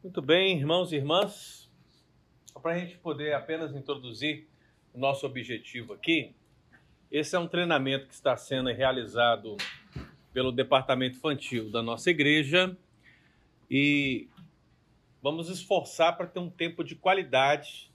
[0.00, 1.68] Muito bem, irmãos e irmãs,
[2.62, 4.46] para a gente poder apenas introduzir
[4.94, 6.36] o nosso objetivo aqui,
[7.10, 9.56] esse é um treinamento que está sendo realizado
[10.32, 12.76] pelo departamento infantil da nossa igreja
[13.68, 14.28] e
[15.20, 17.90] vamos esforçar para ter um tempo de qualidade.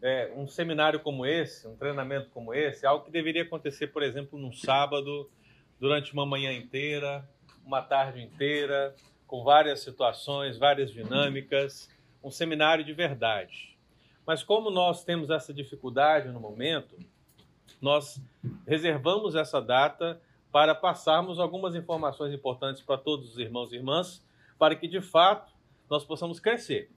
[0.00, 4.38] É, um seminário como esse, um treinamento como esse, algo que deveria acontecer, por exemplo,
[4.38, 5.30] num sábado,
[5.78, 7.28] durante uma manhã inteira,
[7.62, 8.96] uma tarde inteira,
[9.32, 11.88] com várias situações, várias dinâmicas,
[12.22, 13.74] um seminário de verdade.
[14.26, 16.98] Mas como nós temos essa dificuldade no momento,
[17.80, 18.20] nós
[18.66, 20.20] reservamos essa data
[20.52, 24.22] para passarmos algumas informações importantes para todos os irmãos e irmãs,
[24.58, 25.50] para que de fato
[25.88, 26.90] nós possamos crescer.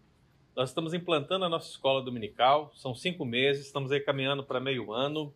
[0.54, 4.92] Nós estamos implantando a nossa escola dominical, são cinco meses, estamos aí caminhando para meio
[4.92, 5.34] ano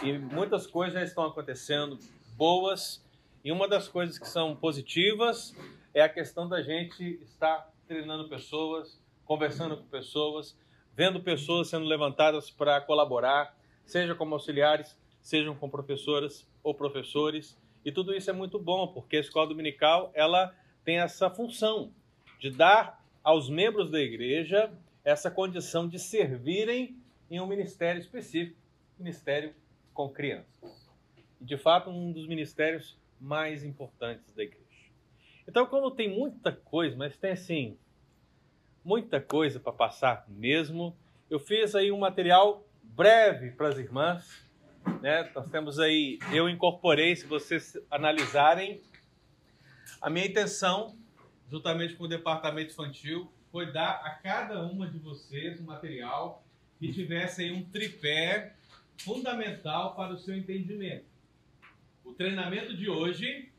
[0.00, 1.98] e muitas coisas já estão acontecendo
[2.36, 3.04] boas.
[3.44, 5.52] E uma das coisas que são positivas
[5.96, 10.54] é a questão da gente estar treinando pessoas, conversando com pessoas,
[10.94, 17.58] vendo pessoas sendo levantadas para colaborar, seja como auxiliares, sejam como professoras ou professores.
[17.82, 20.54] E tudo isso é muito bom, porque a escola dominical ela
[20.84, 21.90] tem essa função
[22.38, 24.70] de dar aos membros da igreja
[25.02, 28.60] essa condição de servirem em um ministério específico,
[28.98, 29.54] ministério
[29.94, 30.90] com crianças.
[31.40, 34.65] De fato, um dos ministérios mais importantes da igreja.
[35.48, 37.78] Então, como tem muita coisa, mas tem assim,
[38.84, 40.96] muita coisa para passar mesmo,
[41.30, 44.46] eu fiz aí um material breve para as irmãs.
[45.00, 45.30] Né?
[45.34, 48.80] Nós temos aí, eu incorporei, se vocês analisarem,
[50.00, 50.96] a minha intenção,
[51.50, 56.44] juntamente com o departamento infantil, foi dar a cada uma de vocês um material
[56.78, 58.54] que tivesse aí um tripé
[58.98, 61.06] fundamental para o seu entendimento.
[62.04, 63.50] O treinamento de hoje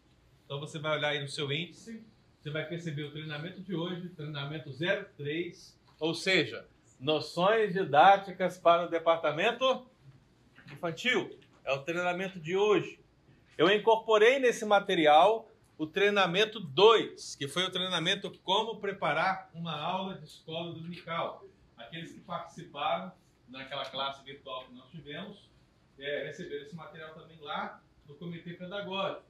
[0.47, 2.01] então você vai olhar aí no seu índice,
[2.39, 6.65] você vai perceber o treinamento de hoje, treinamento 03, ou seja,
[6.97, 9.85] noções didáticas para o departamento
[10.71, 11.37] infantil.
[11.65, 12.97] É o treinamento de hoje.
[13.57, 20.15] Eu incorporei nesse material o treinamento 2, que foi o treinamento como preparar uma aula
[20.15, 21.43] de escola dominical.
[21.75, 23.11] Aqueles que participaram
[23.49, 25.49] naquela classe virtual que nós tivemos,
[25.99, 29.25] é, receberam esse material também lá no Comitê Pedagógico.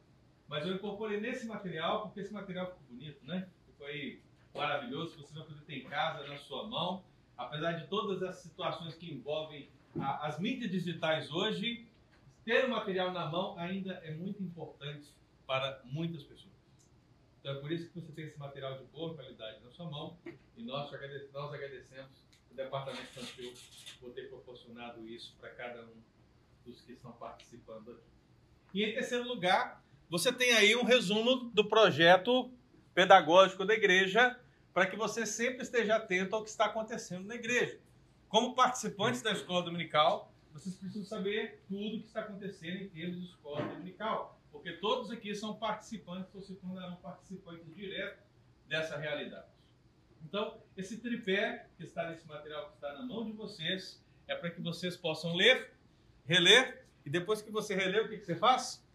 [0.47, 3.49] Mas eu incorporei nesse material, porque esse material ficou bonito, né?
[3.65, 4.21] Ficou aí
[4.53, 7.03] maravilhoso, você vai poder ter em casa, na sua mão.
[7.37, 9.69] Apesar de todas as situações que envolvem
[9.99, 11.87] a, as mídias digitais hoje,
[12.43, 15.13] ter o material na mão ainda é muito importante
[15.45, 16.55] para muitas pessoas.
[17.39, 20.17] Então é por isso que você tem esse material de boa qualidade na sua mão
[20.55, 20.91] e nós,
[21.31, 23.53] nós agradecemos o Departamento Infantil
[23.99, 26.01] por ter proporcionado isso para cada um
[26.65, 28.17] dos que estão participando aqui.
[28.73, 32.51] E em terceiro lugar, você tem aí um resumo do projeto
[32.93, 34.39] pedagógico da igreja
[34.73, 37.79] para que você sempre esteja atento ao que está acontecendo na igreja.
[38.29, 43.21] Como participantes da escola dominical, vocês precisam saber tudo o que está acontecendo em termos
[43.21, 48.23] de escola dominical, porque todos aqui são participantes ou se tornarão participantes diretos
[48.67, 49.47] dessa realidade.
[50.23, 54.49] Então, esse tripé que está nesse material que está na mão de vocês é para
[54.51, 55.73] que vocês possam ler,
[56.25, 58.85] reler e depois que você reler, o que, que você faz?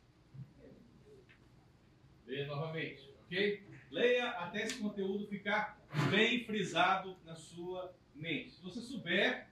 [2.47, 3.62] Novamente, ok?
[3.91, 5.78] Leia até esse conteúdo ficar
[6.10, 8.53] bem frisado na sua mente.
[8.53, 9.48] Se você souber,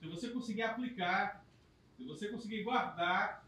[0.00, 1.44] se você conseguir aplicar,
[1.96, 3.46] se você conseguir guardar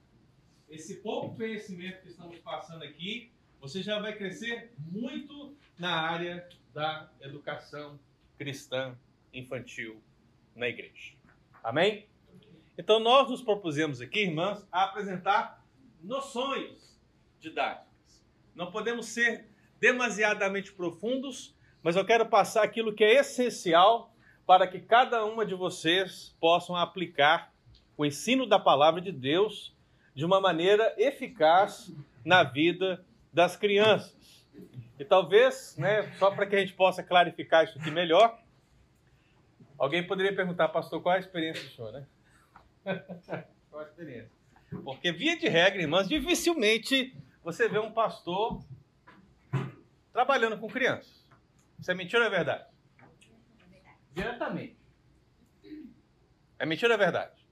[0.68, 7.10] esse pouco conhecimento que estamos passando aqui, você já vai crescer muito na área da
[7.20, 7.98] educação
[8.36, 8.96] cristã
[9.32, 10.02] infantil
[10.54, 11.14] na igreja.
[11.62, 12.06] Amém?
[12.76, 15.64] Então nós nos propusemos aqui, irmãs, a apresentar
[16.02, 17.00] noções
[17.40, 17.85] didáticas.
[18.56, 19.44] Não podemos ser
[19.78, 24.10] demasiadamente profundos, mas eu quero passar aquilo que é essencial
[24.46, 27.52] para que cada uma de vocês possam aplicar
[27.98, 29.76] o ensino da palavra de Deus
[30.14, 31.92] de uma maneira eficaz
[32.24, 34.46] na vida das crianças.
[34.98, 38.40] E talvez, né, só para que a gente possa clarificar isso aqui melhor,
[39.78, 42.06] alguém poderia perguntar, pastor, qual é a experiência do senhor, né?
[43.70, 44.30] qual a experiência?
[44.82, 47.14] Porque, via de regra, irmãs, dificilmente
[47.46, 48.60] você vê um pastor
[50.12, 51.24] trabalhando com crianças.
[51.78, 52.68] Isso é mentira ou é verdade?
[54.12, 54.76] Diretamente.
[56.58, 57.46] É mentira ou é verdade?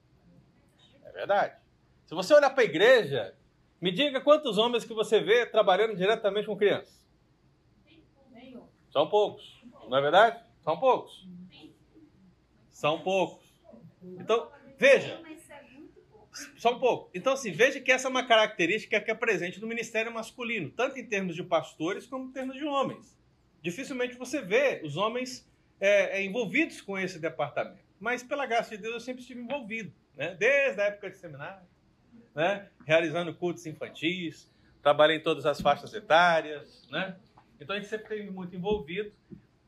[1.04, 1.60] É verdade.
[2.06, 3.36] Se você olhar para a igreja,
[3.80, 7.06] me diga quantos homens que você vê trabalhando diretamente com crianças.
[8.90, 9.62] São poucos.
[9.88, 10.44] Não é verdade?
[10.64, 11.28] São poucos.
[12.68, 13.46] São poucos.
[14.02, 15.22] Então, veja,
[16.56, 17.10] só um pouco.
[17.14, 20.98] Então, assim, veja que essa é uma característica que é presente no ministério masculino, tanto
[20.98, 23.16] em termos de pastores como em termos de homens.
[23.62, 25.48] Dificilmente você vê os homens
[25.80, 27.84] é, é, envolvidos com esse departamento.
[27.98, 30.34] Mas, pela graça de Deus, eu sempre estive envolvido, né?
[30.34, 31.66] desde a época de seminário,
[32.34, 32.68] né?
[32.84, 34.52] realizando cultos infantis,
[34.82, 36.86] trabalhei em todas as faixas etárias.
[36.90, 37.16] Né?
[37.60, 39.12] Então, a gente sempre esteve muito envolvido.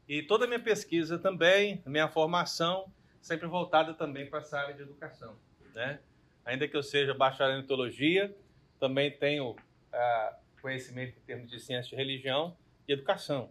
[0.09, 4.83] E toda a minha pesquisa também, minha formação, sempre voltada também para essa área de
[4.83, 5.37] educação.
[5.75, 5.99] Né?
[6.47, 8.35] Ainda que eu seja bacharel em teologia,
[8.79, 9.57] também tenho
[9.93, 12.57] ah, conhecimento em termos de ciência de religião
[12.89, 13.51] e educação.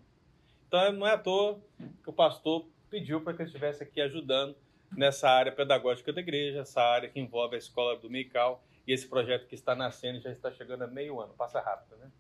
[0.68, 1.62] Então não é à toa
[2.02, 4.56] que o pastor pediu para que eu estivesse aqui ajudando
[4.96, 9.48] nessa área pedagógica da igreja, essa área que envolve a escola dominical e esse projeto
[9.48, 11.34] que está nascendo já está chegando a meio ano.
[11.34, 12.12] Passa rápido, né?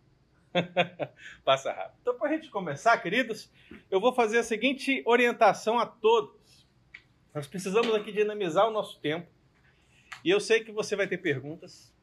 [1.44, 1.98] Passa rápido.
[2.02, 3.52] Então, para a gente começar, queridos,
[3.90, 6.68] eu vou fazer a seguinte orientação a todos.
[7.34, 9.28] Nós precisamos aqui dinamizar o nosso tempo.
[10.26, 11.94] E eu sei que você vai ter perguntas.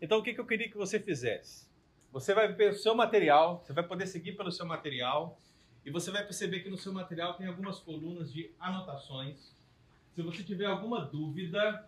[0.00, 1.68] Então, o que, que eu queria que você fizesse?
[2.12, 5.36] Você vai ver o seu material, você vai poder seguir pelo seu material.
[5.84, 9.56] E você vai perceber que no seu material tem algumas colunas de anotações.
[10.14, 11.84] Se você tiver alguma dúvida,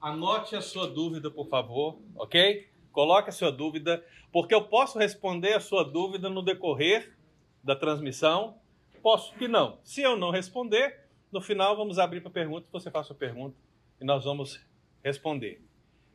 [0.00, 2.68] anote a sua dúvida, por favor, ok?
[2.90, 7.16] Coloque a sua dúvida, porque eu posso responder a sua dúvida no decorrer
[7.62, 8.58] da transmissão.
[9.00, 9.78] Posso que não.
[9.84, 13.56] Se eu não responder, no final vamos abrir para perguntas, você faça a pergunta
[14.00, 14.60] e nós vamos
[15.04, 15.62] responder.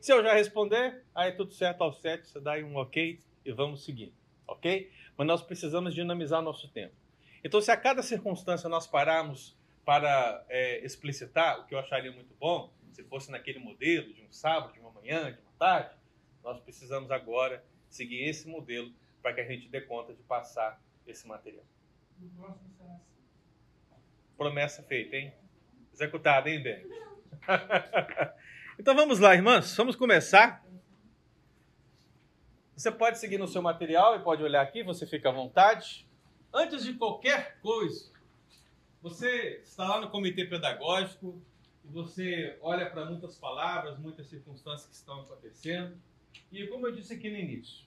[0.00, 3.52] Se eu já responder, aí tudo certo ao certo, você dá aí um ok e
[3.52, 4.12] vamos seguir,
[4.46, 4.90] ok?
[5.16, 6.94] Mas nós precisamos dinamizar nosso tempo.
[7.42, 12.34] Então, se a cada circunstância nós pararmos para é, explicitar, o que eu acharia muito
[12.34, 15.94] bom, se fosse naquele modelo de um sábado, de uma manhã, de uma tarde,
[16.42, 18.92] nós precisamos agora seguir esse modelo
[19.22, 21.64] para que a gente dê conta de passar esse material.
[24.36, 25.32] Promessa feita, hein?
[25.92, 26.86] Executada, hein, Ben?
[28.78, 30.64] então vamos lá, irmãs, vamos começar.
[32.76, 36.06] Você pode seguir no seu material e pode olhar aqui, você fica à vontade.
[36.52, 38.12] Antes de qualquer coisa,
[39.00, 41.40] você está lá no comitê pedagógico
[41.84, 45.96] e você olha para muitas palavras, muitas circunstâncias que estão acontecendo.
[46.50, 47.84] E como eu disse aqui no início,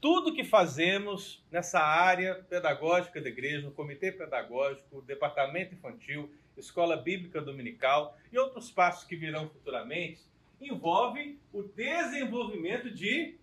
[0.00, 7.40] tudo que fazemos nessa área pedagógica da igreja, no comitê pedagógico, departamento infantil, escola bíblica
[7.40, 10.22] dominical e outros passos que virão futuramente,
[10.60, 13.36] envolve o desenvolvimento de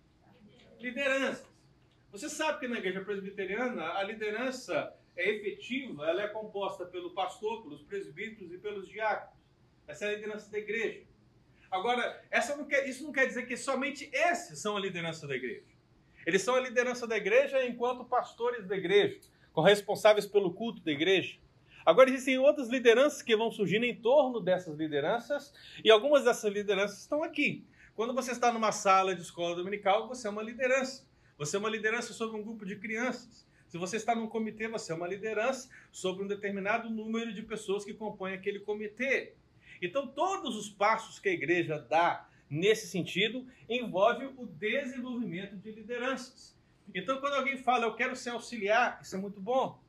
[0.78, 1.44] liderança.
[2.10, 7.62] Você sabe que na igreja presbiteriana a liderança é efetiva, ela é composta pelo pastor,
[7.62, 9.38] pelos presbíteros e pelos diáconos.
[9.86, 11.04] Essa é a liderança da igreja.
[11.70, 12.20] Agora,
[12.56, 15.62] não quer, isso não quer dizer que somente esses são a liderança da igreja.
[16.26, 19.20] Eles são a liderança da igreja enquanto pastores da igreja,
[19.62, 21.38] responsáveis pelo culto da igreja.
[21.84, 27.00] Agora, existem outras lideranças que vão surgindo em torno dessas lideranças, e algumas dessas lideranças
[27.00, 27.64] estão aqui.
[27.94, 31.06] Quando você está numa sala de escola dominical, você é uma liderança.
[31.38, 33.46] Você é uma liderança sobre um grupo de crianças.
[33.66, 37.84] Se você está num comitê, você é uma liderança sobre um determinado número de pessoas
[37.84, 39.34] que compõem aquele comitê.
[39.80, 46.56] Então, todos os passos que a igreja dá nesse sentido envolve o desenvolvimento de lideranças.
[46.94, 49.80] Então, quando alguém fala, eu quero ser auxiliar, isso é muito bom,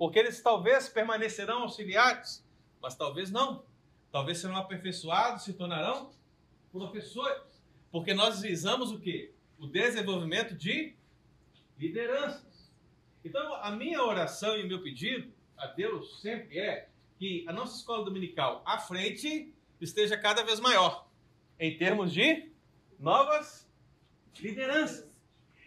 [0.00, 2.42] porque eles talvez permanecerão auxiliares,
[2.80, 3.62] mas talvez não.
[4.10, 6.10] Talvez serão aperfeiçoados, se tornarão
[6.72, 7.62] professores,
[7.92, 9.34] porque nós visamos o quê?
[9.58, 10.94] o desenvolvimento de
[11.78, 12.72] lideranças.
[13.22, 16.88] Então, a minha oração e o meu pedido a Deus sempre é
[17.18, 21.06] que a nossa escola dominical à frente esteja cada vez maior
[21.58, 22.50] em termos de
[22.98, 23.70] novas
[24.38, 25.14] lideranças.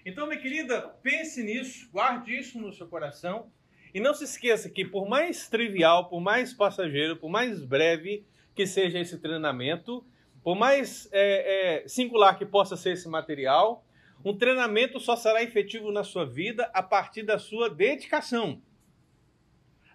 [0.04, 3.52] Então, minha querida, pense nisso, guarde isso no seu coração
[3.94, 8.66] e não se esqueça que, por mais trivial, por mais passageiro, por mais breve que
[8.66, 10.04] seja esse treinamento,
[10.44, 13.86] por mais é, é, singular que possa ser esse material,
[14.26, 18.62] um treinamento só será efetivo na sua vida a partir da sua dedicação,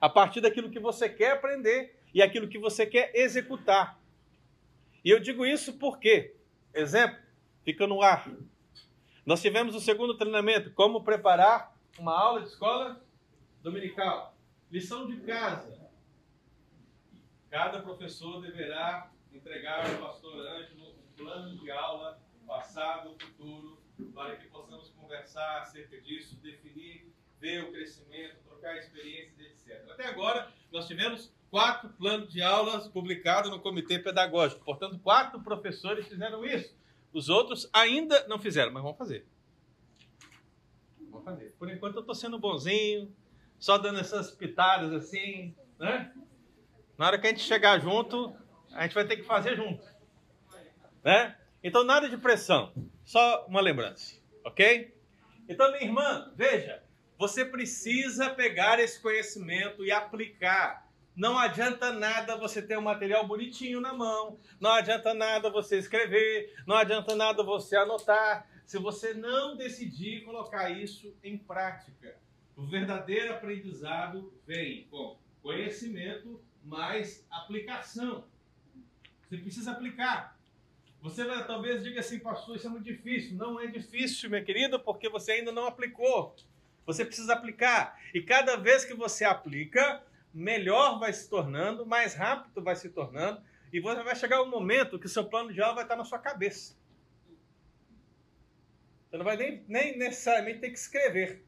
[0.00, 3.98] a partir daquilo que você quer aprender e aquilo que você quer executar.
[5.04, 6.34] E eu digo isso porque,
[6.72, 7.18] exemplo,
[7.64, 8.30] fica no ar.
[9.24, 13.00] Nós tivemos o segundo treinamento, como preparar uma aula de escola
[13.62, 14.36] dominical.
[14.70, 15.88] Lição de casa.
[17.50, 23.78] Cada professor deverá entregar ao pastor Ângelo um plano de aula, passado, futuro,
[24.14, 27.10] para que possamos conversar acerca disso, definir,
[27.40, 29.90] ver o crescimento, trocar experiências, etc.
[29.90, 34.64] Até agora, nós tivemos quatro planos de aulas publicados no Comitê Pedagógico.
[34.64, 36.76] Portanto, quatro professores fizeram isso.
[37.12, 39.26] Os outros ainda não fizeram, mas vão fazer.
[41.10, 41.54] Vão fazer.
[41.58, 43.14] Por enquanto, eu estou sendo bonzinho,
[43.58, 46.12] só dando essas pitadas assim, né?
[46.96, 48.34] Na hora que a gente chegar junto,
[48.72, 49.84] a gente vai ter que fazer junto.
[51.04, 51.36] Né?
[51.62, 52.72] Então, nada de pressão,
[53.04, 54.94] só uma lembrança, ok?
[55.48, 56.82] Então, minha irmã, veja,
[57.16, 60.88] você precisa pegar esse conhecimento e aplicar
[61.18, 66.54] Não adianta nada você ter um material bonitinho na mão, não adianta nada você escrever,
[66.64, 72.16] não adianta nada você anotar, se você não decidir colocar isso em prática.
[72.58, 78.24] O verdadeiro aprendizado vem com conhecimento mais aplicação.
[79.22, 80.36] Você precisa aplicar.
[81.00, 83.36] Você vai, talvez diga assim, pastor, isso é muito difícil.
[83.36, 86.34] Não é difícil, minha querida, porque você ainda não aplicou.
[86.84, 87.96] Você precisa aplicar.
[88.12, 90.02] E cada vez que você aplica,
[90.34, 93.40] melhor vai se tornando, mais rápido vai se tornando,
[93.72, 96.04] e você vai chegar um momento que o seu plano de aula vai estar na
[96.04, 96.76] sua cabeça.
[99.08, 101.47] Você não vai nem, nem necessariamente ter que escrever.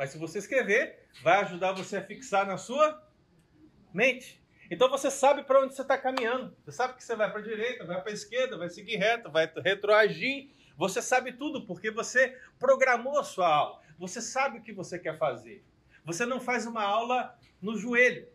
[0.00, 3.06] Mas se você escrever, vai ajudar você a fixar na sua
[3.92, 4.42] mente.
[4.70, 6.56] Então você sabe para onde você está caminhando.
[6.64, 9.30] Você sabe que você vai para a direita, vai para a esquerda, vai seguir reto,
[9.30, 10.52] vai retroagir.
[10.74, 13.82] Você sabe tudo porque você programou a sua aula.
[13.98, 15.62] Você sabe o que você quer fazer.
[16.02, 18.26] Você não faz uma aula no joelho.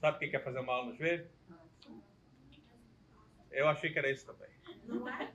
[0.00, 1.28] Sabe quem quer fazer uma aula no joelho?
[3.50, 4.48] Eu achei que era isso também.
[4.86, 5.34] Não é?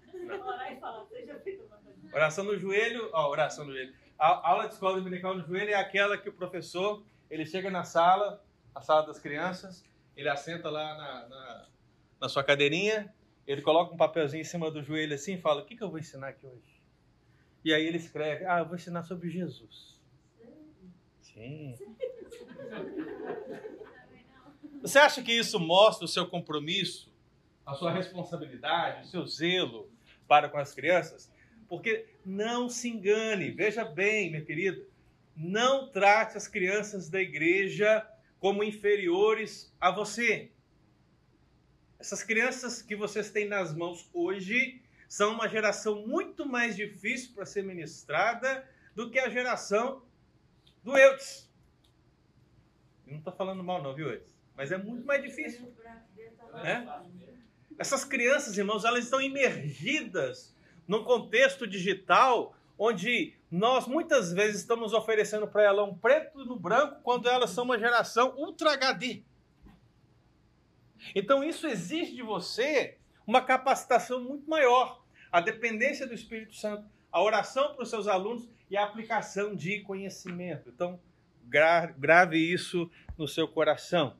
[2.11, 3.93] Oração no joelho, ó, oração no joelho.
[4.17, 7.83] A aula de escola dominical no joelho é aquela que o professor, ele chega na
[7.83, 9.85] sala, a sala das crianças,
[10.15, 11.67] ele assenta lá na, na,
[12.21, 13.13] na sua cadeirinha,
[13.47, 15.89] ele coloca um papelzinho em cima do joelho assim e fala, o que, que eu
[15.89, 16.81] vou ensinar aqui hoje?
[17.63, 19.99] E aí ele escreve, ah, eu vou ensinar sobre Jesus.
[21.21, 21.77] Sim.
[24.81, 27.11] Você acha que isso mostra o seu compromisso,
[27.65, 29.89] a sua responsabilidade, o seu zelo
[30.27, 31.31] para com as crianças?
[31.69, 34.83] Porque não se engane, veja bem, minha querida,
[35.35, 38.05] não trate as crianças da igreja
[38.39, 40.51] como inferiores a você.
[41.99, 47.45] Essas crianças que vocês têm nas mãos hoje são uma geração muito mais difícil para
[47.45, 50.03] ser ministrada do que a geração
[50.83, 51.49] do Eudes.
[53.05, 54.33] Eu não estou falando mal, não, viu, Eudes?
[54.55, 55.73] Mas é muito mais difícil.
[56.53, 57.03] Né?
[57.77, 60.55] Essas crianças, irmãos, elas estão imergidas
[60.89, 66.99] num contexto digital onde nós muitas vezes estamos oferecendo para ela um preto no branco
[67.03, 69.21] quando elas são uma geração Ultra HD.
[71.13, 77.21] Então isso exige de você uma capacitação muito maior, a dependência do Espírito Santo, a
[77.21, 80.69] oração para os seus alunos e a aplicação de conhecimento.
[80.69, 80.99] Então,
[81.45, 84.17] grave isso no seu coração.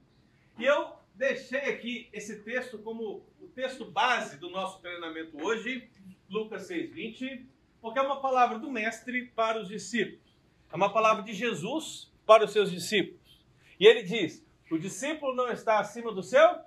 [0.60, 5.90] E eu deixei aqui esse texto como o texto base do nosso treinamento hoje,
[6.30, 7.46] Lucas 6:20,
[7.82, 10.38] porque é uma palavra do mestre para os discípulos.
[10.72, 13.46] É uma palavra de Jesus para os seus discípulos.
[13.80, 16.60] E ele diz: "O discípulo não está acima do seu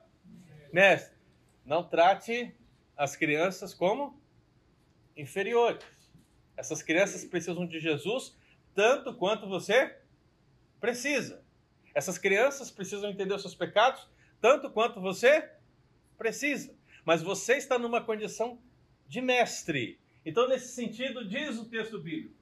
[0.73, 1.17] mestre.
[1.65, 2.55] Não trate
[2.97, 4.21] as crianças como
[5.17, 5.85] inferiores.
[6.57, 8.37] Essas crianças precisam de Jesus
[8.75, 9.97] tanto quanto você
[10.81, 11.45] precisa.
[11.95, 14.09] Essas crianças precisam entender os seus pecados
[14.41, 15.49] tanto quanto você
[16.19, 16.75] precisa.
[17.05, 18.61] Mas você está numa condição
[19.13, 20.01] de mestre.
[20.25, 22.35] Então, nesse sentido, diz o texto bíblico: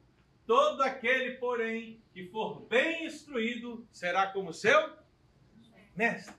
[0.47, 4.97] todo aquele, porém, que for bem instruído será como seu
[5.97, 6.33] mestre.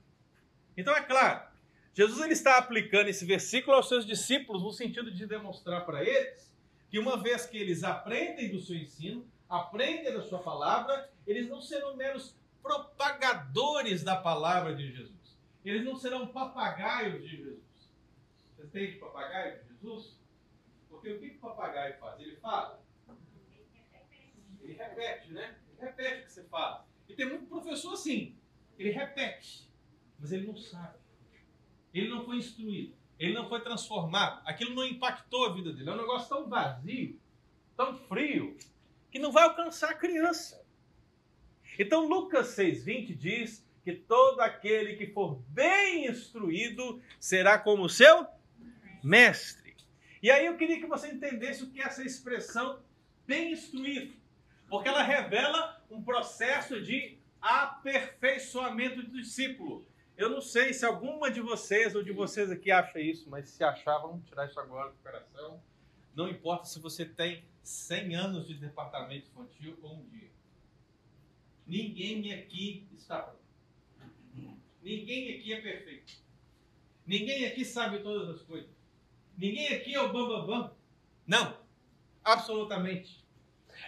[0.78, 1.46] Então, é claro,
[1.94, 6.50] Jesus ele está aplicando esse versículo aos seus discípulos no sentido de demonstrar para eles
[6.90, 11.62] que uma vez que eles aprendem do seu ensino, aprendem da sua palavra, eles não
[11.62, 15.38] serão meros propagadores da palavra de Jesus.
[15.66, 17.60] Eles não serão papagaios de Jesus.
[18.56, 20.21] Você tem papagaio de Jesus?
[21.02, 22.22] Porque o que o papagaio faz?
[22.22, 22.80] Ele fala.
[24.62, 25.58] Ele repete, né?
[25.68, 26.88] Ele repete o que você fala.
[27.10, 28.38] E tem muito professor assim.
[28.78, 29.68] Ele repete,
[30.20, 31.00] mas ele não sabe.
[31.92, 32.96] Ele não foi instruído.
[33.18, 34.44] Ele não foi transformado.
[34.46, 35.90] Aquilo não impactou a vida dele.
[35.90, 37.20] É um negócio tão vazio,
[37.76, 38.56] tão frio,
[39.10, 40.64] que não vai alcançar a criança.
[41.80, 48.28] Então, Lucas 6,20 diz que todo aquele que for bem instruído será como seu
[49.04, 49.61] mestre.
[50.22, 52.82] E aí eu queria que você entendesse o que é essa expressão
[53.26, 54.14] bem instruído,
[54.70, 59.86] porque ela revela um processo de aperfeiçoamento do discípulo.
[60.16, 63.64] Eu não sei se alguma de vocês ou de vocês aqui acha isso, mas se
[63.64, 65.62] achar, vamos tirar isso agora do coração.
[66.16, 70.30] Não importa se você tem 100 anos de departamento infantil ou um dia.
[71.66, 73.42] Ninguém aqui está pronto.
[74.84, 76.14] Ninguém aqui é perfeito.
[77.06, 78.81] Ninguém aqui sabe todas as coisas.
[79.42, 80.46] Ninguém aqui é o bambambam.
[80.46, 80.74] Bam, bam.
[81.26, 81.58] Não.
[82.24, 83.26] Absolutamente.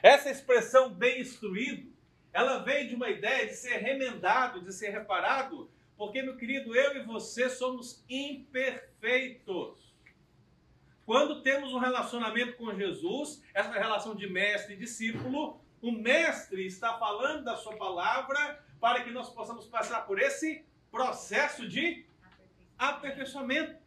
[0.02, 1.94] Essa expressão bem instruído,
[2.34, 6.98] ela vem de uma ideia de ser remendado, de ser reparado porque, meu querido, eu
[6.98, 9.94] e você somos imperfeitos.
[11.06, 16.98] Quando temos um relacionamento com Jesus, essa relação de mestre e discípulo, O mestre está
[16.98, 22.06] falando da sua palavra para que nós possamos passar por esse processo de
[22.78, 23.83] aperfeiçoamento.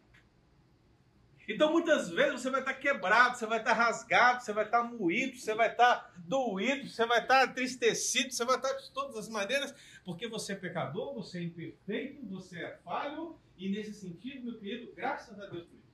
[1.49, 5.37] Então, muitas vezes você vai estar quebrado, você vai estar rasgado, você vai estar moído,
[5.39, 9.73] você vai estar doído, você vai estar entristecido, você vai estar de todas as maneiras,
[10.05, 14.93] porque você é pecador, você é imperfeito, você é falho, e nesse sentido, meu querido,
[14.95, 15.87] graças a Deus por isso.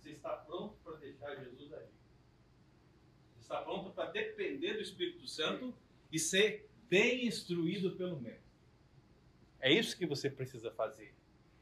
[0.00, 1.88] Você está pronto para deixar Jesus agir.
[3.34, 5.74] Você está pronto para depender do Espírito Santo
[6.12, 8.44] e ser bem instruído pelo Mestre.
[9.60, 11.14] É isso que você precisa fazer.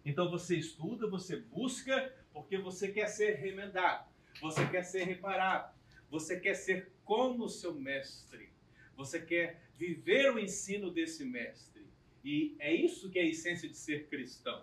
[0.04, 4.08] Então você estuda, você busca, porque você quer ser remendado,
[4.40, 5.74] você quer ser reparado,
[6.10, 8.50] você quer ser como o seu mestre,
[8.96, 11.86] você quer viver o ensino desse mestre.
[12.24, 14.62] E é isso que é a essência de ser cristão.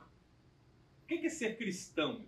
[1.04, 2.26] O que é ser cristão?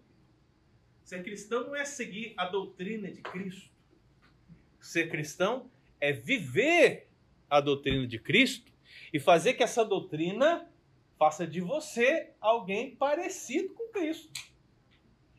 [1.04, 3.70] Ser cristão não é seguir a doutrina de Cristo.
[4.80, 5.70] Ser cristão
[6.00, 7.08] é viver
[7.50, 8.72] a doutrina de Cristo
[9.14, 10.70] e fazer que essa doutrina
[11.18, 14.51] faça de você alguém parecido com Cristo.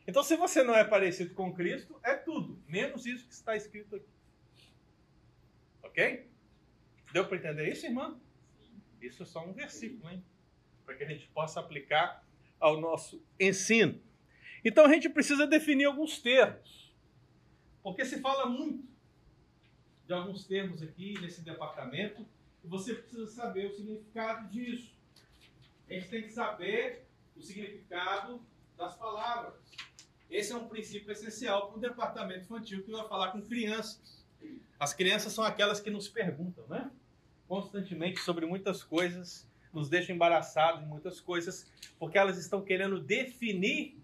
[0.07, 3.95] Então, se você não é parecido com Cristo, é tudo, menos isso que está escrito
[3.95, 4.09] aqui.
[5.81, 6.27] Ok?
[7.11, 8.19] Deu para entender isso, irmã?
[9.01, 10.23] Isso é só um versículo, hein?
[10.85, 12.25] Para que a gente possa aplicar
[12.59, 14.01] ao nosso ensino.
[14.63, 16.93] Então, a gente precisa definir alguns termos.
[17.81, 18.87] Porque se fala muito
[20.05, 22.25] de alguns termos aqui nesse departamento,
[22.63, 24.93] e você precisa saber o significado disso
[25.89, 27.05] a gente tem que saber
[27.35, 28.41] o significado
[28.77, 29.53] das palavras.
[30.33, 34.25] Esse é um princípio essencial para o departamento infantil que vai falar com crianças.
[34.79, 36.89] As crianças são aquelas que nos perguntam, né?
[37.47, 43.95] Constantemente sobre muitas coisas, nos deixam embaraçados em muitas coisas, porque elas estão querendo definir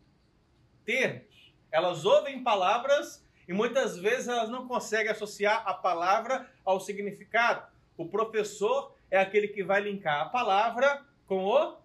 [0.85, 1.51] termos.
[1.71, 7.67] Elas ouvem palavras e muitas vezes elas não conseguem associar a palavra ao significado.
[7.97, 11.75] O professor é aquele que vai linkar a palavra com o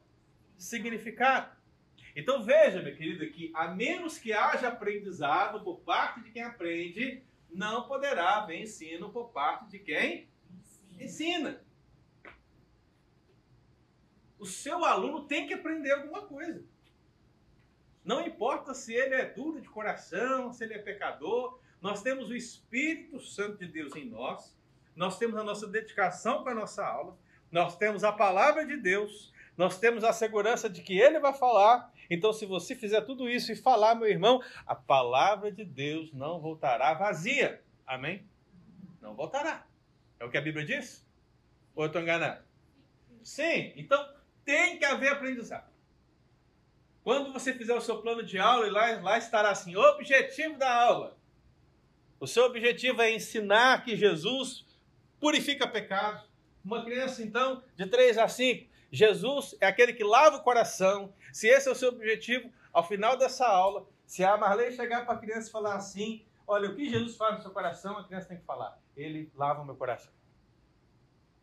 [0.59, 1.54] significado.
[2.15, 7.23] Então veja, meu querido, que a menos que haja aprendizado por parte de quem aprende,
[7.51, 10.29] não poderá haver ensino por parte de quem
[10.99, 11.61] ensina.
[14.39, 16.65] O seu aluno tem que aprender alguma coisa.
[18.05, 22.37] Não importa se ele é duro de coração, se ele é pecador, nós temos o
[22.37, 24.55] Espírito Santo de Deus em nós,
[24.95, 27.17] nós temos a nossa dedicação para a nossa aula,
[27.51, 31.93] nós temos a palavra de Deus, nós temos a segurança de que ele vai falar.
[32.11, 36.41] Então, se você fizer tudo isso e falar, meu irmão, a palavra de Deus não
[36.41, 37.63] voltará vazia.
[37.87, 38.27] Amém?
[39.01, 39.67] Não voltará.
[40.19, 41.07] É o que a Bíblia diz?
[41.75, 42.43] Ou eu estou enganado?
[43.23, 43.73] Sim.
[43.77, 44.07] Então,
[44.45, 45.73] tem que haver aprendizado.
[47.03, 50.75] Quando você fizer o seu plano de aula, e lá, lá estará assim: objetivo da
[50.75, 51.19] aula.
[52.19, 54.65] O seu objetivo é ensinar que Jesus
[55.21, 56.23] purifica pecados.
[56.65, 61.13] Uma criança, então, de 3 a 5, Jesus é aquele que lava o coração.
[61.33, 65.15] Se esse é o seu objetivo, ao final dessa aula, se a Marley chegar para
[65.15, 68.29] a criança e falar assim: Olha, o que Jesus faz no seu coração, a criança
[68.29, 70.13] tem que falar: Ele lava o meu coração.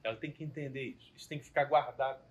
[0.01, 1.11] Ela tem que entender isso.
[1.13, 2.23] Isso tem que ficar guardado.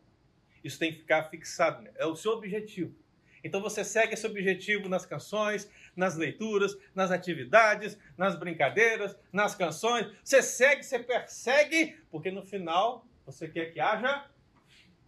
[0.65, 1.87] Isso tem que ficar fixado.
[1.97, 2.97] É o seu objetivo.
[3.45, 10.11] Então você segue esse objetivo nas canções, nas leituras, nas atividades, nas brincadeiras, nas canções.
[10.25, 14.27] Você segue, você persegue, porque no final você quer que haja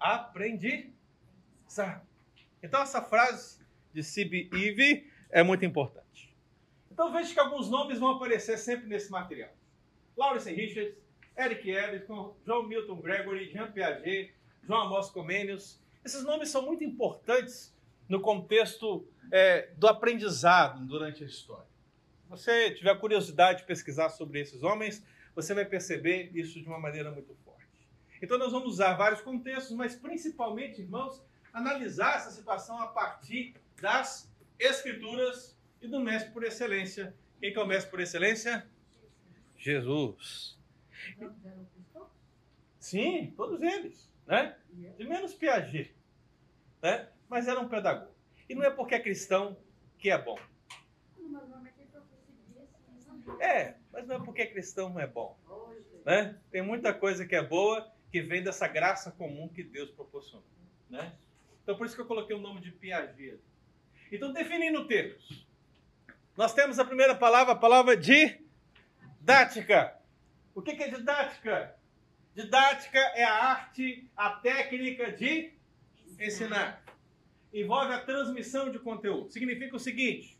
[0.03, 0.93] aprendizado.
[2.63, 3.61] Então essa frase
[3.93, 4.51] de C.B.
[4.53, 6.37] Eve é muito importante.
[6.91, 9.51] Então veja que alguns nomes vão aparecer sempre nesse material.
[10.17, 10.95] Lawrence Richards,
[11.37, 15.81] Eric Erickson, João Milton Gregory, Jean Piaget, João Amos Comenius.
[16.05, 17.75] Esses nomes são muito importantes
[18.09, 21.67] no contexto é, do aprendizado durante a história.
[22.25, 26.79] Se você tiver curiosidade de pesquisar sobre esses homens, você vai perceber isso de uma
[26.79, 27.52] maneira muito forte.
[28.23, 31.21] Então nós vamos usar vários contextos, mas principalmente, irmãos,
[31.53, 37.15] analisar essa situação a partir das escrituras e do mestre por excelência.
[37.41, 38.65] Quem que é o mestre por excelência?
[39.59, 40.57] Jesus.
[42.79, 44.57] Sim, todos eles, né?
[44.97, 45.93] De menos Piaget,
[46.81, 47.09] né?
[47.29, 48.13] Mas era um pedagogo.
[48.49, 49.57] E não é porque é cristão
[49.99, 50.39] que é bom.
[53.41, 55.37] É, mas não é porque é cristão não é bom.
[56.05, 56.39] Né?
[56.51, 60.45] Tem muita coisa que é boa que vem dessa graça comum que Deus proporcionou.
[60.91, 61.15] Né?
[61.63, 63.41] Então, por isso que eu coloquei o nome de Piaget.
[64.13, 65.47] Então, definindo termos.
[66.37, 69.97] Nós temos a primeira palavra, a palavra didática.
[70.55, 71.75] O que é didática?
[72.35, 75.55] Didática é a arte, a técnica de
[76.21, 76.85] ensinar.
[77.53, 79.31] Envolve a transmissão de conteúdo.
[79.31, 80.39] Significa o seguinte: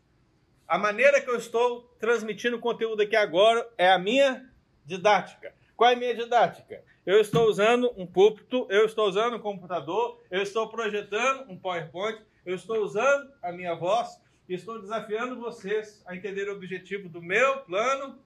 [0.67, 4.47] a maneira que eu estou transmitindo conteúdo aqui agora é a minha
[4.85, 5.55] didática.
[5.75, 6.83] Qual é a minha didática?
[7.05, 12.21] Eu estou usando um púlpito, eu estou usando um computador, eu estou projetando um PowerPoint,
[12.45, 17.21] eu estou usando a minha voz e estou desafiando vocês a entender o objetivo do
[17.21, 18.23] meu plano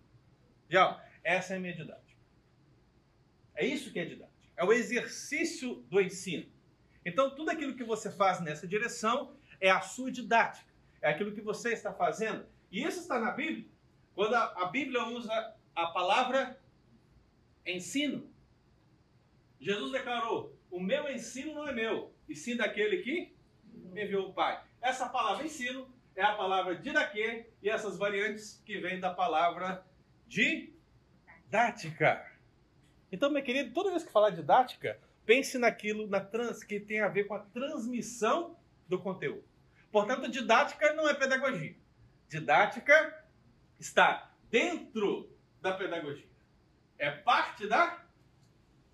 [0.69, 2.21] Já, Essa é a minha didática.
[3.55, 4.37] É isso que é didática.
[4.55, 6.45] É o exercício do ensino.
[7.03, 10.71] Então, tudo aquilo que você faz nessa direção é a sua didática.
[11.01, 12.45] É aquilo que você está fazendo.
[12.71, 13.65] E isso está na Bíblia.
[14.13, 16.59] Quando a Bíblia usa a palavra
[17.65, 18.29] ensino,
[19.59, 23.35] Jesus declarou: O meu ensino não é meu, e sim daquele que
[23.73, 24.63] me enviou o Pai.
[24.81, 29.85] Essa palavra ensino é a palavra didaquê e essas variantes que vêm da palavra
[30.27, 30.75] didática.
[33.11, 37.07] Então, meu querido, toda vez que falar didática, pense naquilo na trans, que tem a
[37.07, 39.43] ver com a transmissão do conteúdo.
[39.91, 41.75] Portanto, didática não é pedagogia.
[42.27, 43.25] Didática
[43.79, 46.27] está dentro da pedagogia.
[46.97, 48.06] É parte da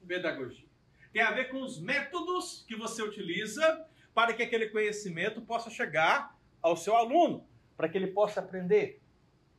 [0.05, 0.67] pedagogia.
[1.11, 6.37] Tem a ver com os métodos que você utiliza para que aquele conhecimento possa chegar
[6.61, 9.01] ao seu aluno, para que ele possa aprender.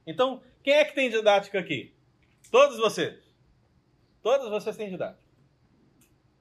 [0.07, 1.95] Então, quem é que tem didática aqui?
[2.51, 3.23] Todos vocês.
[4.23, 5.23] Todos vocês têm didática.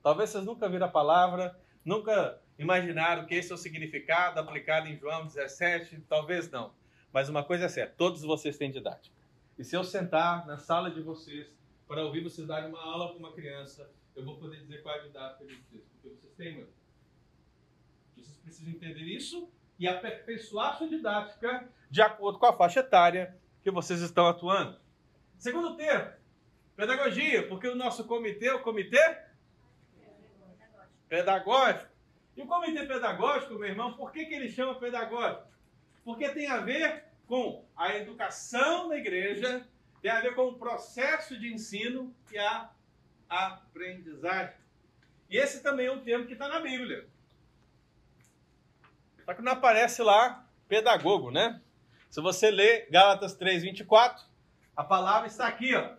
[0.02, 4.98] Talvez vocês nunca viram a palavra, nunca imaginaram que esse é o significado aplicado em
[4.98, 6.74] João 17, talvez não.
[7.12, 9.16] Mas uma coisa é certa, todos vocês têm didática.
[9.58, 11.48] E se eu sentar na sala de vocês
[11.94, 15.00] para ouvir vocês darem uma aula para uma criança, eu vou poder dizer qual é
[15.00, 16.74] a didática de vocês, porque vocês têm, mano.
[18.16, 23.70] Vocês precisam entender isso e aperfeiçoar sua didática de acordo com a faixa etária que
[23.70, 24.80] vocês estão atuando.
[25.38, 26.14] Segundo termo,
[26.76, 29.20] pedagogia, porque o nosso comitê o comitê
[31.08, 31.94] pedagógico.
[32.36, 35.48] E o comitê pedagógico, meu irmão, por que, que ele chama pedagógico?
[36.04, 39.68] Porque tem a ver com a educação da igreja,
[40.04, 42.70] tem a ver com o processo de ensino e a
[43.30, 44.58] aprendizagem.
[45.30, 47.08] E esse também é um termo que está na Bíblia.
[49.24, 51.62] Só que não aparece lá pedagogo, né?
[52.10, 54.26] Se você ler Gálatas 3, 24,
[54.76, 55.96] a palavra está aqui, ó.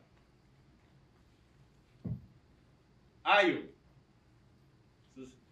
[3.25, 3.73] Aio.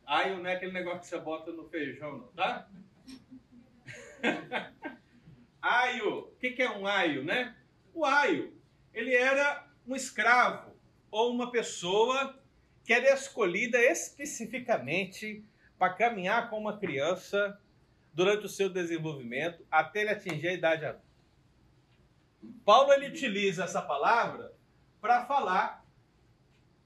[0.04, 2.68] Aio não é aquele negócio que você bota no feijão, não, tá?
[5.62, 6.18] aio.
[6.18, 7.56] O que é um aio, né?
[7.94, 8.52] O aio,
[8.92, 10.72] ele era um escravo
[11.10, 12.38] ou uma pessoa
[12.84, 15.44] que era escolhida especificamente
[15.78, 17.60] para caminhar com uma criança
[18.12, 21.06] durante o seu desenvolvimento até ele atingir a idade adulta.
[22.64, 24.52] Paulo ele utiliza essa palavra
[25.00, 25.84] para falar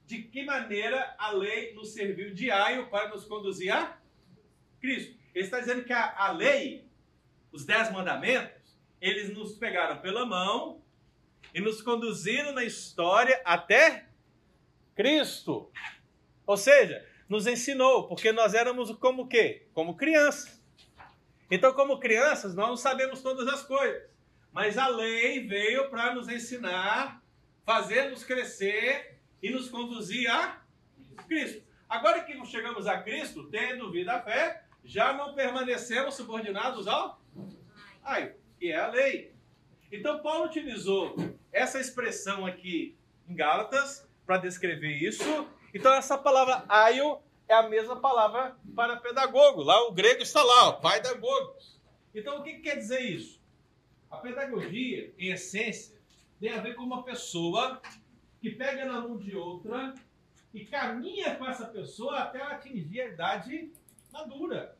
[0.06, 3.98] de que maneira a lei nos serviu de aio para nos conduzir a
[4.80, 5.16] Cristo.
[5.34, 6.88] Ele está dizendo que a, a lei,
[7.50, 10.82] os dez mandamentos, eles nos pegaram pela mão
[11.54, 14.06] e nos conduziram na história até
[14.94, 15.70] Cristo.
[16.46, 19.66] Ou seja, nos ensinou, porque nós éramos como quê?
[19.74, 20.62] Como crianças.
[21.50, 24.02] Então, como crianças, nós não sabemos todas as coisas.
[24.52, 27.22] Mas a lei veio para nos ensinar,
[27.64, 30.62] fazer-nos crescer e nos conduzir a
[31.28, 31.62] Cristo.
[31.88, 37.20] Agora que chegamos a Cristo, tendo vida a fé, já não permanecemos subordinados ao
[38.02, 39.35] ai, que é a lei.
[39.90, 41.16] Então Paulo utilizou
[41.52, 42.96] essa expressão aqui
[43.28, 45.46] em Gálatas para descrever isso.
[45.72, 47.18] Então essa palavra aio
[47.48, 49.62] é a mesma palavra para pedagogo.
[49.62, 51.80] Lá o grego está lá, pai da pedagogos.
[52.14, 53.40] Então o que, que quer dizer isso?
[54.10, 56.00] A pedagogia, em essência,
[56.40, 57.80] tem a ver com uma pessoa
[58.40, 59.94] que pega na mão de outra
[60.52, 63.72] e caminha com essa pessoa até ela atingir a idade
[64.12, 64.76] madura.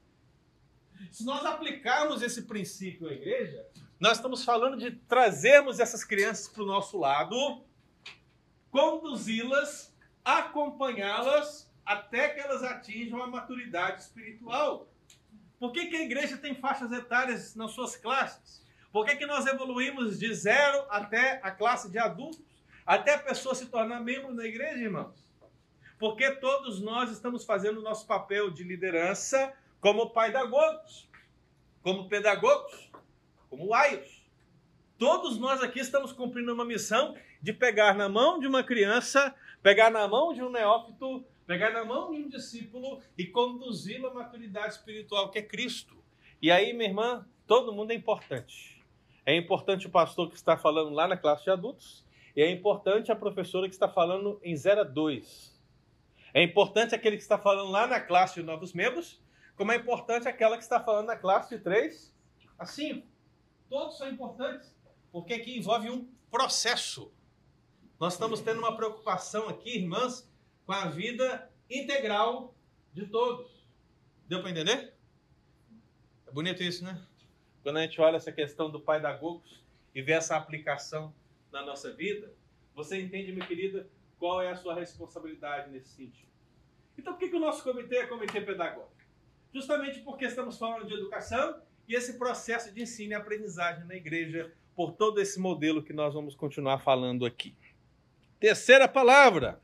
[1.10, 3.66] Se nós aplicarmos esse princípio à igreja,
[3.98, 7.64] nós estamos falando de trazermos essas crianças para o nosso lado,
[8.70, 14.88] conduzi-las, acompanhá-las até que elas atinjam a maturidade espiritual.
[15.59, 18.62] Por que, que a igreja tem faixas etárias nas suas classes?
[18.92, 22.44] Por que, que nós evoluímos de zero até a classe de adultos?
[22.85, 25.26] Até a pessoa se tornar membro da igreja, irmãos?
[25.98, 31.09] Porque todos nós estamos fazendo o nosso papel de liderança como pedagogos,
[31.82, 32.90] como pedagogos,
[33.48, 34.24] como aios.
[34.98, 39.90] Todos nós aqui estamos cumprindo uma missão de pegar na mão de uma criança, pegar
[39.90, 44.74] na mão de um neófito, pegar na mão de um discípulo e conduzi-lo à maturidade
[44.74, 45.96] espiritual, que é Cristo.
[46.40, 48.82] E aí, minha irmã, todo mundo é importante.
[49.24, 52.04] É importante o pastor que está falando lá na classe de adultos,
[52.35, 55.56] e é importante a professora que está falando em 0 a 2.
[56.35, 59.20] É importante aquele que está falando lá na classe de novos membros,
[59.56, 62.14] como é importante aquela que está falando na classe de 3
[62.59, 63.15] a 5.
[63.68, 64.74] Todos são importantes,
[65.11, 67.12] porque aqui envolve um processo.
[67.98, 70.31] Nós estamos tendo uma preocupação aqui, irmãs,
[70.64, 72.55] com a vida integral
[72.92, 73.66] de todos.
[74.29, 74.94] Deu para entender?
[76.26, 77.05] É bonito isso, né?
[77.62, 81.12] Quando a gente olha essa questão do pai da Gogos e vê essa aplicação
[81.50, 82.33] na nossa vida,
[82.74, 86.31] você entende, minha querida, qual é a sua responsabilidade nesse sentido.
[86.98, 88.94] Então, por que, que o nosso comitê é comitê pedagógico?
[89.52, 94.53] Justamente porque estamos falando de educação e esse processo de ensino e aprendizagem na igreja,
[94.75, 97.55] por todo esse modelo que nós vamos continuar falando aqui.
[98.38, 99.61] Terceira palavra: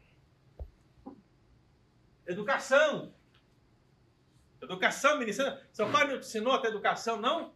[2.27, 3.13] educação.
[4.61, 5.45] Educação, ministro.
[5.73, 7.53] Seu pai não ensinou até educação, não?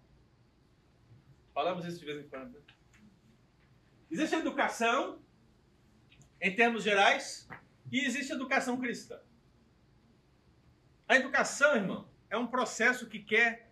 [1.54, 2.52] Falamos isso de vez em quando.
[2.52, 2.60] Né?
[4.10, 5.20] Existe educação,
[6.40, 7.48] em termos gerais,
[7.90, 9.18] e existe educação cristã.
[11.08, 13.65] A educação, irmão, é um processo que quer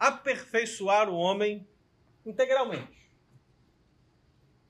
[0.00, 1.68] aperfeiçoar o homem
[2.24, 3.12] integralmente.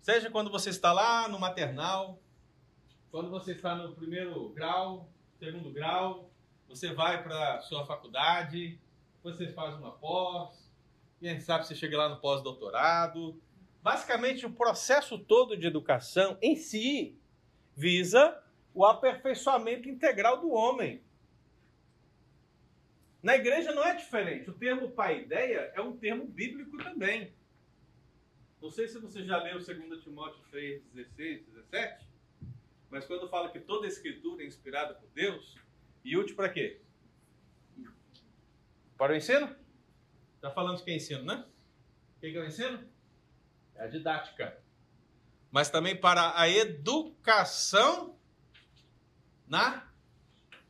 [0.01, 2.21] Seja quando você está lá no maternal,
[3.13, 6.31] quando você está no primeiro grau, segundo grau,
[6.69, 8.81] você vai para a sua faculdade,
[9.23, 10.69] você faz uma pós,
[11.21, 13.41] quem sabe você chega lá no pós-doutorado.
[13.83, 17.17] Basicamente, o processo todo de educação em si
[17.77, 18.43] visa
[18.75, 21.03] o aperfeiçoamento integral do homem.
[23.23, 24.49] Na igreja não é diferente.
[24.49, 27.35] O termo pai-ideia é um termo bíblico também.
[28.61, 32.07] Não sei se você já leu 2 Timóteo 3, 16, 17,
[32.91, 35.57] mas quando fala que toda escritura é inspirada por Deus,
[36.05, 36.81] e útil para quê?
[38.97, 39.55] Para o ensino?
[40.43, 41.47] Já falamos que é ensino, né?
[42.17, 42.87] O que é o ensino?
[43.75, 44.63] É a didática.
[45.51, 48.19] Mas também para a educação
[49.47, 49.91] na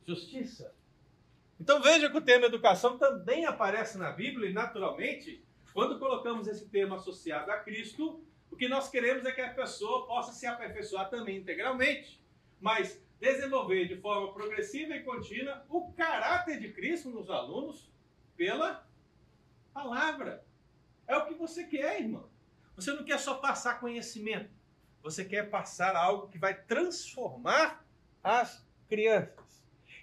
[0.05, 0.73] justiça.
[1.61, 6.67] Então veja que o termo educação também aparece na Bíblia e, naturalmente, quando colocamos esse
[6.67, 11.07] termo associado a Cristo, o que nós queremos é que a pessoa possa se aperfeiçoar
[11.11, 12.19] também integralmente,
[12.59, 17.91] mas desenvolver de forma progressiva e contínua o caráter de Cristo nos alunos
[18.35, 18.83] pela
[19.71, 20.43] palavra.
[21.07, 22.27] É o que você quer, irmão.
[22.75, 24.49] Você não quer só passar conhecimento.
[25.03, 27.85] Você quer passar algo que vai transformar
[28.23, 29.40] as crianças.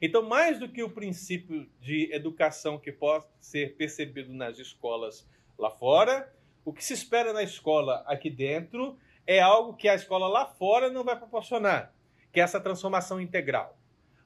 [0.00, 5.70] Então, mais do que o princípio de educação que pode ser percebido nas escolas lá
[5.70, 6.32] fora,
[6.64, 10.90] o que se espera na escola aqui dentro é algo que a escola lá fora
[10.90, 11.92] não vai proporcionar,
[12.32, 13.76] que é essa transformação integral.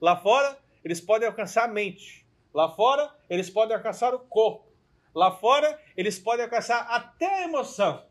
[0.00, 2.26] Lá fora, eles podem alcançar a mente.
[2.52, 4.70] Lá fora, eles podem alcançar o corpo.
[5.14, 8.04] Lá fora, eles podem alcançar até a emoção.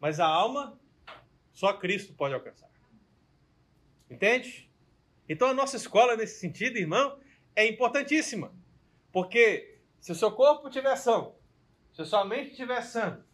[0.00, 0.78] Mas a alma,
[1.52, 2.68] só Cristo pode alcançar.
[4.10, 4.70] Entende?
[5.28, 7.18] Então a nossa escola, nesse sentido, irmão,
[7.56, 8.52] é importantíssima.
[9.12, 11.36] Porque se o seu corpo tiver são,
[11.92, 13.24] se a sua mente estiver sã,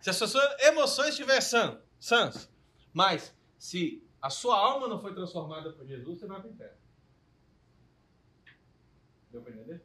[0.00, 2.52] se as suas emoções estiverem sã, sãs,
[2.92, 6.76] mas se a sua alma não foi transformada por Jesus, você vai para o inferno.
[9.30, 9.82] Deu para entender?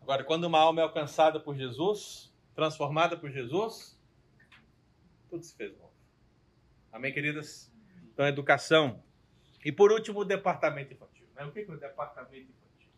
[0.00, 3.96] Agora, quando uma alma é alcançada por Jesus, transformada por Jesus,
[5.30, 5.92] tudo se fez novo.
[6.90, 7.70] Amém, queridas?
[8.18, 9.00] Então, educação.
[9.64, 11.24] E por último, o departamento infantil.
[11.36, 11.44] Né?
[11.44, 12.90] O que é o departamento infantil?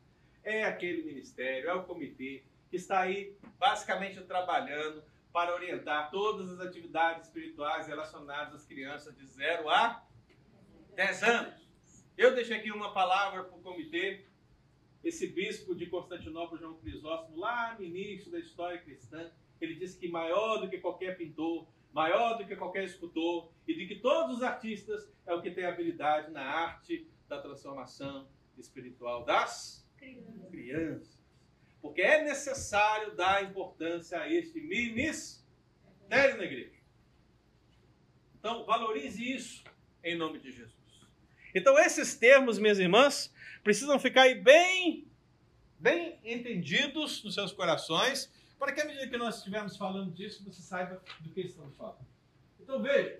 [0.42, 6.66] é aquele ministério, é o comitê que está aí basicamente trabalhando para orientar todas as
[6.66, 10.02] atividades espirituais relacionadas às crianças de 0 a
[10.94, 11.68] 10 anos.
[12.16, 14.24] Eu deixei aqui uma palavra para o comitê.
[15.04, 19.30] Esse bispo de Constantinopla, João Crisóstomo, lá no início da história cristã,
[19.60, 23.86] ele disse que maior do que qualquer pintor, maior do que qualquer escultor e de
[23.86, 28.28] que todos os artistas é o que tem habilidade na arte da transformação
[28.58, 29.88] espiritual das
[30.50, 31.20] crianças.
[31.80, 36.80] Porque é necessário dar importância a este ministério na igreja.
[38.38, 39.64] Então, valorize isso
[40.02, 40.74] em nome de Jesus.
[41.54, 45.06] Então, esses termos, minhas irmãs, precisam ficar aí bem,
[45.78, 50.60] bem entendidos nos seus corações, para que à medida que nós estivermos falando disso, você
[50.60, 52.06] saiba do que estamos falando.
[52.60, 53.18] Então, veja: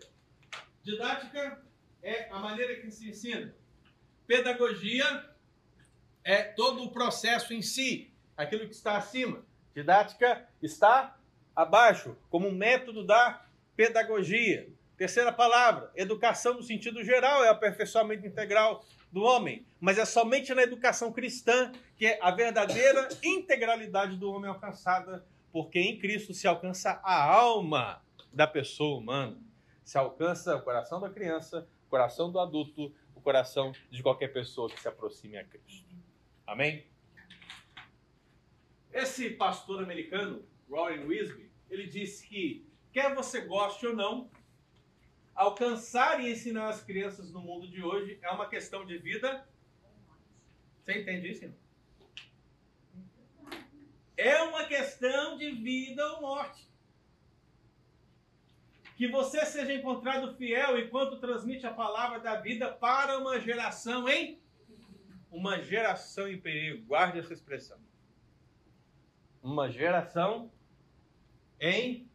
[0.82, 1.62] didática
[2.02, 3.54] é a maneira que se ensina,
[4.26, 5.28] pedagogia
[6.24, 9.44] é todo o processo em si, aquilo que está acima.
[9.74, 11.18] Didática está
[11.54, 13.44] abaixo, como um método da
[13.76, 14.68] pedagogia.
[14.96, 19.66] Terceira palavra, educação no sentido geral, é o aperfeiçoamento integral do homem.
[19.80, 25.78] Mas é somente na educação cristã que é a verdadeira integralidade do homem alcançada, porque
[25.78, 29.36] em Cristo se alcança a alma da pessoa humana.
[29.90, 34.70] Se alcança o coração da criança, o coração do adulto, o coração de qualquer pessoa
[34.70, 35.92] que se aproxime a Cristo.
[36.46, 36.86] Amém?
[38.92, 44.30] Esse pastor americano, Warren Wisby, ele disse que quer você goste ou não,
[45.34, 49.44] alcançar e ensinar as crianças no mundo de hoje é uma questão de vida.
[50.84, 51.52] Você entende isso?
[54.16, 56.69] É uma questão de vida ou morte.
[59.00, 64.38] Que você seja encontrado fiel enquanto transmite a palavra da vida para uma geração em
[65.30, 66.84] uma geração em perigo.
[66.84, 67.78] Guarde essa expressão.
[69.42, 70.52] Uma geração
[71.58, 72.10] em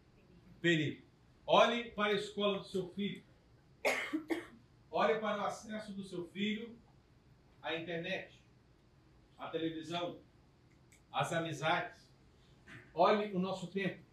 [0.62, 1.04] perigo.
[1.48, 3.24] Olhe para a escola do seu filho.
[4.91, 6.78] Olhe para o acesso do seu filho
[7.63, 8.39] à internet,
[9.39, 10.19] à televisão,
[11.12, 12.13] às amizades.
[12.93, 14.06] Olhe o nosso tempo.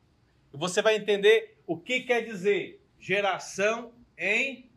[0.54, 4.70] Você vai entender o que quer dizer geração em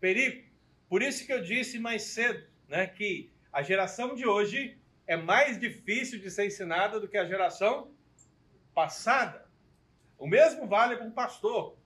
[0.00, 0.44] perigo.
[0.88, 5.58] Por isso que eu disse mais cedo, né, que a geração de hoje é mais
[5.58, 7.92] difícil de ser ensinada do que a geração
[8.74, 9.48] passada.
[10.18, 11.76] O mesmo vale para um pastor.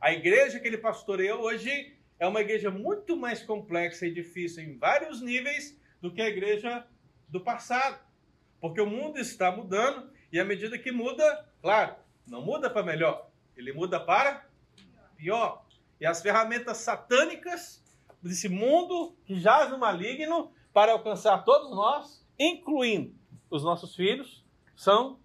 [0.00, 4.76] A igreja que ele pastoreia hoje é uma igreja muito mais complexa e difícil em
[4.76, 6.86] vários níveis do que a igreja
[7.28, 8.00] do passado.
[8.60, 13.27] Porque o mundo está mudando e à medida que muda, claro, não muda para melhor,
[13.60, 14.46] ele muda para
[15.16, 15.64] pior.
[16.00, 17.82] E as ferramentas satânicas
[18.22, 23.14] desse mundo que jaz no maligno para alcançar todos nós, incluindo
[23.50, 24.44] os nossos filhos,
[24.76, 25.18] são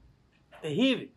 [0.62, 1.12] terríveis.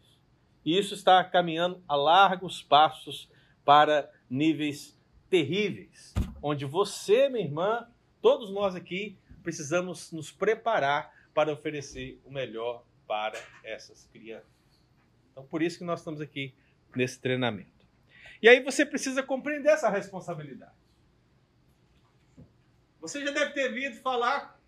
[0.64, 3.30] E isso está caminhando a largos passos
[3.64, 4.98] para níveis
[5.30, 7.88] terríveis, onde você, minha irmã,
[8.20, 14.50] todos nós aqui precisamos nos preparar para oferecer o melhor para essas crianças.
[15.30, 16.54] Então, por isso que nós estamos aqui
[16.94, 17.86] nesse treinamento.
[18.42, 20.74] E aí você precisa compreender essa responsabilidade.
[23.00, 24.60] Você já deve ter vindo falar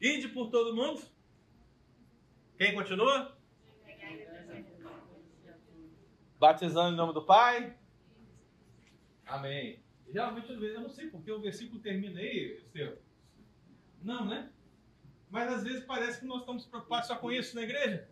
[0.00, 1.02] ide por todo mundo.
[2.58, 3.36] Quem continua?
[6.38, 7.76] Batizando em nome do Pai.
[9.24, 9.80] Amém.
[10.12, 12.98] Geralmente, eu não sei porque o versículo termina aí, Estevam.
[14.02, 14.50] Não, né?
[15.30, 18.08] Mas às vezes parece que nós estamos preocupados só com isso na igreja.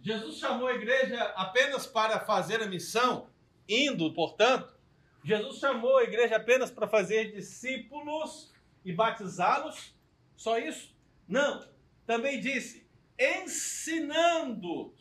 [0.00, 3.28] Jesus chamou a igreja apenas para fazer a missão,
[3.68, 4.76] indo, portanto.
[5.24, 8.52] Jesus chamou a igreja apenas para fazer discípulos
[8.84, 9.94] e batizá-los.
[10.36, 10.96] Só isso?
[11.26, 11.68] Não.
[12.06, 12.86] Também disse:
[13.18, 14.98] ensinando-os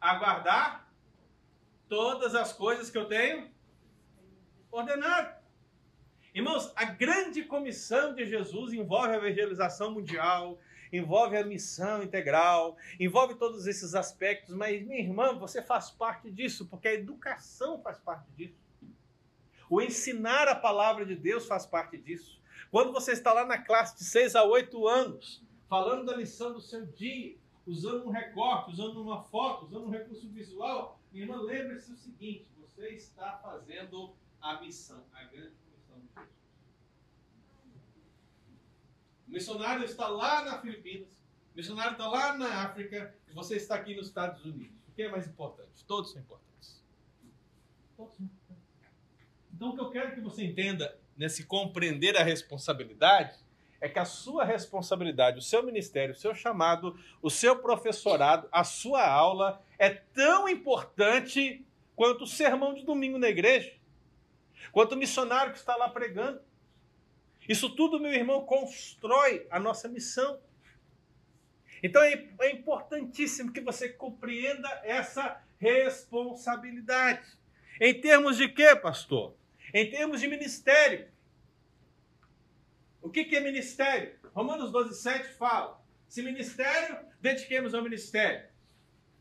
[0.00, 0.92] a guardar
[1.88, 3.50] todas as coisas que eu tenho
[4.70, 5.40] ordenado.
[6.34, 10.60] Irmãos, a grande comissão de Jesus envolve a evangelização mundial,
[10.92, 16.66] envolve a missão integral, envolve todos esses aspectos, mas minha irmã, você faz parte disso,
[16.66, 18.58] porque a educação faz parte disso.
[19.68, 22.40] O ensinar a palavra de Deus faz parte disso.
[22.70, 26.60] Quando você está lá na classe de 6 a 8 anos, falando da lição do
[26.60, 31.92] seu dia, usando um recorte, usando uma foto, usando um recurso visual, minha irmã, lembre-se
[31.92, 36.40] o seguinte: você está fazendo a missão, a grande comissão de Jesus.
[39.30, 41.08] O missionário está lá na Filipinas,
[41.54, 44.76] o missionário está lá na África, e você está aqui nos Estados Unidos.
[44.88, 45.84] O que é mais importante?
[45.86, 46.82] Todos são importantes.
[47.96, 48.66] Todos são importantes.
[49.54, 53.38] Então, o que eu quero que você entenda nesse compreender a responsabilidade
[53.80, 58.64] é que a sua responsabilidade, o seu ministério, o seu chamado, o seu professorado, a
[58.64, 61.64] sua aula é tão importante
[61.94, 63.72] quanto o sermão de domingo na igreja,
[64.72, 66.40] quanto o missionário que está lá pregando.
[67.50, 70.40] Isso tudo, meu irmão, constrói a nossa missão.
[71.82, 77.26] Então é, é importantíssimo que você compreenda essa responsabilidade.
[77.80, 79.34] Em termos de quê, pastor?
[79.74, 81.08] Em termos de ministério.
[83.02, 84.14] O que, que é ministério?
[84.32, 88.48] Romanos 12, 7 fala: se ministério, dediquemos ao ministério.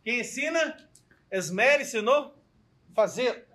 [0.04, 0.78] Quem ensina,
[1.32, 2.32] esmere-se no
[2.94, 3.48] fazer.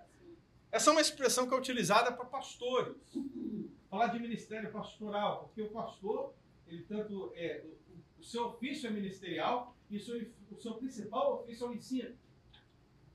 [0.69, 2.97] Essa é uma expressão que é utilizada para pastores.
[3.95, 6.33] Falar de ministério pastoral, porque o pastor,
[6.67, 11.35] ele tanto é, o, o seu ofício é ministerial e o seu, o seu principal
[11.35, 12.13] ofício é o ensino.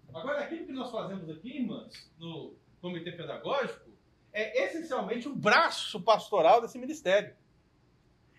[0.09, 3.91] Agora, aquilo que nós fazemos aqui, irmãs, no comitê pedagógico,
[4.33, 7.37] é essencialmente o braço pastoral desse ministério.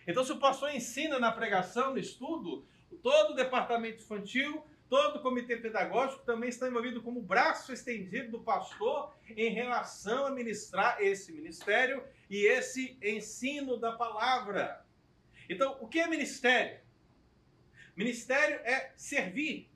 [0.08, 2.66] Então, se o pastor ensina na pregação, no estudo,
[3.04, 8.40] todo o departamento infantil, todo o comitê pedagógico também está envolvido como braço estendido do
[8.40, 14.86] pastor em relação a ministrar esse ministério e esse ensino da palavra.
[15.50, 16.80] Então, o que é ministério?
[17.94, 19.70] Ministério é servir.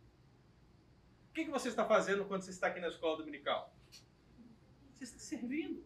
[1.29, 3.75] O que você está fazendo quando você está aqui na escola dominical?
[4.93, 5.85] Você está servindo.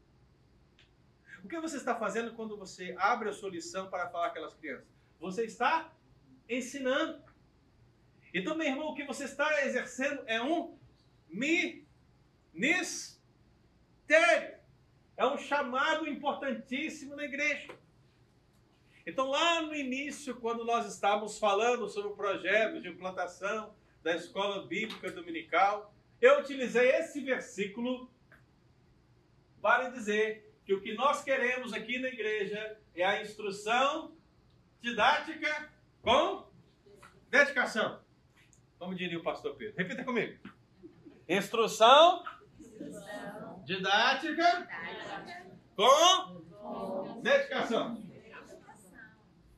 [1.44, 4.54] O que você está fazendo quando você abre a sua lição para falar com aquelas
[4.54, 4.86] crianças?
[5.20, 5.92] Você está
[6.48, 7.24] ensinando.
[8.32, 10.78] Então, meu irmão, o que você está exercendo é um
[11.28, 13.20] ministério.
[15.20, 17.68] É um chamado importantíssimo na igreja.
[19.06, 24.66] Então, lá no início, quando nós estávamos falando sobre o projeto de implantação da escola
[24.66, 28.10] bíblica dominical, eu utilizei esse versículo
[29.62, 34.16] para dizer que o que nós queremos aqui na igreja é a instrução
[34.80, 35.70] didática
[36.02, 36.48] com
[37.30, 38.00] dedicação.
[38.78, 39.76] Como diria o pastor Pedro.
[39.76, 40.40] Repita comigo.
[41.28, 42.24] Instrução,
[43.70, 44.68] didática
[45.76, 48.04] com dedicação.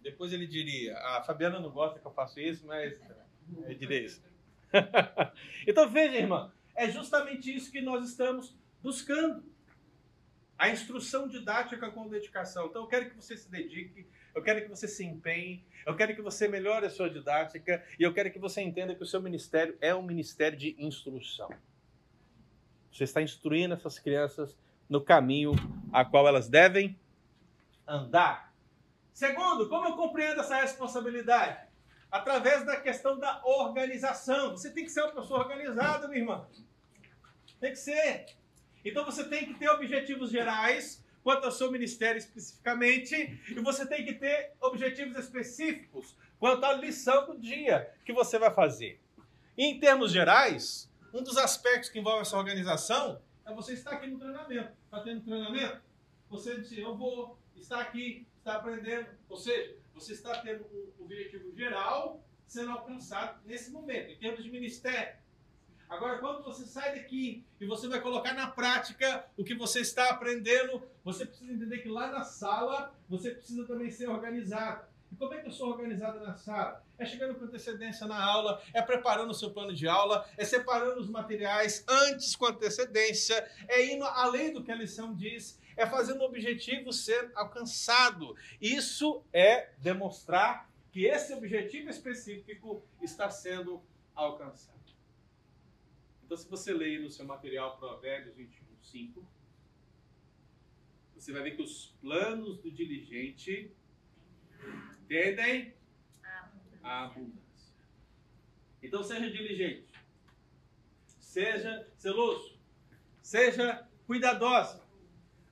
[0.02, 3.00] Depois ele diria, a Fabiana não gosta que eu faça isso, mas
[3.70, 4.22] eu diria isso.
[5.66, 8.54] então veja, irmã, é justamente isso que nós estamos
[8.84, 9.50] buscando.
[10.58, 12.68] A instrução didática com dedicação.
[12.68, 14.06] Então eu quero que você se dedique,
[14.36, 18.04] eu quero que você se empenhe, eu quero que você melhore a sua didática e
[18.04, 21.50] eu quero que você entenda que o seu ministério é um ministério de instrução.
[22.92, 24.58] Você está instruindo essas crianças
[24.90, 25.54] no caminho
[25.92, 27.00] a qual elas devem
[27.88, 28.54] andar.
[29.14, 31.68] Segundo, como eu compreendo essa responsabilidade?
[32.12, 34.52] Através da questão da organização.
[34.52, 36.46] Você tem que ser uma pessoa organizada, minha irmã.
[37.60, 38.26] Tem que ser.
[38.84, 44.04] Então você tem que ter objetivos gerais quanto ao seu ministério especificamente, e você tem
[44.04, 49.00] que ter objetivos específicos quanto à lição do dia que você vai fazer.
[49.56, 54.08] E em termos gerais, um dos aspectos que envolve essa organização é você estar aqui
[54.08, 54.72] no treinamento.
[54.86, 55.82] Está tendo treinamento?
[56.30, 59.08] Você diz, eu vou estar aqui, está aprendendo.
[59.28, 64.52] Ou seja, você está tendo um objetivo geral sendo alcançado nesse momento, em termos de
[64.52, 65.16] ministério.
[65.90, 70.10] Agora, quando você sai daqui e você vai colocar na prática o que você está
[70.10, 74.86] aprendendo, você precisa entender que lá na sala você precisa também ser organizado.
[75.12, 76.84] E como é que eu sou organizado na sala?
[76.98, 81.02] É chegando com antecedência na aula, é preparando o seu plano de aula, é separando
[81.02, 83.36] os materiais antes com antecedência,
[83.68, 88.36] é indo além do que a lição diz, é fazendo o objetivo ser alcançado.
[88.62, 93.82] Isso é demonstrar que esse objetivo específico está sendo
[94.16, 94.80] alcançado.
[96.24, 99.28] Então, se você ler no seu material Provérbios 21, 5,
[101.14, 103.72] você vai ver que os planos do diligente
[105.12, 105.74] tendem
[106.82, 107.76] à abundância.
[108.82, 109.86] Então, seja diligente,
[111.20, 112.58] seja zeloso,
[113.22, 114.82] seja cuidadosa,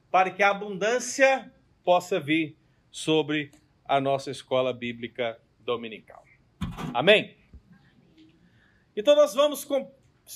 [0.10, 1.54] para que a abundância
[1.84, 2.58] possa vir
[2.90, 3.52] sobre
[3.84, 6.24] a nossa escola bíblica dominical.
[6.94, 7.38] Amém?
[8.96, 9.68] Então, nós vamos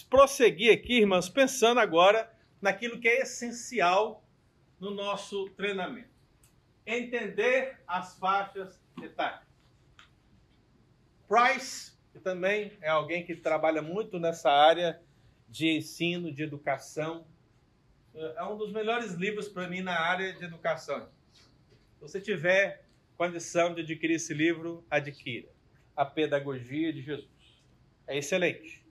[0.10, 2.30] prosseguir aqui, irmãs, pensando agora
[2.62, 4.22] naquilo que é essencial
[4.82, 6.12] no nosso treinamento.
[6.86, 9.42] Entender as faixas etárias.
[11.28, 15.02] Price, que também é alguém que trabalha muito nessa área
[15.48, 17.26] de ensino, de educação,
[18.14, 21.10] é um dos melhores livros para mim na área de educação.
[21.32, 22.86] Se você tiver
[23.18, 25.50] condição de adquirir esse livro, adquira.
[25.96, 27.30] A Pedagogia de Jesus.
[28.08, 28.84] É excelente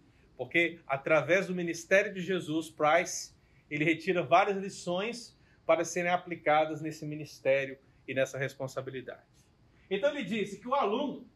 [0.43, 3.33] porque através do ministério de Jesus, Price,
[3.71, 9.23] ele retira várias lições para serem aplicadas nesse ministério e nessa responsabilidade.
[9.93, 11.29] Então ele disse que o aluno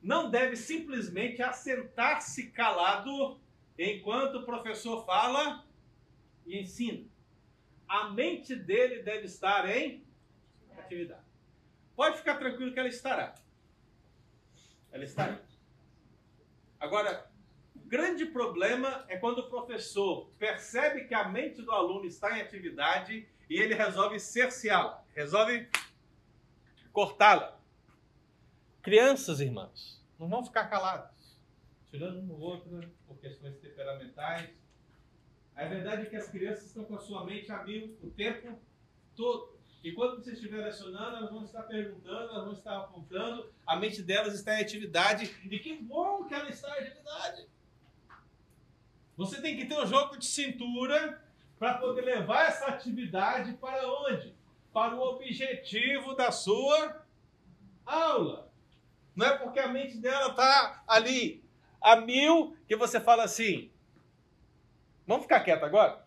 [0.00, 3.40] não deve simplesmente assentar-se calado
[3.76, 5.66] enquanto o professor fala
[6.46, 7.04] e ensina.
[7.88, 10.06] A mente dele deve estar em
[10.78, 11.24] atividade.
[11.96, 13.34] Pode ficar tranquilo que ela estará.
[14.92, 15.40] Ela estará.
[16.78, 17.28] Agora,
[17.74, 23.28] grande problema é quando o professor percebe que a mente do aluno está em atividade
[23.50, 25.68] e ele resolve cerceá-la, resolve
[26.92, 27.60] cortá-la.
[28.82, 31.40] Crianças, irmãos, não vão ficar caladas,
[31.88, 34.50] tirando uma ou outra por questões temperamentais.
[35.54, 38.58] A verdade é que as crianças estão com a sua mente a mil o tempo
[39.14, 39.56] todo.
[39.84, 44.02] E quando você estiver lecionando, elas vão estar perguntando, elas vão estar apontando, a mente
[44.02, 45.32] delas está em atividade.
[45.48, 47.46] E que bom que ela está em atividade.
[49.16, 51.22] Você tem que ter um jogo de cintura
[51.56, 54.34] para poder levar essa atividade para onde?
[54.72, 57.06] Para o objetivo da sua
[57.86, 58.51] aula.
[59.14, 61.44] Não é porque a mente dela está ali
[61.80, 63.70] a mil que você fala assim:
[65.06, 66.04] vamos ficar quieto agora?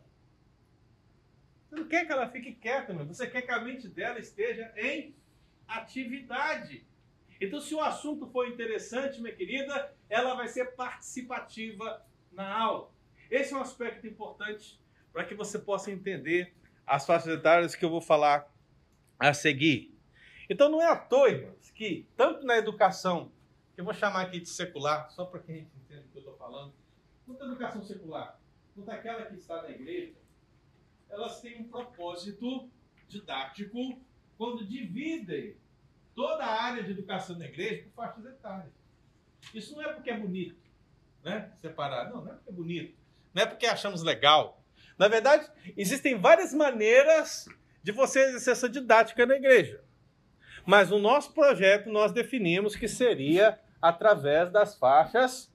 [1.70, 3.06] Você não quer que ela fique quieta, meu.
[3.06, 5.16] você quer que a mente dela esteja em
[5.68, 6.86] atividade.
[7.39, 12.01] Então, se o assunto for interessante, minha querida, ela vai ser participativa
[12.32, 12.91] na aula.
[13.30, 14.80] Esse é um aspecto importante
[15.12, 16.53] para que você possa entender
[16.86, 18.47] as etárias que eu vou falar
[19.20, 19.95] a seguir.
[20.50, 23.32] Então não é à toa, irmãos, que tanto na educação,
[23.74, 26.18] que eu vou chamar aqui de secular, só para que a gente entenda o que
[26.18, 26.74] eu estou falando,
[27.26, 28.39] tanto na educação secular
[28.76, 30.14] quanto aquela que está na igreja,
[31.10, 32.70] elas têm um propósito
[33.08, 34.00] didático
[34.38, 35.56] quando dividem
[36.14, 38.74] toda a área de educação da igreja por faixas etárias.
[39.54, 40.60] Isso não é porque é bonito,
[41.24, 41.52] né?
[41.62, 42.10] Separar.
[42.10, 42.98] Não, não é porque é bonito.
[43.34, 44.62] Não é porque achamos legal.
[44.98, 47.48] Na verdade, existem várias maneiras
[47.84, 49.84] de você exercer essa didática na igreja.
[50.66, 55.53] Mas no nosso projeto nós definimos que seria através das faixas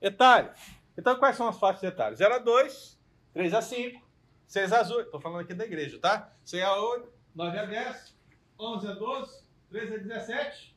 [0.00, 0.56] etárias.
[0.96, 2.18] Então, quais são as faixas etárias?
[2.18, 3.00] 0 a 2,
[3.32, 4.08] 3 a 5,
[4.46, 5.00] 6 a 8.
[5.00, 6.32] Estou falando aqui da igreja, tá?
[6.44, 8.16] 6 a 8, 9 a 10,
[8.58, 10.76] 11 a 12, 13 a 17.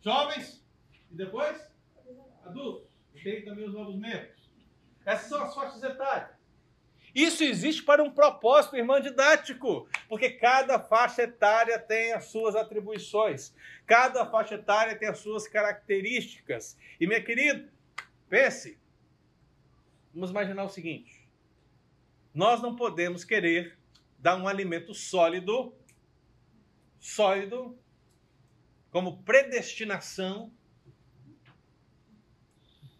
[0.00, 0.64] Jovens.
[1.10, 1.70] E depois?
[2.44, 2.90] Adultos.
[3.14, 4.50] E tem também os novos membros.
[5.04, 6.39] Essas são as faixas etárias.
[7.14, 13.54] Isso existe para um propósito, irmão didático, porque cada faixa etária tem as suas atribuições,
[13.86, 16.78] cada faixa etária tem as suas características.
[17.00, 17.68] E, minha querida,
[18.28, 18.78] pense,
[20.14, 21.28] vamos imaginar o seguinte:
[22.32, 23.76] nós não podemos querer
[24.18, 25.74] dar um alimento sólido,
[26.98, 27.76] sólido,
[28.90, 30.52] como predestinação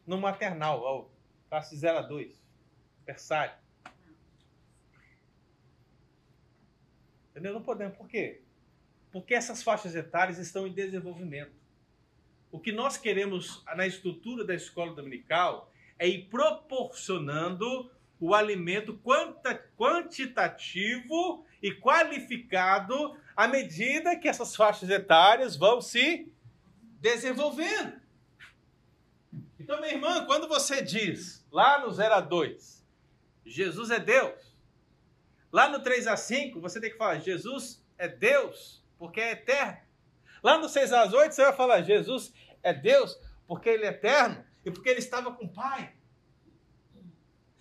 [0.07, 1.11] no maternal, ao
[1.49, 2.43] classe 0 a 2,
[3.05, 3.55] versário.
[7.41, 7.55] Entendeu?
[7.55, 7.97] Não podemos.
[7.97, 8.43] Por quê?
[9.11, 11.59] Porque essas faixas etárias estão em desenvolvimento.
[12.53, 19.01] O que nós queremos na estrutura da escola dominical é ir proporcionando o alimento
[19.75, 26.31] quantitativo e qualificado à medida que essas faixas etárias vão se
[27.01, 27.99] desenvolvendo.
[29.59, 32.87] Então, minha irmã, quando você diz lá no 0 a 2,
[33.47, 34.50] Jesus é Deus,
[35.53, 39.79] lá no 3 a 5, você tem que falar, Jesus é Deus, porque é eterno.
[40.43, 42.33] Lá no 6 a 8, você vai falar, Jesus
[42.63, 45.95] é Deus, porque ele é eterno e porque ele estava com o Pai.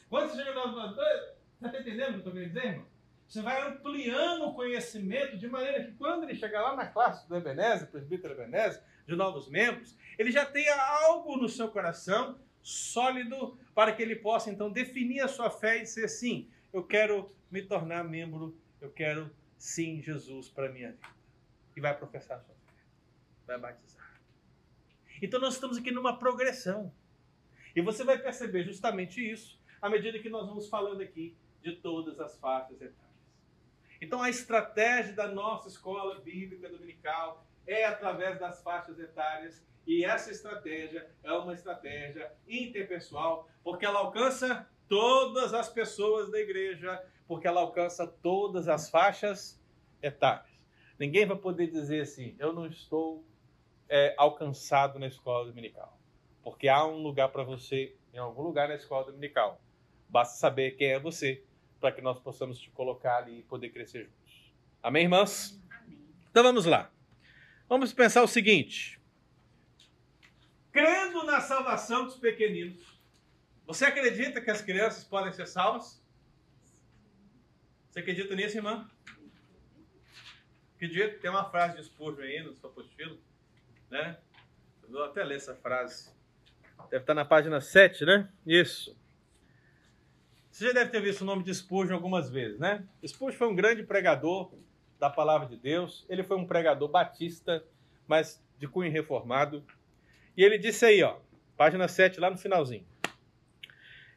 [0.09, 2.85] Quando você chega no 2, você está entendendo o que eu estou querendo dizer, irmão?
[3.27, 7.35] Você vai ampliando o conhecimento de maneira que quando ele chegar lá na classe do
[7.35, 13.93] Ebenezer, presbítero Ebenezer, de novos membros, ele já tenha algo no seu coração sólido para
[13.93, 18.03] que ele possa então definir a sua fé e dizer assim: eu quero me tornar
[18.03, 21.07] membro, eu quero sim Jesus para minha vida.
[21.75, 22.83] E vai professar a sua fé,
[23.45, 24.19] vai batizar.
[25.21, 26.93] Então nós estamos aqui numa progressão.
[27.75, 32.19] E você vai perceber justamente isso à medida que nós vamos falando aqui de todas
[32.19, 33.09] as faixas etárias.
[34.01, 40.31] Então, a estratégia da nossa escola bíblica dominical é através das faixas etárias, e essa
[40.31, 47.61] estratégia é uma estratégia interpessoal, porque ela alcança todas as pessoas da igreja, porque ela
[47.61, 49.61] alcança todas as faixas
[50.01, 50.49] etárias.
[50.97, 53.23] Ninguém vai poder dizer assim: eu não estou
[53.87, 55.97] é, alcançado na escola dominical,
[56.43, 59.61] porque há um lugar para você em algum lugar na escola dominical.
[60.09, 61.43] Basta saber quem é você
[61.79, 64.53] para que nós possamos te colocar ali e poder crescer juntos.
[64.81, 65.61] Amém, irmãs?
[65.69, 66.03] Amém.
[66.29, 66.91] Então vamos lá.
[67.69, 68.99] Vamos pensar o seguinte:
[70.71, 72.98] crendo na salvação dos pequeninos,
[73.69, 76.03] você acredita que as crianças podem ser salvas?
[77.87, 78.89] Você acredita nisso, irmã?
[80.75, 81.19] Acredito.
[81.19, 83.19] Tem uma frase de Spurgeon aí no seu apostilo,
[83.91, 84.17] né?
[84.81, 86.09] Eu vou até ler essa frase.
[86.89, 88.27] Deve estar na página 7, né?
[88.43, 88.97] Isso.
[90.49, 92.83] Você já deve ter visto o nome de Spurgeon algumas vezes, né?
[93.05, 94.51] Spurgeon foi um grande pregador
[94.97, 96.07] da palavra de Deus.
[96.09, 97.63] Ele foi um pregador batista,
[98.07, 99.63] mas de cunho reformado.
[100.35, 101.19] E ele disse aí, ó,
[101.55, 102.88] página 7, lá no finalzinho.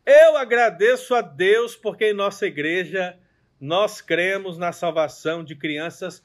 [0.05, 3.19] Eu agradeço a Deus porque em nossa igreja
[3.61, 6.23] nós cremos na salvação de crianças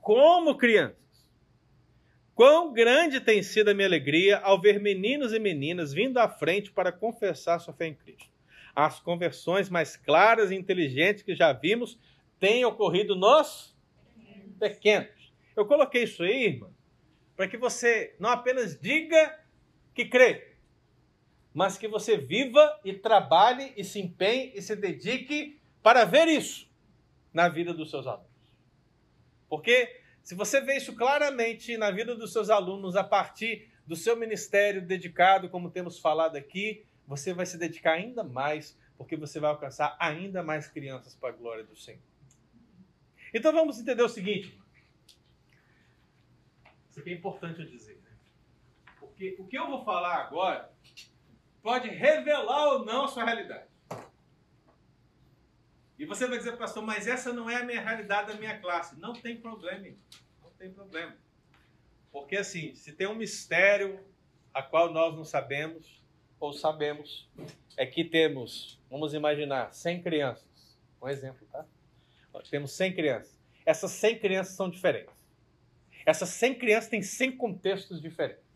[0.00, 0.98] como crianças.
[2.34, 6.70] Quão grande tem sido a minha alegria ao ver meninos e meninas vindo à frente
[6.70, 8.30] para confessar sua fé em Cristo
[8.74, 11.98] as conversões mais claras e inteligentes que já vimos
[12.38, 13.76] têm ocorrido nos
[14.58, 15.32] pequenos.
[15.56, 16.72] Eu coloquei isso aí, irmão,
[17.36, 19.38] para que você não apenas diga
[19.94, 20.49] que crê,
[21.52, 26.68] mas que você viva e trabalhe e se empenhe e se dedique para ver isso
[27.32, 28.30] na vida dos seus alunos.
[29.48, 34.16] Porque se você vê isso claramente na vida dos seus alunos a partir do seu
[34.16, 39.50] ministério dedicado, como temos falado aqui, você vai se dedicar ainda mais, porque você vai
[39.50, 42.00] alcançar ainda mais crianças para a glória do Senhor.
[43.34, 44.56] Então vamos entender o seguinte.
[46.88, 47.96] Isso aqui é importante eu dizer.
[47.96, 48.10] Né?
[49.00, 50.70] Porque o que eu vou falar agora
[51.62, 53.68] pode revelar ou não a sua realidade.
[55.98, 58.98] E você vai dizer, pastor, mas essa não é a minha realidade da minha classe.
[58.98, 59.94] Não tem problema,
[60.42, 61.14] não tem problema.
[62.10, 64.00] Porque assim, se tem um mistério
[64.52, 66.02] a qual nós não sabemos,
[66.40, 67.28] ou sabemos,
[67.76, 70.78] é que temos, vamos imaginar, 100 crianças.
[71.02, 71.66] Um exemplo, tá?
[72.50, 73.38] Temos 100 crianças.
[73.66, 75.14] Essas 100 crianças são diferentes.
[76.06, 78.49] Essas 100 crianças têm 100 contextos diferentes.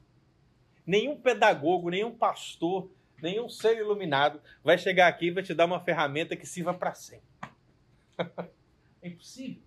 [0.86, 2.90] Nenhum pedagogo, nenhum pastor,
[3.22, 6.94] nenhum ser iluminado vai chegar aqui e vai te dar uma ferramenta que sirva para
[6.94, 7.22] 100.
[9.02, 9.62] é impossível.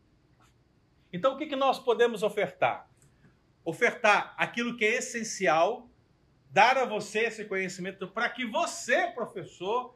[1.12, 2.90] Então, o que, que nós podemos ofertar?
[3.64, 5.90] Ofertar aquilo que é essencial
[6.50, 9.96] dar a você esse conhecimento para que você, professor,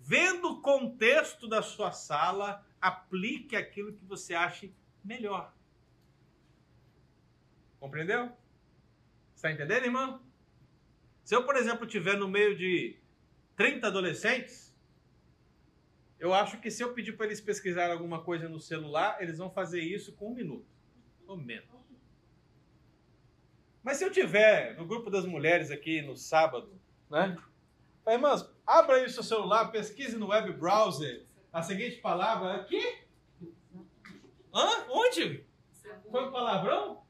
[0.00, 5.52] vendo o contexto da sua sala, aplique aquilo que você ache melhor.
[7.80, 8.32] Compreendeu?
[9.34, 10.20] Está entendendo, irmão?
[11.28, 12.96] Se eu, por exemplo, estiver no meio de
[13.54, 14.74] 30 adolescentes,
[16.18, 19.50] eu acho que se eu pedir para eles pesquisar alguma coisa no celular, eles vão
[19.50, 20.64] fazer isso com um minuto,
[21.26, 21.68] ou menos.
[23.82, 27.36] Mas se eu tiver no grupo das mulheres aqui no sábado, né?
[28.06, 33.02] Irmãs, abra aí o seu celular, pesquise no web browser a seguinte palavra aqui.
[34.54, 34.86] Hã?
[34.88, 35.44] Onde?
[36.10, 37.02] Foi um palavrão?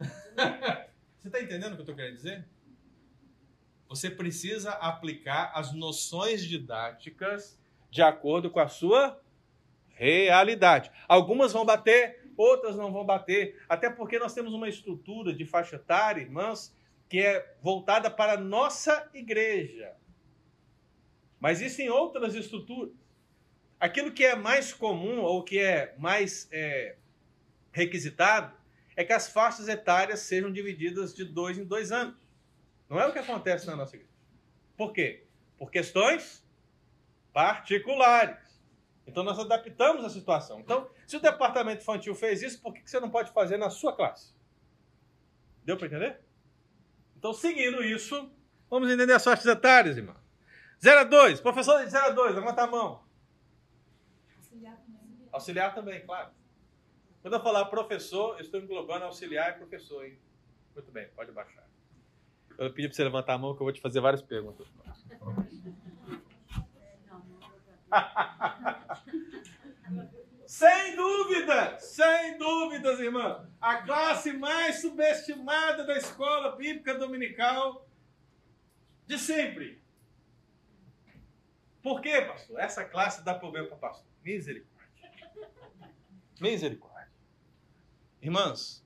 [0.00, 2.48] Você está entendendo o que eu estou querendo dizer?
[3.88, 7.58] Você precisa aplicar as noções didáticas
[7.90, 9.20] de acordo com a sua
[9.88, 10.90] realidade.
[11.08, 13.60] Algumas vão bater outras não vão bater.
[13.68, 16.74] Até porque nós temos uma estrutura de faixa etária, irmãs,
[17.08, 19.92] que é voltada para a nossa igreja.
[21.40, 22.94] Mas existem outras estruturas.
[23.80, 26.96] Aquilo que é mais comum ou que é mais é,
[27.72, 28.56] requisitado
[28.96, 32.16] é que as faixas etárias sejam divididas de dois em dois anos.
[32.88, 34.12] Não é o que acontece na nossa igreja.
[34.76, 35.26] Por quê?
[35.58, 36.46] Por questões
[37.32, 38.48] particulares.
[39.06, 40.60] Então nós adaptamos a situação.
[40.60, 43.94] Então, se o departamento infantil fez isso, por que você não pode fazer na sua
[43.94, 44.34] classe?
[45.64, 46.20] Deu para entender?
[47.16, 48.30] Então, seguindo isso,
[48.70, 50.16] vamos entender as faixas etárias, irmão.
[50.80, 53.04] 0 a 2, professor de 0 a 2, levanta a mão.
[54.36, 55.28] Auxiliar também.
[55.32, 56.30] Auxiliar também, claro.
[57.20, 60.18] Quando eu falar professor, eu estou englobando auxiliar e professor, hein?
[60.74, 61.67] Muito bem, pode baixar.
[62.58, 64.66] Eu pedi para você levantar a mão que eu vou te fazer várias perguntas.
[70.44, 73.48] sem dúvida, sem dúvidas, irmã.
[73.60, 77.86] A classe mais subestimada da escola bíblica dominical
[79.06, 79.80] de sempre.
[81.80, 82.58] Por quê, pastor?
[82.58, 84.10] Essa classe dá problema para pastor.
[84.24, 85.12] Misericórdia.
[86.40, 87.12] Misericórdia.
[88.20, 88.84] Irmãs,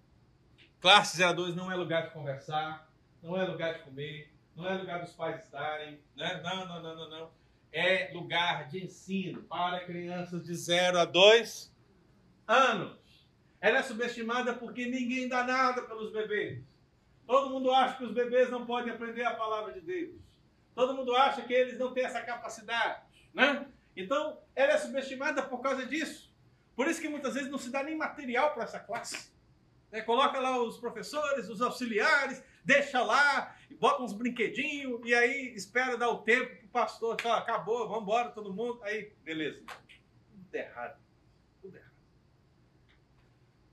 [0.79, 2.92] classe 02 não é lugar de conversar,
[3.23, 6.41] não é lugar de comer, não é lugar dos pais estarem, né?
[6.43, 7.43] Não, não, não, não, não
[7.73, 11.75] é lugar de ensino para crianças de 0 a 2
[12.47, 13.01] anos.
[13.61, 16.63] Ela é subestimada porque ninguém dá nada pelos bebês.
[17.27, 20.21] Todo mundo acha que os bebês não podem aprender a palavra de Deus.
[20.75, 23.03] Todo mundo acha que eles não têm essa capacidade,
[23.33, 23.67] né?
[23.97, 26.31] Então, ela é subestimada por causa disso.
[26.75, 29.31] Por isso que muitas vezes não se dá nem material para essa classe.
[29.91, 35.97] É, coloca lá os professores, os auxiliares, deixa lá, bota uns brinquedinhos e aí espera
[35.97, 38.83] dar o tempo para o pastor, fala, acabou, vamos embora todo mundo.
[38.83, 39.63] Aí, beleza.
[40.31, 41.01] Tudo errado.
[41.61, 41.93] Tudo errado.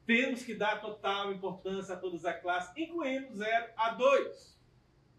[0.05, 4.59] Temos que dar total importância a todas as classes, incluindo 0 a 2.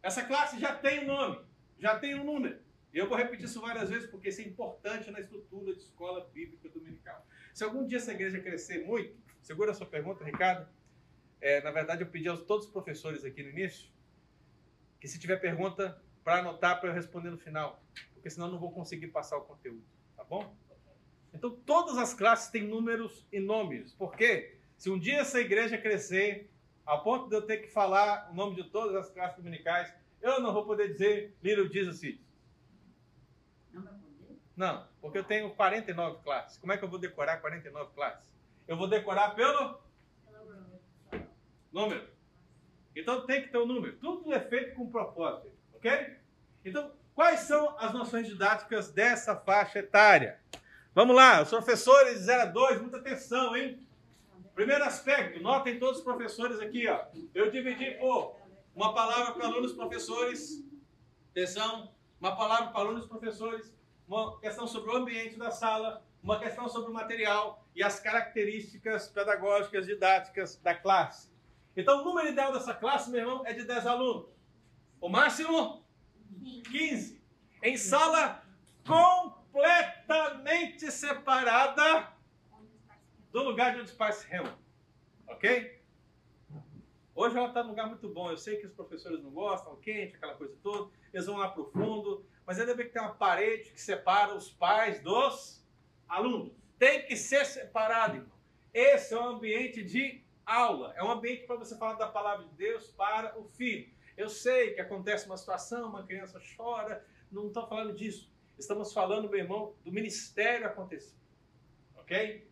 [0.03, 1.45] Essa classe já tem um nome,
[1.79, 2.59] já tem um número.
[2.93, 6.69] Eu vou repetir isso várias vezes porque isso é importante na estrutura de escola bíblica
[6.69, 7.25] dominical.
[7.55, 10.67] Se algum dia essa igreja crescer muito, segura a sua pergunta, Ricardo.
[11.41, 13.91] É, na verdade, eu pedi a todos os professores aqui no início
[15.01, 17.83] que se tiver pergunta, para anotar para eu responder no final,
[18.13, 19.83] porque senão eu não vou conseguir passar o conteúdo,
[20.15, 20.55] tá bom?
[21.33, 23.93] Então, todas as classes têm números e nomes.
[23.95, 24.59] Por quê?
[24.77, 26.51] Se um dia essa igreja crescer,
[26.85, 30.41] a ponto de eu ter que falar o nome de todas as classes dominicais, eu
[30.41, 32.23] não vou poder dizer Little Jesus City.
[33.73, 34.39] Não vai poder?
[34.57, 36.59] Não, porque eu tenho 49 classes.
[36.59, 38.23] Como é que eu vou decorar 49 classes?
[38.67, 39.81] Eu vou decorar pelo
[41.73, 42.09] número.
[42.95, 43.97] Então tem que ter um número.
[43.99, 46.17] Tudo é feito com propósito, ok?
[46.65, 50.41] Então, quais são as noções didáticas dessa faixa etária?
[50.95, 53.87] Vamos lá, os professores de 0 a 2, muita atenção, hein?
[54.55, 57.07] Primeiro aspecto, notem todos os professores aqui, ó.
[57.33, 58.37] Eu dividi por
[58.75, 60.65] uma palavra para alunos professores,
[61.31, 63.75] atenção, uma palavra para alunos professores,
[64.07, 69.09] uma questão sobre o ambiente da sala, uma questão sobre o material e as características
[69.09, 71.31] pedagógicas didáticas da classe.
[71.77, 74.27] Então, o número ideal dessa classe, meu irmão, é de 10 alunos.
[75.01, 75.85] O máximo?
[76.71, 77.21] 15.
[77.63, 78.43] Em sala
[78.87, 82.13] completamente separada
[83.31, 84.57] do lugar de onde os pais se reúnem.
[85.27, 85.81] Ok?
[87.15, 88.31] Hoje ela está num lugar muito bom.
[88.31, 90.91] Eu sei que os professores não gostam, quente, aquela coisa toda.
[91.13, 92.25] Eles vão lá para o fundo.
[92.47, 95.65] Mas ainda bem que tem uma parede que separa os pais dos
[96.09, 96.53] alunos.
[96.79, 98.41] Tem que ser separado, irmão.
[98.73, 100.93] Esse é um ambiente de aula.
[100.97, 103.89] É um ambiente para você falar da palavra de Deus para o filho.
[104.17, 107.07] Eu sei que acontece uma situação, uma criança chora.
[107.31, 108.31] Não estou falando disso.
[108.59, 111.17] Estamos falando, meu irmão, do ministério acontecer.
[111.97, 112.51] Ok?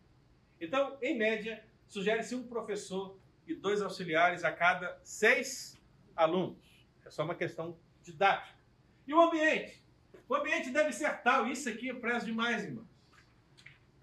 [0.59, 5.77] Então, em média, sugere-se um professor e dois auxiliares a cada seis
[6.15, 6.57] alunos.
[7.05, 8.57] É só uma questão didática.
[9.05, 9.83] E o ambiente?
[10.27, 11.47] O ambiente deve ser tal.
[11.47, 12.87] Isso aqui eu prezo demais, irmãos.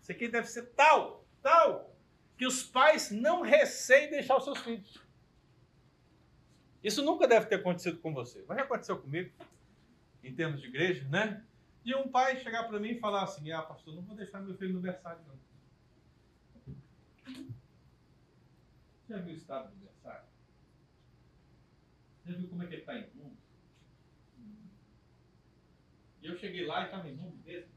[0.03, 1.95] Isso aqui deve ser tal, tal,
[2.37, 5.03] que os pais não receem deixar os seus filhos.
[6.82, 8.45] Isso nunca deve ter acontecido com você.
[8.47, 9.32] Mas já aconteceu comigo,
[10.22, 11.45] em termos de igreja, né?
[11.82, 14.57] De um pai chegar para mim e falar assim: Ah, pastor, não vou deixar meu
[14.57, 15.37] filho no berçário, não.
[19.09, 20.26] Já viu o estado do berçário?
[22.24, 23.37] Já viu como é que ele está imundo?
[26.22, 27.70] E eu cheguei lá e estava imundo mesmo.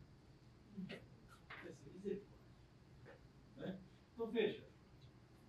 [3.58, 3.78] Né?
[4.20, 4.62] Então veja,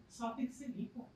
[0.08, 1.10] só tem que ser limpo.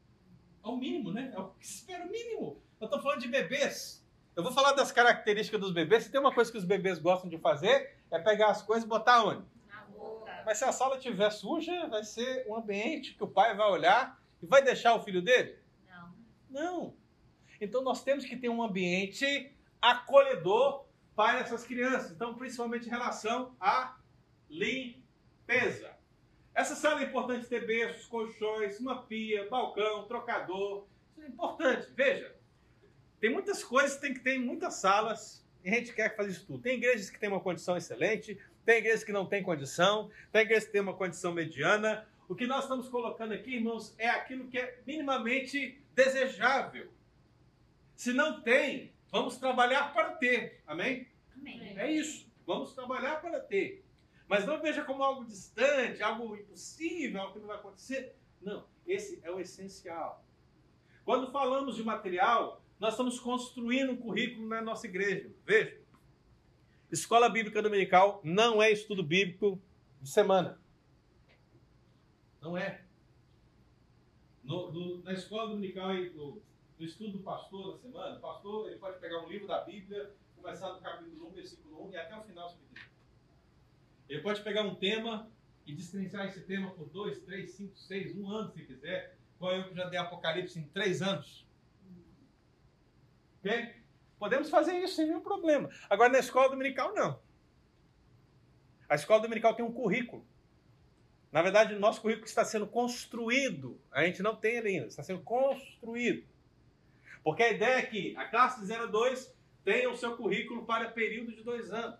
[0.64, 1.30] É o mínimo, né?
[1.32, 2.60] É o que se espera o mínimo.
[2.80, 4.04] Eu estou falando de bebês.
[4.34, 6.02] Eu vou falar das características dos bebês.
[6.02, 8.88] Se tem uma coisa que os bebês gostam de fazer, é pegar as coisas e
[8.88, 9.46] botar onde?
[9.68, 10.42] Na boca.
[10.44, 14.20] Mas se a sala estiver suja, vai ser um ambiente que o pai vai olhar
[14.42, 15.56] e vai deixar o filho dele?
[15.88, 16.14] Não.
[16.50, 16.96] Não.
[17.60, 22.10] Então nós temos que ter um ambiente acolhedor para essas crianças.
[22.10, 23.96] Então, principalmente em relação à
[24.50, 25.93] limpeza.
[26.54, 30.86] Essa sala é importante ter berços, colchões, uma pia, balcão, trocador.
[31.10, 31.88] Isso é importante.
[31.94, 32.34] Veja,
[33.20, 36.30] tem muitas coisas que tem que ter em muitas salas e a gente quer fazer
[36.30, 36.62] isso tudo.
[36.62, 40.66] Tem igrejas que têm uma condição excelente, tem igrejas que não têm condição, tem igrejas
[40.66, 42.06] que têm uma condição mediana.
[42.28, 46.88] O que nós estamos colocando aqui, irmãos, é aquilo que é minimamente desejável.
[47.96, 50.60] Se não tem, vamos trabalhar para ter.
[50.66, 51.08] Amém?
[51.36, 51.78] Amém.
[51.78, 52.26] É isso.
[52.46, 53.83] Vamos trabalhar para ter.
[54.28, 58.16] Mas não veja como algo distante, algo impossível, algo que não vai acontecer.
[58.40, 60.24] Não, esse é o essencial.
[61.04, 65.30] Quando falamos de material, nós estamos construindo um currículo na nossa igreja.
[65.44, 65.78] Veja,
[66.90, 69.60] escola bíblica dominical não é estudo bíblico
[70.00, 70.58] de semana.
[72.40, 72.82] Não é.
[74.42, 76.42] No- no- na escola dominical, no,
[76.78, 80.14] no estudo do pastor da semana, o pastor ele pode pegar um livro da Bíblia,
[80.36, 82.58] começar do capítulo 1, versículo 1 e até o final, se
[84.08, 85.30] ele pode pegar um tema
[85.66, 89.16] e destrinçar esse tema por dois, três, cinco, seis, um ano, se quiser.
[89.36, 91.46] Igual eu que já dei Apocalipse em três anos.
[93.40, 93.74] Ok?
[94.18, 95.68] Podemos fazer isso sem nenhum problema.
[95.88, 97.20] Agora, na escola dominical, não.
[98.88, 100.26] A escola dominical tem um currículo.
[101.32, 103.80] Na verdade, o nosso currículo está sendo construído.
[103.90, 106.24] A gente não tem ele ainda, está sendo construído.
[107.24, 109.34] Porque a ideia é que a classe de 0 a 2
[109.64, 111.98] tenha o seu currículo para período de dois anos.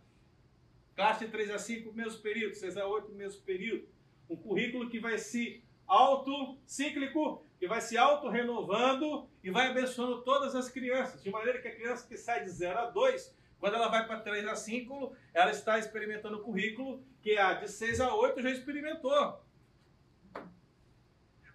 [0.95, 2.55] Classe de 3 a 5, mesmo período.
[2.55, 3.89] 6 a 8, mesmo período.
[4.29, 10.69] Um currículo que vai se auto-cíclico, que vai se auto-renovando e vai abençoando todas as
[10.69, 11.23] crianças.
[11.23, 14.21] De maneira que a criança que sai de 0 a 2, quando ela vai para
[14.21, 18.51] 3 a 5, ela está experimentando o currículo que a de 6 a 8 já
[18.51, 19.41] experimentou.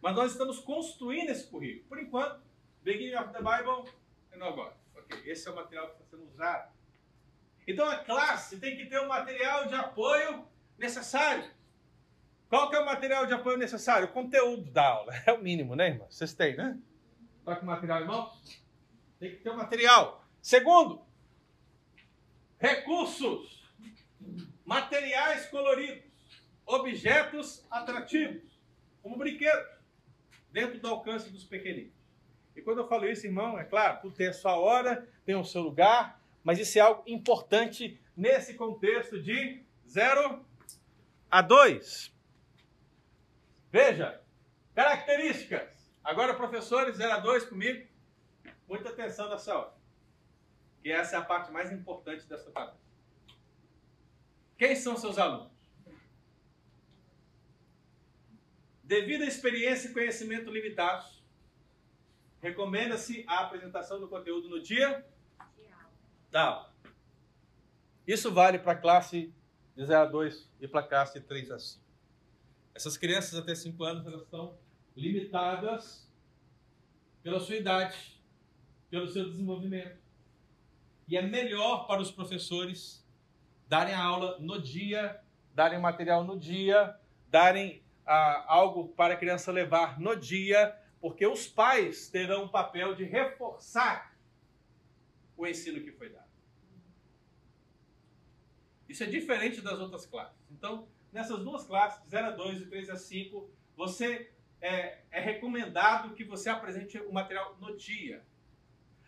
[0.02, 1.88] Mas nós estamos construindo esse currículo.
[1.88, 2.42] Por enquanto,
[2.84, 3.92] Beginning of the Bible
[4.34, 4.74] and all God.
[4.96, 6.72] Ok, esse é o material que está sendo usado.
[7.70, 10.44] Então a classe tem que ter o material de apoio
[10.76, 11.48] necessário.
[12.50, 14.08] Qual que é o material de apoio necessário?
[14.08, 15.14] O conteúdo da aula.
[15.24, 16.08] É o mínimo, né, irmão?
[16.10, 16.80] Vocês têm, né?
[17.38, 18.34] Está com material, irmão?
[19.20, 20.26] Tem que ter o material.
[20.42, 21.06] Segundo,
[22.58, 23.72] recursos,
[24.66, 26.06] materiais coloridos,
[26.66, 28.60] objetos atrativos,
[29.04, 29.70] como brinquedos,
[30.52, 31.94] dentro do alcance dos pequeninos.
[32.56, 35.46] E quando eu falo isso, irmão, é claro, tudo tem a sua hora, tem o
[35.46, 36.19] seu lugar,
[36.50, 40.43] mas isso é algo importante nesse contexto de 0
[41.30, 42.12] a 2.
[43.72, 44.20] Veja,
[44.74, 45.93] características.
[46.04, 47.88] Agora, professores, 0 a 2 comigo.
[48.68, 49.76] Muita atenção nessa hora.
[50.82, 52.82] Que essa é a parte mais importante dessa tabela.
[54.58, 55.54] Quem são seus alunos?
[58.84, 61.24] Devido à experiência e conhecimento limitados,
[62.41, 65.06] recomenda-se a apresentação do conteúdo no dia
[66.34, 66.74] aula.
[68.06, 69.34] Isso vale para a classe
[69.76, 71.84] de 0 a 2 e para a classe de 3 a 5.
[72.74, 74.58] Essas crianças até 5 anos elas estão
[74.96, 76.10] limitadas
[77.22, 78.22] pela sua idade,
[78.90, 79.98] pelo seu desenvolvimento.
[81.08, 83.06] E é melhor para os professores
[83.68, 85.20] darem a aula no dia,
[85.54, 86.96] darem material no dia,
[87.28, 92.94] darem ah, algo para a criança levar no dia, Porque os pais terão o papel
[92.94, 94.09] de reforçar
[95.40, 96.28] o ensino que foi dado.
[98.88, 100.38] Isso é diferente das outras classes.
[100.52, 105.20] Então, nessas duas classes, de 0 a 2 e 3 a 5, você é, é,
[105.22, 108.22] recomendado que você apresente o material no dia.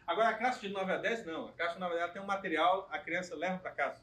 [0.07, 1.47] Agora, a classe de 9 a 10, não.
[1.47, 4.01] A classe de 9 a 10 tem um material, a criança leva para casa.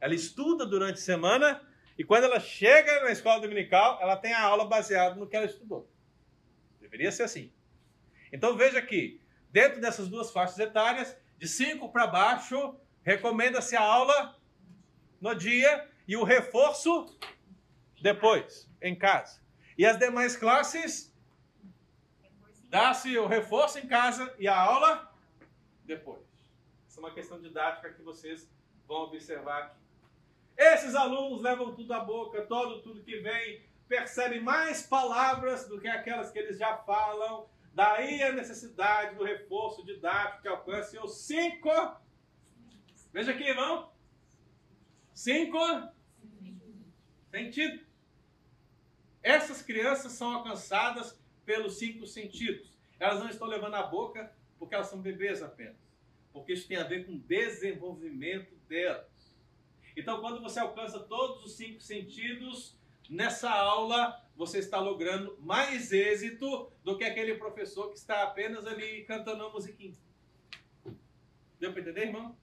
[0.00, 1.60] Ela estuda durante a semana
[1.98, 5.46] e quando ela chega na escola dominical, ela tem a aula baseada no que ela
[5.46, 5.90] estudou.
[6.80, 7.52] Deveria ser assim.
[8.32, 9.20] Então veja que,
[9.50, 14.36] dentro dessas duas faixas etárias, de 5 para baixo, recomenda-se a aula
[15.20, 17.06] no dia e o reforço
[18.00, 19.40] depois, em casa.
[19.76, 21.14] E as demais classes,
[22.64, 25.12] dá-se o reforço em casa e a aula
[25.84, 26.26] depois.
[26.86, 28.48] Essa é uma questão didática que vocês
[28.86, 29.78] vão observar aqui.
[30.56, 35.86] Esses alunos levam tudo à boca, todo tudo que vem, percebem mais palavras do que
[35.86, 37.48] aquelas que eles já falam.
[37.78, 41.70] Daí a necessidade do reforço didático que alcance os cinco.
[43.12, 43.92] Veja aqui, irmão.
[45.14, 45.56] Cinco
[47.30, 47.86] sentidos.
[49.22, 52.74] Essas crianças são alcançadas pelos cinco sentidos.
[52.98, 55.78] Elas não estão levando a boca porque elas são bebês apenas.
[56.32, 59.32] Porque isso tem a ver com o desenvolvimento delas.
[59.96, 62.76] Então, quando você alcança todos os cinco sentidos,
[63.08, 69.02] nessa aula você está logrando mais êxito do que aquele professor que está apenas ali
[69.02, 69.98] cantando uma musiquinha.
[71.58, 72.38] Deu para entender, irmão?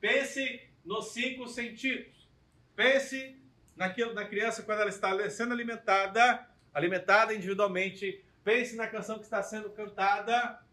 [0.00, 2.30] Pense nos cinco sentidos.
[2.76, 3.36] Pense
[3.74, 8.24] naquilo, na criança quando ela está sendo alimentada, alimentada individualmente.
[8.44, 10.64] Pense na canção que está sendo cantada.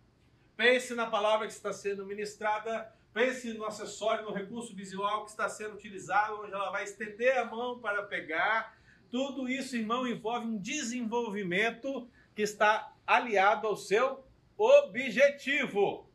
[0.55, 2.93] Pense na palavra que está sendo ministrada.
[3.11, 7.45] Pense no acessório, no recurso visual que está sendo utilizado, onde ela vai estender a
[7.45, 8.74] mão para pegar.
[9.15, 12.05] Tudo isso, irmão, envolve um desenvolvimento
[12.35, 16.09] que está aliado ao seu objetivo.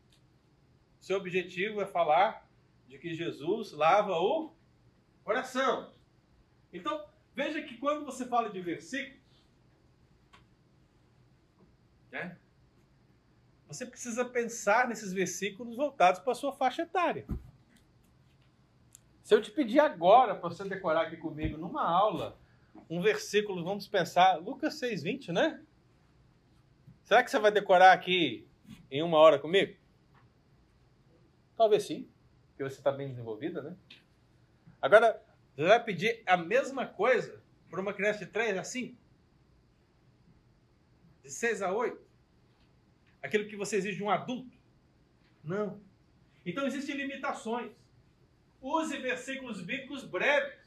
[1.01, 2.47] Seu objetivo é falar
[2.87, 4.53] de que Jesus lava o
[5.25, 5.95] coração.
[6.71, 7.03] Então,
[7.35, 9.49] veja que quando você fala de versículos,
[12.13, 12.37] né,
[13.67, 17.27] você precisa pensar nesses versículos voltados para a sua faixa etária.
[19.23, 22.39] Se eu te pedir agora para você decorar aqui comigo numa aula
[22.89, 25.63] um versículo, vamos pensar, Lucas 6,20, né?
[27.03, 28.47] Será que você vai decorar aqui
[28.91, 29.77] em uma hora comigo?
[31.57, 32.09] Talvez sim,
[32.49, 33.77] porque você está bem desenvolvida, né?
[34.81, 35.21] Agora,
[35.55, 38.97] você vai pedir a mesma coisa para uma criança de 3 a 5?
[41.23, 42.11] De 6 a 8?
[43.23, 44.57] aquilo que você exige de um adulto?
[45.43, 45.81] Não.
[46.45, 47.73] Então existem limitações.
[48.61, 50.60] Use versículos bíblicos breves.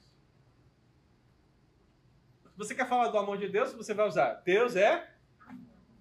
[2.56, 4.36] Você quer falar do amor de Deus, você vai usar.
[4.46, 5.12] Deus é.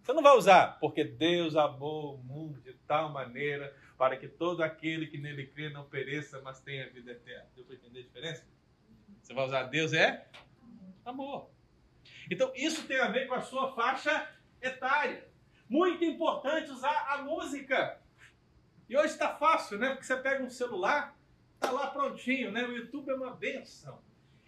[0.02, 4.62] Você não vai usar, porque Deus amou o mundo de tal maneira para que todo
[4.62, 7.46] aquele que nele crê não pereça, mas tenha vida eterna.
[7.54, 8.44] Deu para entender a diferença?
[9.22, 10.26] Você vai usar Deus é
[11.04, 11.50] amor.
[12.30, 14.28] Então, isso tem a ver com a sua faixa
[14.60, 15.28] etária.
[15.68, 18.00] Muito importante usar a música.
[18.88, 19.90] E hoje está fácil, né?
[19.90, 21.16] Porque você pega um celular,
[21.54, 22.64] está lá prontinho, né?
[22.64, 24.02] O YouTube é uma benção.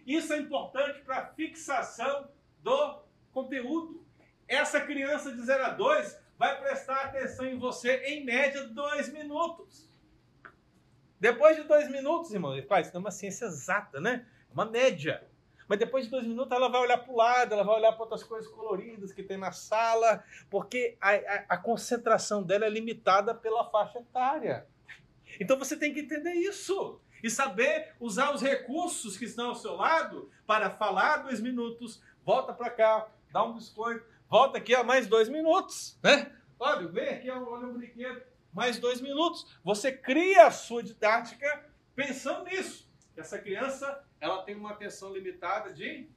[0.05, 2.29] Isso é importante para a fixação
[2.61, 3.01] do
[3.31, 4.05] conteúdo.
[4.47, 9.89] Essa criança de 0 a 2 vai prestar atenção em você em média dois minutos.
[11.19, 14.27] Depois de dois minutos, irmão, pai, isso é uma ciência exata, né?
[14.49, 15.27] É uma média.
[15.67, 18.03] Mas depois de dois minutos ela vai olhar para o lado, ela vai olhar para
[18.03, 23.33] outras coisas coloridas que tem na sala, porque a, a, a, concentração dela é limitada
[23.33, 24.67] pela faixa etária.
[25.39, 29.73] Então você tem que entender isso e saber usar os recursos que estão ao seu
[29.75, 35.07] lado para falar dois minutos, volta para cá, dá um biscoito, volta aqui a mais
[35.07, 36.31] dois minutos, né?
[36.59, 38.21] Olha, vem aqui, olha o brinquedo,
[38.53, 39.57] mais dois minutos.
[39.63, 42.87] Você cria a sua didática pensando nisso.
[43.17, 46.07] Essa criança ela tem uma atenção limitada de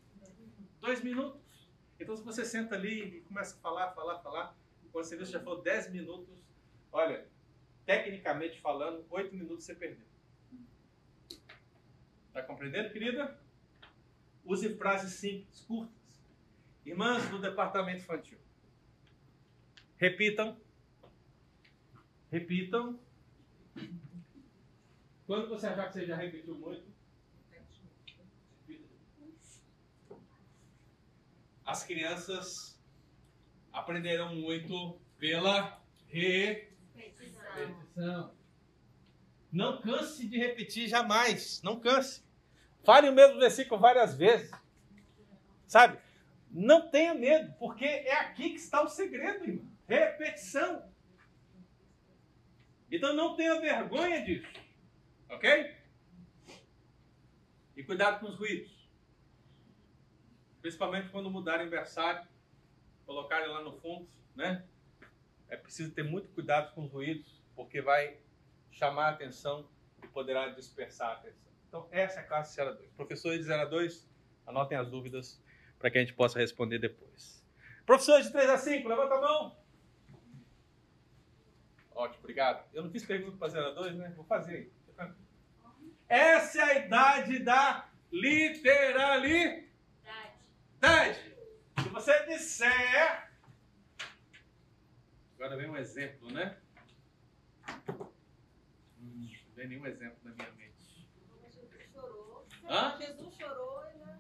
[0.79, 1.41] dois minutos.
[1.99, 4.55] Então, se você senta ali e começa a falar, falar, falar,
[4.93, 6.45] quando você vê que já falou dez minutos,
[6.93, 7.27] olha,
[7.87, 10.08] tecnicamente falando, oito minutos você perdeu.
[12.39, 13.37] Está compreendendo, querida?
[14.45, 15.93] Use frases simples, curtas.
[16.87, 18.39] Irmãs do departamento infantil,
[19.97, 20.57] repitam.
[22.31, 22.97] Repitam.
[25.27, 26.87] Quando você achar que você já repetiu muito,
[31.67, 32.81] as crianças
[33.73, 36.79] aprenderão muito pela repetição.
[39.51, 42.28] Não canse de repetir jamais, não canse.
[42.89, 44.51] Fale o mesmo versículo várias vezes.
[45.67, 45.99] Sabe?
[46.51, 49.71] Não tenha medo, porque é aqui que está o segredo, irmão.
[49.87, 50.91] Repetição.
[52.91, 54.51] Então não tenha vergonha disso.
[55.29, 55.77] Ok?
[57.77, 58.89] E cuidado com os ruídos.
[60.63, 62.27] Principalmente quando mudarem versário,
[63.05, 64.67] colocarem lá no fundo, né?
[65.51, 68.17] É preciso ter muito cuidado com os ruídos, porque vai
[68.71, 69.69] chamar a atenção
[70.03, 71.48] e poderá dispersar a atenção.
[71.69, 72.91] Então, essa é a classe 0 a 2.
[72.93, 74.09] Professores de 0 a 2,
[74.47, 75.43] anotem as dúvidas
[75.79, 77.47] para que a gente possa responder depois.
[77.87, 79.57] Professores de 3 a 5, levanta a mão.
[81.95, 82.65] Ótimo, obrigado.
[82.73, 84.13] Eu não fiz pergunta para 0 a 2, né?
[84.17, 84.73] Vou fazer.
[86.09, 89.69] Essa é a idade da literalidade.
[91.83, 93.29] Se você disser.
[95.35, 96.57] Agora vem um exemplo, né?
[99.01, 100.88] Hum, não vem nenhum exemplo na minha mente.
[101.99, 102.47] Jesus chorou.
[102.69, 102.97] Hã?
[102.99, 104.19] Jesus chorou e já.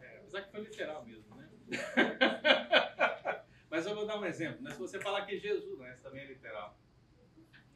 [0.00, 1.48] É, apesar que foi literal mesmo, né?
[3.70, 4.70] Mas eu vou dar um exemplo, né?
[4.70, 5.92] Se você falar que Jesus, né?
[5.92, 6.78] Isso também é literal.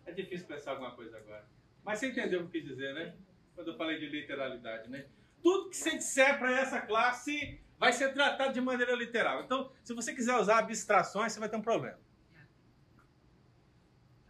[0.06, 1.46] É difícil pensar alguma coisa agora.
[1.84, 3.16] Mas você entendeu o que eu quis dizer, né?
[3.54, 5.06] Quando eu falei de literalidade, né?
[5.42, 9.42] Tudo que você disser para essa classe vai ser tratado de maneira literal.
[9.42, 11.98] Então, se você quiser usar abstrações, você vai ter um problema.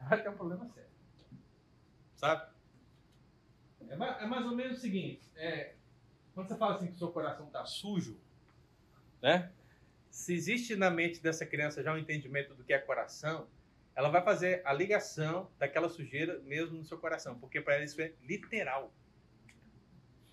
[0.09, 0.91] Vai ter um problema sério.
[2.17, 2.50] Sabe?
[3.91, 5.75] É ma- é mais ou menos o seguinte: é,
[6.35, 8.19] quando você fala assim que o seu coração está sujo,
[9.21, 9.51] né?
[10.11, 13.47] Se existe na mente dessa criança já um entendimento do que é coração,
[13.95, 18.01] ela vai fazer a ligação daquela sujeira mesmo no seu coração, porque para ela isso
[18.01, 18.93] é literal.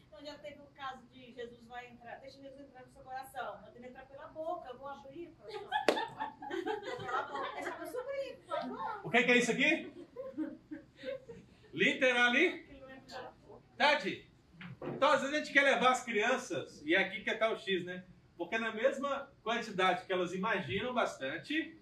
[0.08, 3.62] Então já teve o caso de Jesus vai entrar, deixa Jesus entrar no seu coração.
[3.62, 5.28] Manda ele entrar pela boca, eu vou abrir.
[5.28, 7.54] pela boca.
[7.56, 9.02] Deixa a pessoa abrir, por favor.
[9.04, 9.92] O que, que é isso aqui?
[11.74, 12.67] Literalidade.
[13.78, 14.28] Boca.
[14.96, 17.58] Então, às vezes a gente quer levar as crianças, e é aqui que está o
[17.58, 18.04] X, né?
[18.38, 21.78] Porque na mesma quantidade que elas imaginam bastante,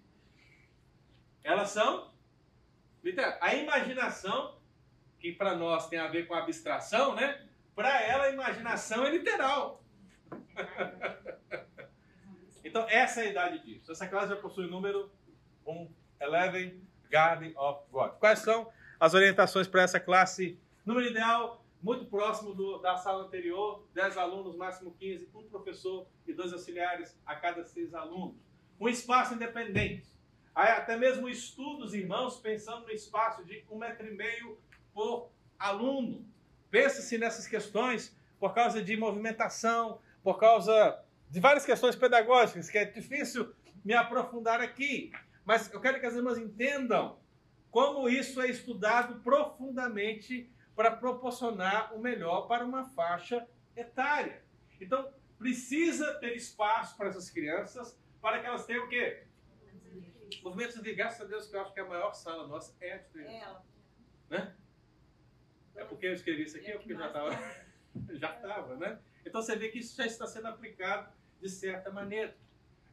[1.44, 2.14] elas são.
[3.40, 4.58] A imaginação,
[5.20, 7.46] que para nós tem a ver com a abstração, né?
[7.74, 9.84] Para ela a imaginação é literal.
[12.64, 13.92] então essa é a idade disso.
[13.92, 15.12] Essa classe já possui o número
[15.64, 15.88] 1,
[16.20, 18.12] 11, Garden of God.
[18.18, 20.58] Quais são as orientações para essa classe?
[20.84, 26.32] Número ideal, muito próximo do- da sala anterior, 10 alunos, máximo 15, um professor e
[26.32, 28.36] dois auxiliares a cada seis alunos.
[28.80, 30.06] Um espaço independente.
[30.54, 34.58] Aí até mesmo estudos, irmãos, pensando no espaço de um metro e meio
[34.94, 36.26] por aluno.
[36.70, 42.84] Pensa-se nessas questões por causa de movimentação, por causa de várias questões pedagógicas, que é
[42.84, 43.52] difícil
[43.84, 45.12] me aprofundar aqui.
[45.44, 47.18] Mas eu quero que as irmãs entendam
[47.70, 54.44] como isso é estudado profundamente para proporcionar o melhor para uma faixa etária.
[54.78, 59.24] Então, precisa ter espaço para essas crianças, para que elas tenham o quê?
[60.42, 62.98] Movimentos de graças a Deus, que eu acho que a maior sala nossa é a
[62.98, 63.24] de.
[63.24, 63.64] Ela.
[64.28, 64.54] Né?
[65.76, 67.30] É porque eu escrevi isso aqui, é porque já estava,
[68.12, 68.98] já estava, né?
[69.24, 71.10] Então você vê que isso já está sendo aplicado
[71.40, 72.36] de certa maneira.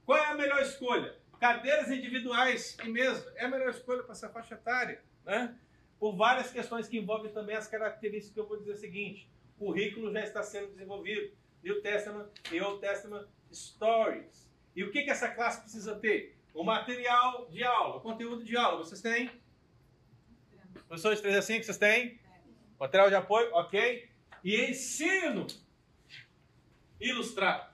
[0.05, 1.17] Qual é a melhor escolha?
[1.39, 5.57] Cadeiras individuais e mesa é a melhor escolha para essa faixa etária, né?
[6.03, 9.25] Por várias questões que envolvem também as características que eu vou dizer o seguinte:
[9.55, 11.33] o currículo já está sendo desenvolvido,
[11.63, 14.51] New Testament e Old Testament Stories.
[14.75, 16.37] E o que, que essa classe precisa ter?
[16.53, 18.79] O material de aula, o conteúdo de aula.
[18.79, 19.31] Vocês têm?
[20.89, 22.19] Professores 3 a 5, vocês têm?
[22.77, 24.09] Material de apoio, ok.
[24.43, 25.47] E ensino
[26.99, 27.73] ilustrado.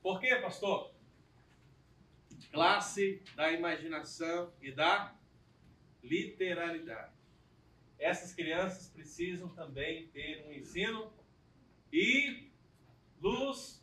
[0.00, 0.94] Por quê, pastor?
[2.52, 5.12] Classe da imaginação e da
[6.06, 7.12] literalidade.
[7.98, 11.12] Essas crianças precisam também ter um ensino
[13.20, 13.80] ilustrado.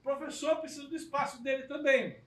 [0.00, 2.18] O professor precisa do espaço dele também.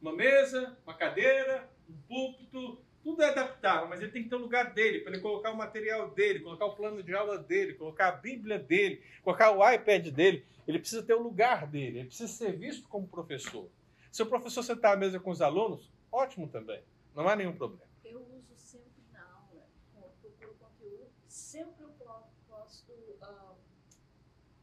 [0.00, 4.38] Uma mesa, uma cadeira, um púlpito, tudo é adaptável, mas ele tem que ter o
[4.38, 8.08] lugar dele, para ele colocar o material dele, colocar o plano de aula dele, colocar
[8.08, 10.44] a Bíblia dele, colocar o iPad dele.
[10.66, 13.68] Ele precisa ter o lugar dele, ele precisa ser visto como professor.
[14.10, 16.80] Se o professor sentar à mesa com os alunos, ótimo também,
[17.14, 17.90] não há nenhum problema.
[18.04, 22.92] Eu uso sempre na aula, quando procuro conteúdo, sempre eu po- posto,
[23.22, 23.54] ah,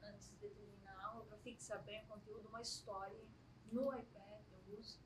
[0.03, 3.19] antes de terminar a aula, para fixar bem o conteúdo, uma história
[3.71, 4.99] no iPad, eu uso,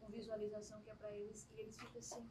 [0.00, 2.28] com visualização que é para eles, e eles ficam assim,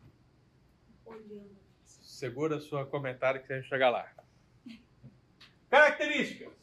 [1.06, 1.58] olhando.
[1.86, 4.12] Segura seu comentário que a gente chegar lá.
[5.70, 6.54] Características.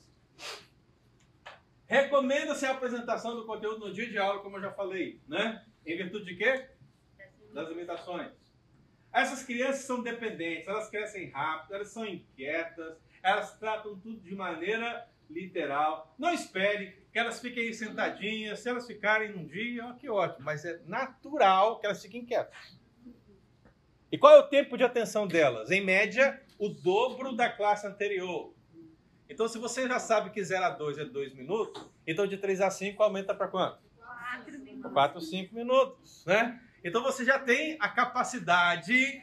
[1.88, 5.64] Recomenda-se a apresentação do conteúdo no dia de aula, como eu já falei, né?
[5.84, 6.68] Em virtude de quê?
[7.56, 8.32] Das limitações.
[9.10, 15.08] Essas crianças são dependentes, elas crescem rápido, elas são inquietas, elas tratam tudo de maneira
[15.30, 16.14] literal.
[16.18, 18.60] Não espere que elas fiquem aí sentadinhas.
[18.60, 20.44] Se elas ficarem num dia, ó, que ótimo.
[20.44, 22.78] Mas é natural que elas fiquem quietas.
[24.12, 25.70] E qual é o tempo de atenção delas?
[25.70, 28.52] Em média, o dobro da classe anterior.
[29.30, 32.60] Então, se você já sabe que 0 a 2 é 2 minutos, então de 3
[32.60, 33.78] a 5 aumenta para quanto?
[33.96, 34.92] 4 minutos.
[34.92, 36.62] 4, 5 minutos, né?
[36.86, 39.20] Então você já tem a capacidade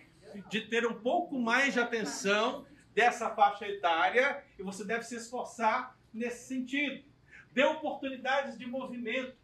[0.50, 5.98] de ter um pouco mais de atenção dessa faixa etária e você deve se esforçar
[6.14, 7.06] nesse sentido.
[7.54, 9.38] Dê oportunidades de movimento.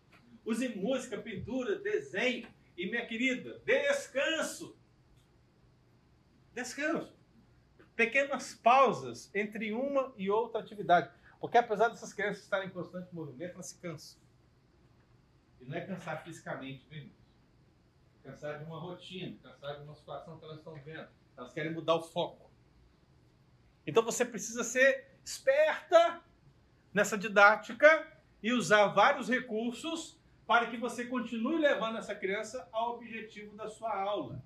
[0.45, 2.45] Use música, pintura, desenho.
[2.75, 4.77] E minha querida, descanso.
[6.53, 7.17] Descanso.
[7.95, 11.09] Pequenas pausas entre uma e outra atividade.
[11.39, 14.19] Porque apesar dessas crianças estarem em constante movimento, elas se cansam.
[15.61, 17.09] E não é cansar fisicamente, viu,
[18.29, 21.07] Cansar de uma rotina, cansar de uma situação que elas estão vendo.
[21.35, 22.51] Elas querem mudar o foco.
[23.87, 26.21] Então você precisa ser esperta
[26.93, 28.07] nessa didática
[28.43, 33.99] e usar vários recursos para que você continue levando essa criança ao objetivo da sua
[33.99, 34.43] aula.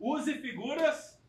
[0.00, 1.22] Use figuras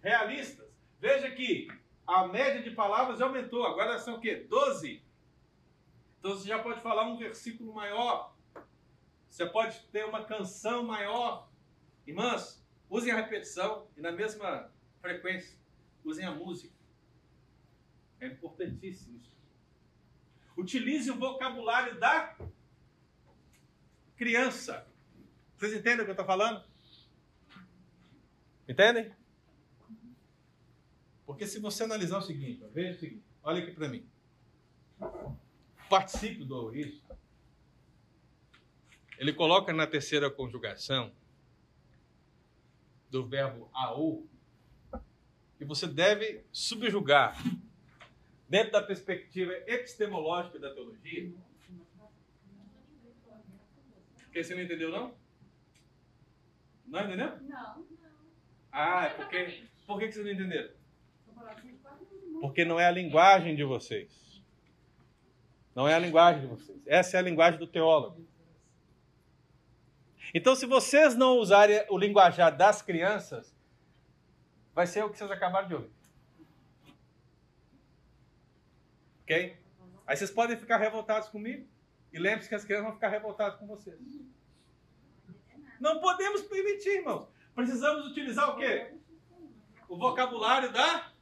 [0.00, 0.68] realistas.
[1.00, 1.66] Veja que
[2.06, 3.66] a média de palavras já aumentou.
[3.66, 4.46] Agora são o quê?
[4.48, 5.02] 12.
[6.20, 8.31] Então você já pode falar um versículo maior.
[9.32, 11.50] Você pode ter uma canção maior.
[12.06, 14.70] Irmãs, usem a repetição e na mesma
[15.00, 15.58] frequência,
[16.04, 16.74] usem a música.
[18.20, 19.34] É importantíssimo isso.
[20.54, 22.36] Utilize o vocabulário da
[24.16, 24.86] criança.
[25.56, 26.62] Vocês entendem o que eu estou falando?
[28.68, 29.16] Entendem?
[31.24, 34.06] Porque se você analisar o seguinte, veja o seguinte, olha aqui para mim.
[35.88, 37.01] Participe do aorista.
[39.22, 41.12] Ele coloca na terceira conjugação
[43.08, 44.26] do verbo aou
[45.56, 47.40] que você deve subjugar
[48.48, 51.32] dentro da perspectiva epistemológica da teologia.
[54.24, 55.14] Porque você não entendeu, não?
[56.88, 57.40] Não entendeu?
[57.42, 57.86] Não.
[58.72, 59.62] Ah, é porque.
[59.86, 60.74] Por que vocês não entenderam?
[62.40, 64.42] Porque não é a linguagem de vocês.
[65.76, 66.82] Não é a linguagem de vocês.
[66.84, 68.31] Essa é a linguagem do teólogo.
[70.34, 73.54] Então, se vocês não usarem o linguajar das crianças,
[74.74, 75.92] vai ser o que vocês acabaram de ouvir.
[79.22, 79.56] Ok?
[80.06, 81.66] Aí vocês podem ficar revoltados comigo.
[82.12, 83.98] E lembre-se que as crianças vão ficar revoltadas com vocês.
[85.80, 87.28] Não podemos permitir, irmãos.
[87.54, 88.94] Precisamos utilizar o quê?
[89.88, 91.12] O vocabulário da,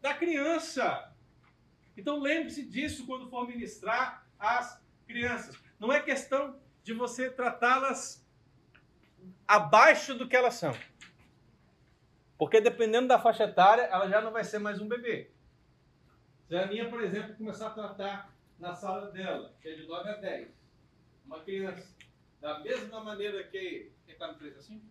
[0.00, 1.12] da criança.
[1.96, 5.56] Então lembre-se disso quando for ministrar as crianças.
[5.78, 8.26] Não é questão de você tratá-las
[9.46, 10.74] abaixo do que elas são.
[12.38, 15.30] Porque dependendo da faixa etária, ela já não vai ser mais um bebê.
[16.48, 20.10] Se a minha, por exemplo, começar a tratar na sala dela, que é de 9
[20.10, 20.48] a 10,
[21.24, 21.96] uma criança,
[22.40, 23.92] da mesma maneira que.
[24.04, 24.82] Quem está no 3 assim?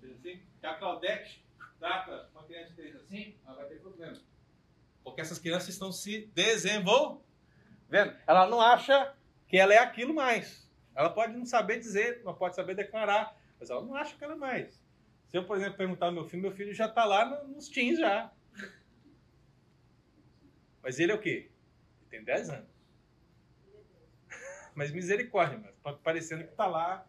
[0.00, 0.42] Fez assim?
[0.60, 1.44] Que a Claudete
[1.78, 4.16] trata uma criança de 3 assim, ela vai ter problema.
[5.02, 7.22] Porque essas crianças estão se desenvolvendo.
[8.26, 9.14] Ela não acha
[9.54, 10.68] que ela é aquilo mais.
[10.96, 14.32] Ela pode não saber dizer, não pode saber declarar, mas ela não acha que ela
[14.32, 14.82] é mais.
[15.28, 18.00] Se eu, por exemplo, perguntar ao meu filho, meu filho já está lá nos teens
[18.00, 18.32] já.
[20.82, 21.52] Mas ele é o quê?
[22.00, 22.68] Ele tem 10 anos.
[24.74, 27.06] Mas misericórdia, mas parecendo que está lá,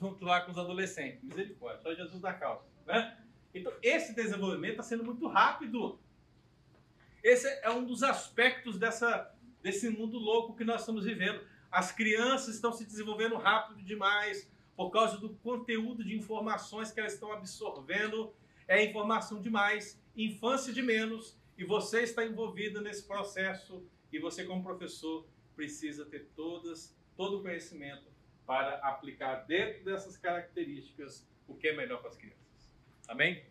[0.00, 1.22] junto lá com os adolescentes.
[1.22, 2.66] Misericórdia, só Jesus da causa.
[2.86, 3.16] Né?
[3.54, 6.00] Então, esse desenvolvimento está sendo muito rápido.
[7.22, 9.32] Esse é um dos aspectos dessa,
[9.62, 11.40] desse mundo louco que nós estamos vivendo.
[11.70, 17.14] As crianças estão se desenvolvendo rápido demais por causa do conteúdo de informações que elas
[17.14, 18.32] estão absorvendo.
[18.66, 24.62] É informação demais, infância de menos, e você está envolvido nesse processo e você como
[24.62, 25.26] professor
[25.56, 28.06] precisa ter todas, todo o conhecimento
[28.46, 32.72] para aplicar dentro dessas características o que é melhor para as crianças.
[33.08, 33.44] Amém?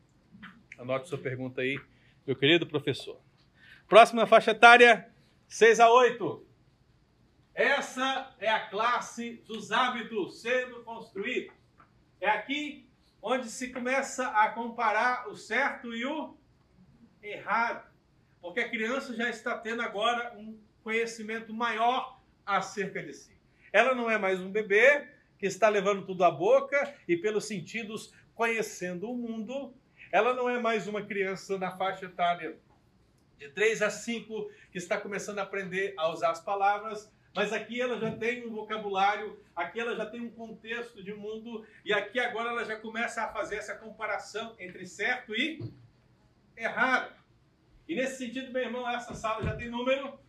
[0.77, 1.77] Anote sua pergunta aí,
[2.25, 3.19] meu querido professor.
[3.87, 5.11] Próxima faixa etária,
[5.47, 6.46] 6 a 8.
[7.57, 11.51] Essa é a classe dos hábitos sendo construídos.
[12.21, 12.87] É aqui
[13.19, 16.37] onde se começa a comparar o certo e o
[17.19, 17.83] errado.
[18.39, 23.35] Porque a criança já está tendo agora um conhecimento maior acerca de si.
[23.73, 25.07] Ela não é mais um bebê
[25.39, 29.73] que está levando tudo à boca e pelos sentidos conhecendo o mundo.
[30.11, 32.55] Ela não é mais uma criança na faixa etária
[33.39, 37.79] de 3 a 5 que está começando a aprender a usar as palavras, mas aqui
[37.79, 42.19] ela já tem um vocabulário, aqui ela já tem um contexto de mundo e aqui
[42.19, 45.59] agora ela já começa a fazer essa comparação entre certo e
[46.55, 47.13] errado.
[47.87, 50.19] E nesse sentido, meu irmão, essa sala já tem número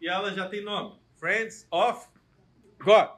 [0.00, 1.00] e ela já tem nome.
[1.16, 2.06] Friends of
[2.78, 3.10] God.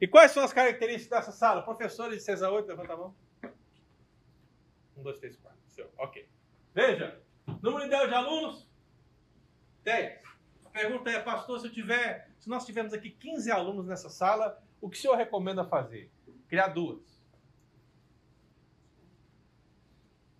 [0.00, 1.62] E quais são as características dessa sala?
[1.62, 3.16] Professores de 6 a 8, levanta a mão.
[4.96, 5.90] 1, 2, 3, 4.
[5.98, 6.28] Ok.
[6.72, 7.20] Veja,
[7.60, 8.70] número ideal de alunos?
[9.82, 10.29] 10.
[10.70, 14.62] A pergunta é, pastor, se eu tiver, se nós tivermos aqui 15 alunos nessa sala,
[14.80, 16.08] o que o senhor recomenda fazer?
[16.48, 17.20] Criar duas.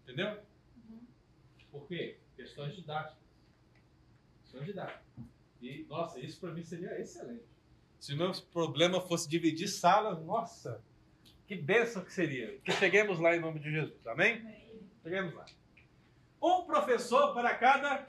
[0.05, 0.40] Entendeu?
[1.70, 2.19] Por quê?
[2.36, 3.19] Questões didáticas.
[4.43, 5.02] Questões didáticas.
[5.61, 7.44] E, nossa, isso para mim seria excelente.
[7.98, 10.81] Se o meu problema fosse dividir salas, nossa,
[11.47, 12.57] que bênção que seria.
[12.61, 14.07] Que cheguemos lá em nome de Jesus.
[14.07, 14.47] Amém?
[15.02, 15.44] Cheguemos lá.
[16.40, 18.07] Um professor para cada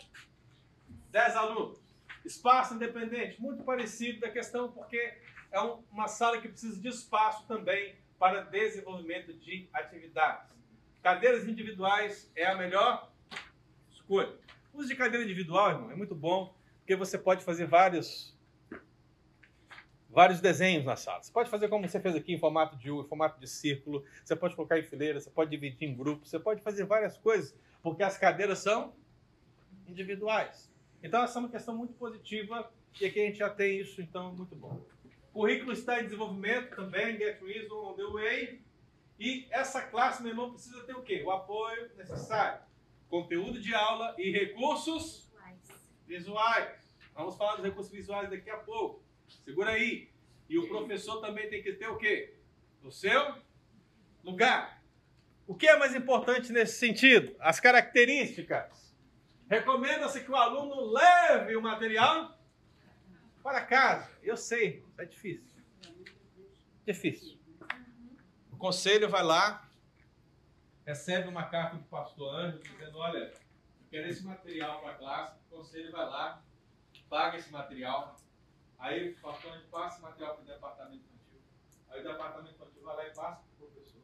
[1.09, 1.80] dez alunos.
[2.23, 5.13] Espaço independente, muito parecido da questão, porque
[5.51, 5.59] é
[5.91, 10.55] uma sala que precisa de espaço também para desenvolvimento de atividades.
[11.01, 13.11] Cadeiras individuais é a melhor
[13.89, 14.35] escolha.
[14.71, 18.37] O uso de cadeira individual, irmão, é muito bom, porque você pode fazer vários
[20.11, 21.23] vários desenhos na sala.
[21.23, 24.05] Você pode fazer como você fez aqui, em formato de U, em formato de círculo,
[24.23, 27.55] você pode colocar em fileira, você pode dividir em grupos, você pode fazer várias coisas,
[27.81, 28.93] porque as cadeiras são
[29.87, 30.70] individuais.
[31.03, 34.33] Então, essa é uma questão muito positiva e aqui a gente já tem isso, então,
[34.33, 34.85] muito bom.
[35.33, 38.61] O currículo está em desenvolvimento também, Get Reason on the Way.
[39.19, 41.23] E essa classe, meu irmão, precisa ter o quê?
[41.23, 42.61] O apoio necessário.
[43.09, 45.31] Conteúdo de aula e recursos
[46.05, 46.95] visuais.
[47.13, 49.03] Vamos falar dos recursos visuais daqui a pouco.
[49.45, 50.09] Segura aí.
[50.49, 52.35] E o professor também tem que ter o quê?
[52.81, 53.35] No seu
[54.23, 54.83] lugar.
[55.47, 57.35] O que é mais importante nesse sentido?
[57.39, 58.90] As características.
[59.51, 62.39] Recomenda-se que o aluno leve o material
[63.43, 64.09] para casa.
[64.23, 65.51] Eu sei, é difícil.
[66.85, 67.41] Difícil
[68.61, 69.67] conselho vai lá,
[70.85, 73.33] recebe uma carta do pastor Anjo dizendo: Olha, eu
[73.89, 75.39] quero esse material para a classe.
[75.47, 76.43] O conselho vai lá,
[77.09, 78.15] paga esse material.
[78.77, 81.41] Aí o pastor Anjo passa esse material para o departamento infantil.
[81.89, 84.01] Aí o departamento infantil vai lá e passa para o professor.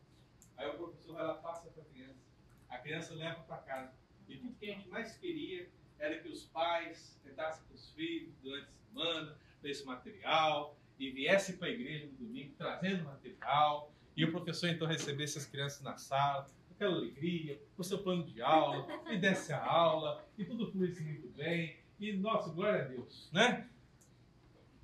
[0.57, 2.19] Aí o professor vai lá e passa para a criança.
[2.68, 3.94] A criança leva para casa.
[4.27, 8.33] E tudo que a gente mais queria era que os pais tentassem com os filhos
[8.41, 14.25] durante a semana, esse material, e viessem para a igreja no domingo trazendo material, e
[14.25, 18.87] o professor então recebesse as crianças na sala, aquela alegria, o seu plano de aula,
[19.11, 23.69] e desse a aula, e tudo fluísse muito bem, e nossa, glória a Deus, né?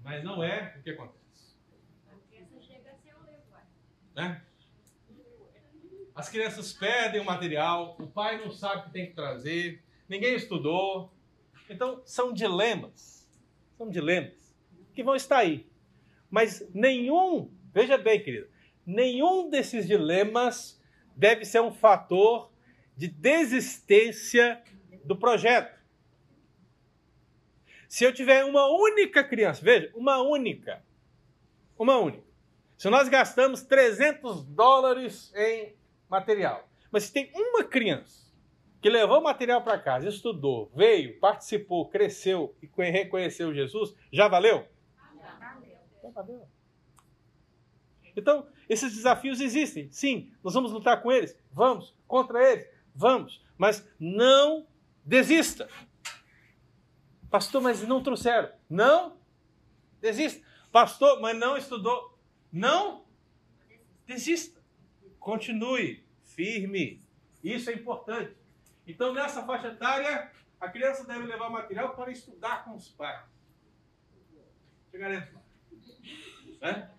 [0.03, 1.55] Mas não é o que acontece.
[2.11, 3.23] A criança chega a ser o
[4.15, 4.45] né?
[6.15, 10.35] As crianças perdem o material, o pai não sabe o que tem que trazer, ninguém
[10.35, 11.11] estudou.
[11.69, 13.27] Então, são dilemas.
[13.77, 14.44] São dilemas
[14.94, 15.68] que vão estar aí.
[16.30, 18.48] Mas nenhum, veja bem, querido,
[18.85, 20.80] nenhum desses dilemas
[21.15, 22.52] deve ser um fator
[22.95, 24.61] de desistência
[25.03, 25.81] do projeto.
[27.88, 30.84] Se eu tiver uma única criança, veja, uma única,
[31.77, 32.23] uma única.
[32.77, 35.76] Se nós gastamos 300 dólares em
[36.14, 38.31] material, mas se tem uma criança
[38.80, 44.68] que levou o material para casa, estudou, veio, participou, cresceu e reconheceu Jesus, já valeu?
[45.18, 45.77] Já valeu.
[46.03, 46.48] Já valeu.
[48.15, 49.90] Então, esses desafios existem.
[49.91, 51.35] Sim, nós vamos lutar com eles.
[51.52, 51.95] Vamos.
[52.07, 52.69] Contra eles.
[52.94, 53.44] Vamos.
[53.57, 54.68] Mas não
[55.03, 55.68] desista.
[57.31, 58.52] Pastor, mas não trouxeram.
[58.69, 59.18] Não
[59.99, 60.45] desista.
[60.72, 62.19] Pastor, mas não estudou.
[62.52, 63.03] Não
[64.06, 64.62] desista.
[65.23, 67.01] Continue firme.
[67.41, 68.35] Isso é importante.
[68.85, 70.29] Então, nessa faixa etária,
[70.59, 73.25] a criança deve levar material para estudar com os pais.
[74.91, 75.41] Chegaremos lá.
[76.61, 76.89] É?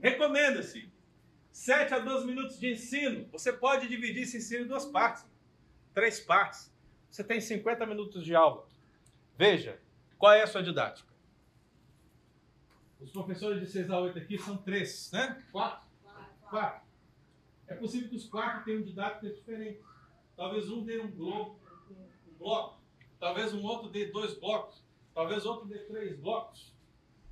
[0.00, 0.88] Recomenda-se
[1.50, 3.28] 7 a 12 minutos de ensino.
[3.32, 5.26] Você pode dividir esse ensino em duas partes,
[5.92, 6.72] três partes.
[7.10, 8.68] Você tem 50 minutos de aula.
[9.36, 9.80] Veja,
[10.16, 11.12] qual é a sua didática?
[13.00, 15.42] Os professores de 6 a 8 aqui são três, né?
[15.50, 15.88] Quatro?
[16.48, 16.83] Quatro.
[17.66, 19.82] É possível que os quatro tenham didáticas diferentes.
[20.36, 21.60] Talvez um dê um bloco,
[21.90, 22.80] um bloco.
[23.18, 24.82] Talvez um outro dê dois blocos.
[25.14, 26.74] Talvez outro dê três blocos.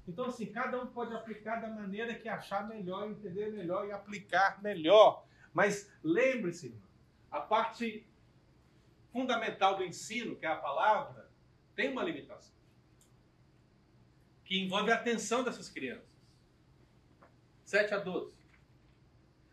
[0.07, 4.61] Então, assim, cada um pode aplicar da maneira que achar melhor, entender melhor e aplicar
[4.63, 5.25] melhor.
[5.53, 6.77] Mas lembre-se,
[7.31, 8.07] a parte
[9.13, 11.31] fundamental do ensino, que é a palavra,
[11.75, 12.55] tem uma limitação.
[14.45, 16.11] Que envolve a atenção dessas crianças.
[17.65, 18.42] 7 a 12.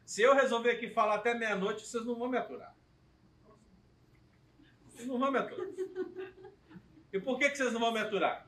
[0.09, 2.75] Se eu resolver aqui falar até meia-noite, vocês não vão me aturar.
[4.87, 5.67] Vocês não vão me aturar.
[7.13, 8.47] E por que, que vocês não vão me aturar?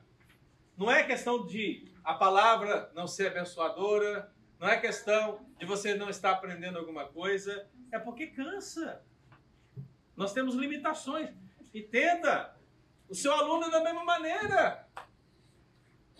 [0.76, 6.10] Não é questão de a palavra não ser abençoadora, não é questão de você não
[6.10, 9.00] estar aprendendo alguma coisa, é porque cansa.
[10.16, 11.30] Nós temos limitações.
[11.72, 12.56] Entenda,
[13.08, 14.88] O seu aluno é da mesma maneira.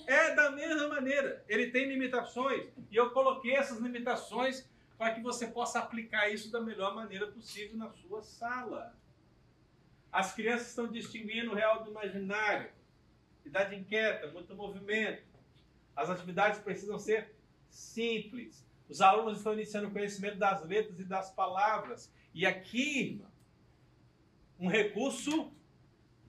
[0.07, 1.45] É da mesma maneira.
[1.49, 2.69] Ele tem limitações.
[2.93, 4.71] E eu coloquei essas limitações
[5.03, 8.97] para que você possa aplicar isso da melhor maneira possível na sua sala.
[10.13, 12.71] As crianças estão distinguindo o real do imaginário.
[13.45, 15.25] Idade inquieta, muito movimento.
[15.97, 17.35] As atividades precisam ser
[17.69, 18.65] simples.
[18.89, 22.09] Os alunos estão iniciando o conhecimento das letras e das palavras.
[22.33, 23.29] E aqui, irmã,
[24.57, 25.53] um recurso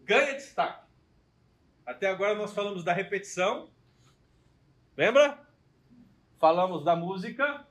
[0.02, 0.88] ganha destaque.
[1.86, 3.70] Até agora nós falamos da repetição.
[4.98, 5.48] Lembra?
[6.40, 7.68] Falamos da música.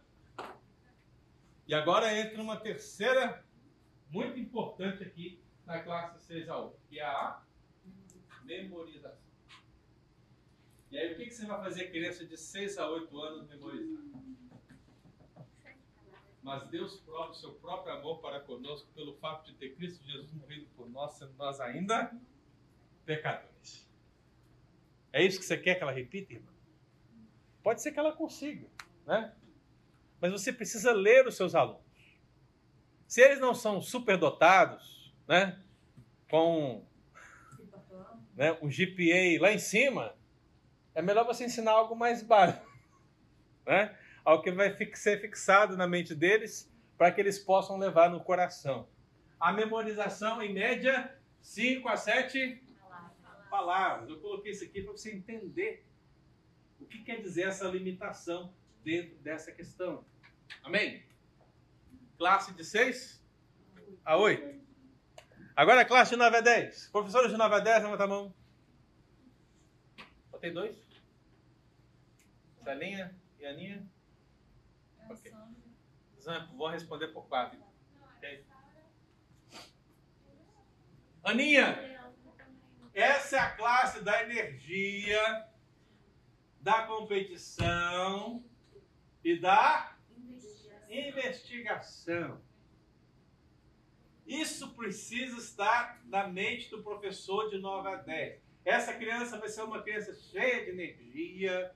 [1.67, 3.45] E agora entra uma terceira
[4.11, 7.43] muito importante aqui na classe 6 a 8, que é a
[8.45, 9.23] memorização.
[10.91, 14.03] E aí, o que, que você vai fazer criança de 6 a 8 anos memorizar?
[16.43, 20.31] Mas Deus prova o seu próprio amor para conosco pelo fato de ter Cristo Jesus
[20.33, 22.13] morrido por nós, sendo nós ainda
[23.07, 23.89] pecadores.
[25.13, 26.53] É isso que você quer que ela repita, irmã?
[27.63, 28.67] Pode ser que ela consiga,
[29.07, 29.33] né?
[30.23, 31.83] Mas você precisa ler os seus alunos.
[33.09, 35.61] Se eles não são superdotados, né?
[36.31, 36.87] Com
[38.35, 40.15] né, um GPA lá em cima,
[40.95, 42.65] é melhor você ensinar algo mais básico,
[43.67, 43.99] né?
[44.25, 48.89] Algo que vai ser fixado na mente deles para que eles possam levar no coração.
[49.41, 52.63] A memorização, em média, 5 a 7
[53.51, 54.09] palavras.
[54.09, 55.85] Eu coloquei isso aqui para você entender
[56.81, 58.55] o que quer dizer essa limitação
[58.85, 60.05] dentro dessa questão.
[60.63, 61.05] Amém?
[62.19, 63.23] Classe de 6
[64.05, 64.63] a 8.
[65.55, 66.89] Agora a classe de 9 a 10.
[66.89, 68.35] Professores de 9 a 10, levanta a mão.
[70.31, 70.77] Botei dois?
[72.63, 73.87] Celinha e Aninha?
[75.09, 75.33] Ok.
[76.55, 77.59] Vou responder por quatro.
[78.17, 78.45] Okay.
[81.25, 81.93] Aninha,
[82.95, 85.49] essa é a classe da energia,
[86.61, 88.45] da competição
[89.25, 89.92] e da
[90.93, 92.41] investigação.
[94.27, 98.41] Isso precisa estar na mente do professor de 9 a 10.
[98.65, 101.75] Essa criança vai ser uma criança cheia de energia,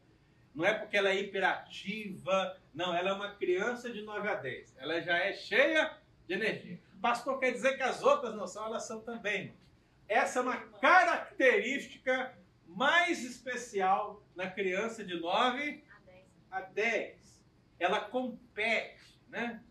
[0.54, 4.76] não é porque ela é hiperativa, não, ela é uma criança de 9 a 10.
[4.78, 6.80] Ela já é cheia de energia.
[7.00, 9.54] Pastor, quer dizer que as outras não são, elas são também.
[10.08, 12.36] Essa é uma característica
[12.66, 15.84] mais especial na criança de 9
[16.50, 17.42] a 10.
[17.78, 18.95] Ela compete,
[19.28, 19.62] né?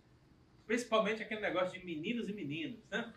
[0.65, 3.13] Principalmente aquele negócio de meninos e meninas, né?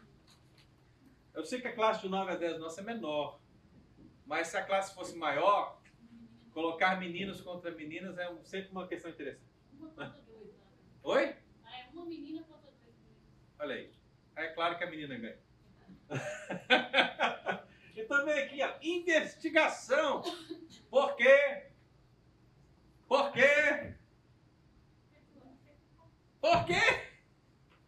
[1.35, 3.41] Eu sei que a classe de 9 a 10 nossa é menor,
[4.27, 5.81] mas se a classe fosse maior,
[6.53, 9.45] colocar meninos contra meninas é sempre uma questão interessante.
[9.73, 10.63] Uma contra dois, né?
[11.03, 11.37] Oi?
[11.65, 13.23] Ah, é uma menina contra dois meninos.
[13.59, 13.93] Olha aí.
[14.37, 15.39] É claro que a menina ganha.
[17.95, 20.23] e também aqui, ó, investigação.
[20.91, 21.71] Por quê?
[23.09, 23.95] Por quê?
[26.41, 27.03] Por quê?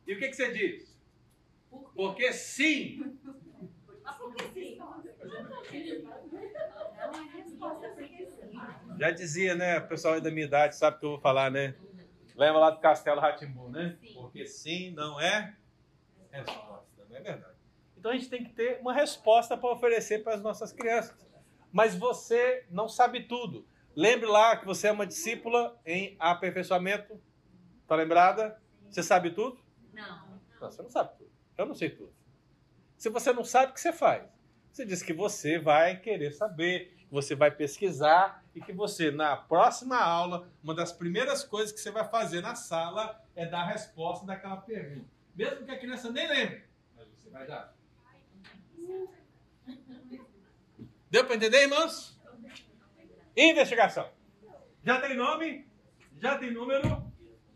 [0.07, 0.99] E o que, que você diz?
[1.95, 3.19] Porque sim.
[4.03, 4.79] Mas por que sim?
[8.99, 9.79] Já dizia, né?
[9.79, 11.75] O pessoal da minha idade sabe o que eu vou falar, né?
[12.35, 13.99] Lembra lá do Castelo Ratimbu, né?
[14.15, 15.57] Porque sim não é
[16.31, 17.57] resposta, não é verdade?
[17.97, 21.15] Então a gente tem que ter uma resposta para oferecer para as nossas crianças.
[21.71, 23.67] Mas você não sabe tudo.
[23.95, 27.21] Lembre lá que você é uma discípula em aperfeiçoamento.
[27.91, 28.57] Tá lembrada?
[28.89, 29.59] Você sabe tudo?
[29.93, 30.39] Não.
[30.61, 31.31] Não, você não sabe tudo.
[31.59, 32.15] Eu não sei tudo.
[32.97, 34.31] Se você não sabe, o que você faz?
[34.71, 39.99] Você diz que você vai querer saber, você vai pesquisar e que você, na próxima
[39.99, 44.25] aula, uma das primeiras coisas que você vai fazer na sala é dar a resposta
[44.25, 45.11] daquela pergunta.
[45.35, 46.63] Mesmo que a criança nem lembre,
[46.97, 47.75] mas você vai dar.
[51.11, 52.17] Deu para entender, irmãos?
[53.37, 54.09] Investigação.
[54.85, 55.67] Já tem nome?
[56.21, 57.10] Já tem número?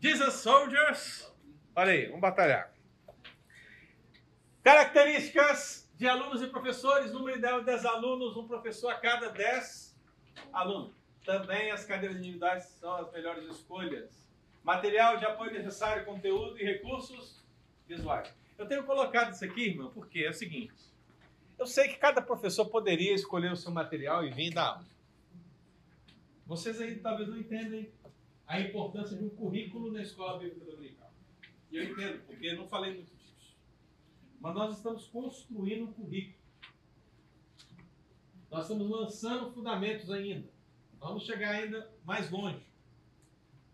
[0.05, 1.33] Jesus Soldiers.
[1.75, 2.71] Olha aí, vamos batalhar.
[4.61, 9.97] Características de alunos e professores: número ideal de 10 alunos, um professor a cada 10
[10.53, 10.93] alunos.
[11.25, 14.29] Também as cadeiras individuais são as melhores escolhas.
[14.63, 17.43] Material de apoio necessário, conteúdo e recursos
[17.87, 18.31] visuais.
[18.59, 20.75] Eu tenho colocado isso aqui, irmão, porque é o seguinte.
[21.57, 24.85] Eu sei que cada professor poderia escolher o seu material e vir dar aula.
[26.45, 27.91] Vocês aí talvez não entendem
[28.47, 31.11] a importância de um currículo na escola bíblica dominical.
[31.71, 33.55] E eu entendo, porque eu não falei muito disso.
[34.39, 36.37] Mas nós estamos construindo um currículo.
[38.51, 40.47] Nós estamos lançando fundamentos ainda.
[40.99, 42.65] Vamos chegar ainda mais longe.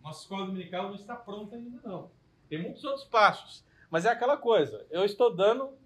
[0.02, 2.12] Nossa escola dominical não está pronta ainda não.
[2.50, 3.64] Tem muitos outros passos.
[3.90, 5.78] Mas é aquela coisa, eu estou dando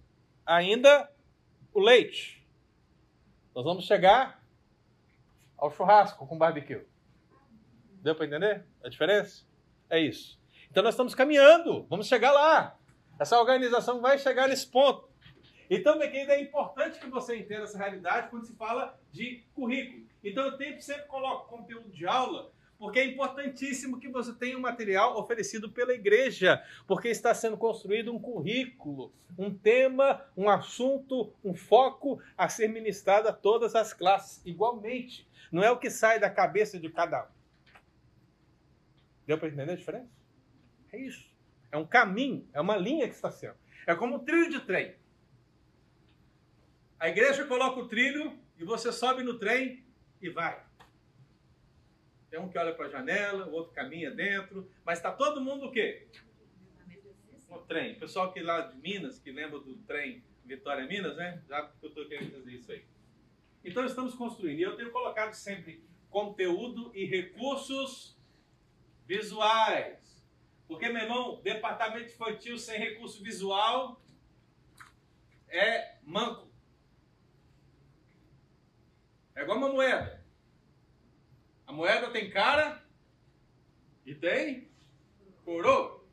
[0.45, 1.11] ainda
[1.73, 2.47] o leite.
[3.53, 4.43] Nós vamos chegar
[5.57, 6.85] ao churrasco com barbecue.
[8.05, 9.43] Deu para entender a diferença?
[9.89, 10.39] É isso.
[10.69, 12.77] Então nós estamos caminhando, vamos chegar lá.
[13.19, 15.09] Essa organização vai chegar nesse ponto.
[15.67, 20.05] Então, querido, é importante que você entenda essa realidade quando se fala de currículo.
[20.23, 24.61] Então, eu sempre, sempre coloco conteúdo de aula, porque é importantíssimo que você tenha um
[24.61, 31.55] material oferecido pela igreja, porque está sendo construído um currículo, um tema, um assunto, um
[31.55, 35.27] foco a ser ministrado a todas as classes, igualmente.
[35.51, 37.34] Não é o que sai da cabeça de cada um.
[39.25, 40.09] Deu para entender a diferença?
[40.91, 41.29] É isso.
[41.71, 43.55] É um caminho, é uma linha que está sendo.
[43.85, 44.95] É como um trilho de trem.
[46.99, 49.83] A igreja coloca o trilho e você sobe no trem
[50.21, 50.63] e vai.
[52.29, 55.67] Tem um que olha para a janela, o outro caminha dentro, mas está todo mundo
[55.67, 56.07] o quê?
[57.49, 57.93] No trem.
[57.93, 61.41] O pessoal que lá de Minas, que lembra do trem Vitória Minas, né?
[61.47, 62.83] Já que eu estou querendo fazer isso aí.
[63.63, 64.59] Então estamos construindo.
[64.59, 68.15] E eu tenho colocado sempre conteúdo e recursos
[69.05, 70.25] visuais.
[70.67, 74.01] Porque, meu irmão, departamento infantil sem recurso visual
[75.47, 76.51] é manco.
[79.35, 80.25] É igual uma moeda.
[81.67, 82.83] A moeda tem cara
[84.05, 84.71] e tem
[85.43, 86.03] coroa.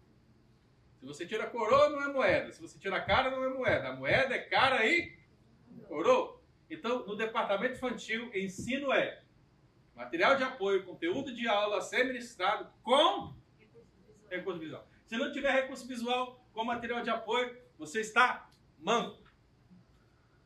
[0.99, 2.53] Se você tira coroa, não é moeda.
[2.53, 3.89] Se você tira cara, não é moeda.
[3.89, 5.19] A moeda é cara e
[5.89, 6.41] coroa.
[6.71, 9.22] Então, no departamento infantil, ensino é
[9.95, 13.35] material de apoio, conteúdo de aula ser ministrado com
[14.31, 14.87] recurso visual.
[15.07, 18.49] Se não tiver recurso visual com material de apoio, você está
[18.79, 19.23] manco.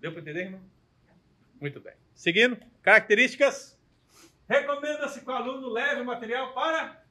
[0.01, 0.60] Deu para entender, irmão?
[1.60, 1.94] Muito bem.
[2.14, 3.78] Seguindo, características.
[4.48, 7.05] Recomenda-se que o aluno leve o material para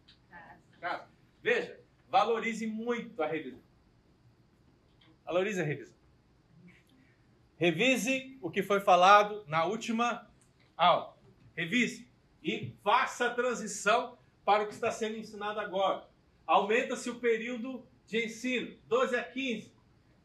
[0.80, 1.07] casa.
[1.41, 1.80] Veja,
[2.10, 3.62] valorize muito a revisão.
[5.26, 5.95] Valorize a revisão.
[7.57, 10.30] Revise o que foi falado na última
[10.78, 11.18] aula.
[11.56, 12.05] Revise
[12.46, 14.16] e faça a transição
[14.46, 16.08] para o que está sendo ensinado agora.
[16.46, 19.74] Aumenta-se o período de ensino, 12 a 15.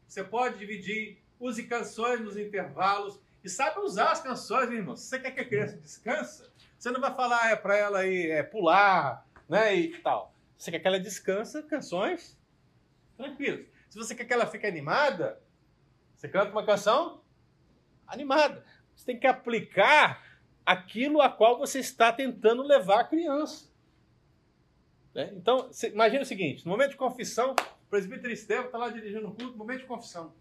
[0.07, 4.95] Você pode dividir, use canções nos intervalos e sabe usar as canções, meu irmão.
[4.95, 8.29] Se você quer que a criança descanse, você não vai falar é, para ela ir,
[8.29, 10.31] é, pular, né, e tal.
[10.55, 12.37] Você quer que ela descanse, canções
[13.17, 13.65] tranquilas.
[13.89, 15.41] Se você quer que ela fique animada,
[16.15, 17.23] você canta uma canção
[18.05, 18.63] animada.
[18.95, 20.30] Você tem que aplicar
[20.71, 23.69] aquilo a qual você está tentando levar a criança.
[25.13, 25.31] Né?
[25.35, 29.35] Então, imagine o seguinte: no momento de confissão, o presbítero Estevão está lá dirigindo o
[29.35, 30.33] culto, momento de confissão.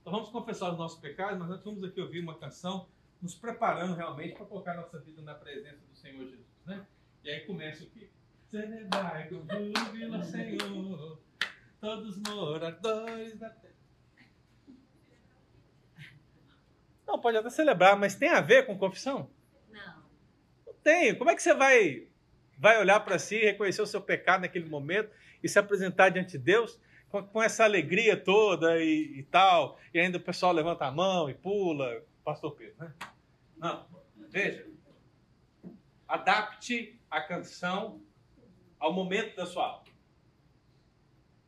[0.00, 2.86] Então vamos confessar os nossos pecados, mas nós vamos aqui ouvir uma canção,
[3.20, 6.46] nos preparando realmente para colocar nossa vida na presença do Senhor Jesus.
[6.64, 6.86] Né?
[7.24, 8.08] E aí começa o quê?
[8.48, 11.18] Celebrai com júbilo, Senhor,
[11.80, 13.75] todos moradores da terra.
[17.06, 19.30] Não, pode até celebrar, mas tem a ver com confissão?
[19.70, 20.02] Não.
[20.66, 21.14] Não tem.
[21.14, 22.08] Como é que você vai,
[22.58, 25.10] vai olhar para si, reconhecer o seu pecado naquele momento
[25.42, 29.78] e se apresentar diante de Deus com, com essa alegria toda e, e, tal?
[29.94, 32.02] E ainda o pessoal levanta a mão e pula.
[32.24, 32.92] Pastor Pedro, né?
[33.56, 33.86] Não.
[34.28, 34.66] Veja.
[36.08, 38.00] Adapte a canção
[38.78, 39.84] ao momento da sua aula.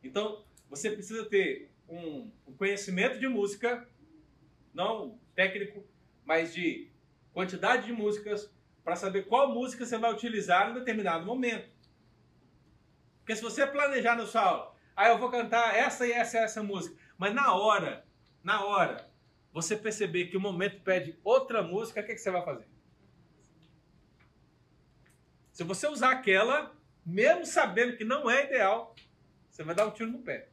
[0.03, 3.89] Então, você precisa ter um, um conhecimento de música,
[4.73, 5.87] não técnico,
[6.25, 6.91] mas de
[7.33, 8.53] quantidade de músicas
[8.83, 11.71] para saber qual música você vai utilizar em determinado momento.
[13.21, 16.41] Porque se você planejar na sua aula, ah, eu vou cantar essa e essa e
[16.41, 18.05] essa música, mas na hora,
[18.43, 19.09] na hora,
[19.53, 22.67] você perceber que o momento pede outra música, o que, que você vai fazer?
[25.53, 28.93] Se você usar aquela, mesmo sabendo que não é ideal,
[29.49, 30.49] você vai dar um tiro no pé.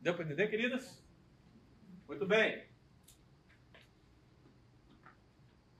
[0.00, 1.04] Deu para entender, queridas?
[2.08, 2.71] Muito bem.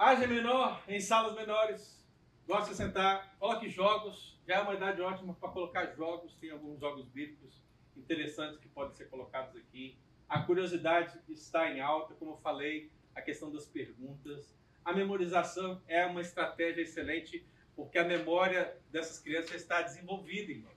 [0.02, 2.04] Haja menor em salas menores.
[2.44, 3.36] Gosta de sentar.
[3.38, 4.36] Coloque jogos.
[4.44, 6.34] Já é uma idade ótima para colocar jogos.
[6.40, 7.62] Tem alguns jogos bíblicos
[7.96, 9.96] interessantes que podem ser colocados aqui.
[10.28, 14.58] A curiosidade está em alta, como eu falei, a questão das perguntas.
[14.84, 17.46] A memorização é uma estratégia excelente,
[17.76, 20.72] porque a memória dessas crianças está desenvolvida, irmão.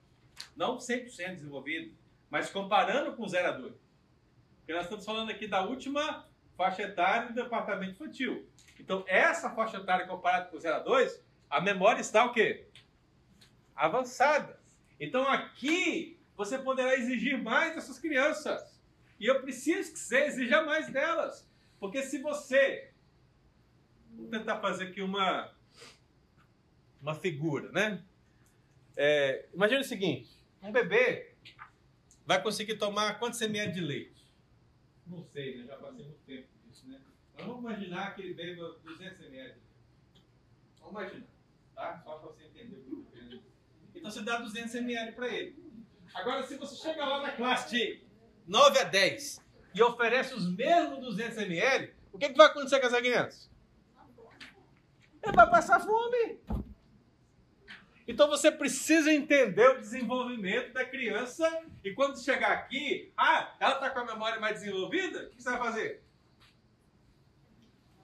[0.55, 1.91] Não 100% desenvolvida,
[2.29, 3.73] mas comparando com o 0 a 2.
[4.57, 8.47] Porque nós estamos falando aqui da última faixa etária do departamento infantil.
[8.79, 12.67] Então, essa faixa etária comparada com o 0 a 2, a memória está o quê?
[13.75, 14.59] Avançada.
[14.99, 18.79] Então, aqui, você poderá exigir mais dessas crianças.
[19.19, 21.49] E eu preciso que você exija mais delas.
[21.79, 22.91] Porque se você...
[24.11, 25.53] Vou tentar fazer aqui uma,
[27.01, 28.01] uma figura, né?
[28.95, 30.29] É, imagina o seguinte.
[30.61, 31.33] Um bebê
[32.25, 34.25] vai conseguir tomar quantos ml de leite?
[35.05, 35.65] Não sei, né?
[35.67, 36.54] Já passei muito tempo?
[37.39, 39.55] Vamos imaginar que ele beba 200 ml.
[40.79, 41.27] Vamos imaginar,
[41.75, 42.01] tá?
[42.03, 43.43] Só para você entender o que eu estou querendo.
[43.93, 45.55] Então você dá 200 ml para ele.
[46.13, 48.01] Agora, se você chega lá na classe de
[48.47, 49.41] 9 a 10
[49.73, 53.49] e oferece os mesmos 200 ml, o que, que vai acontecer com essa criança?
[55.21, 56.39] Ele vai passar fome.
[58.07, 63.89] Então você precisa entender o desenvolvimento da criança e quando chegar aqui, ah, ela está
[63.89, 66.03] com a memória mais desenvolvida, o que você vai fazer?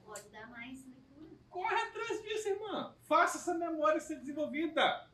[0.04, 1.38] Pode dar mais leitura.
[1.52, 2.96] Corre atrás disso, irmã.
[3.02, 5.06] Faça essa memória ser desenvolvida.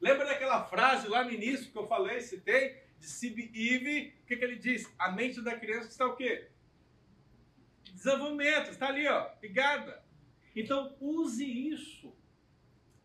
[0.00, 4.16] Lembra daquela frase lá no início que eu falei, citei, de Sib Eve?
[4.20, 4.92] O que, que ele diz?
[4.98, 6.48] A mente da criança está o quê?
[7.84, 10.02] Desenvolvimento, está ali, ó, ligada.
[10.56, 12.12] Então use isso.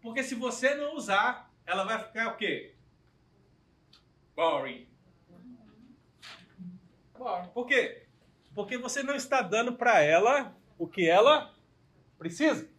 [0.01, 2.73] Porque se você não usar, ela vai ficar o quê?
[4.35, 4.87] Boring.
[7.15, 7.49] Boring.
[7.49, 8.07] Por quê?
[8.55, 11.55] Porque você não está dando para ela o que ela
[12.17, 12.69] precisa.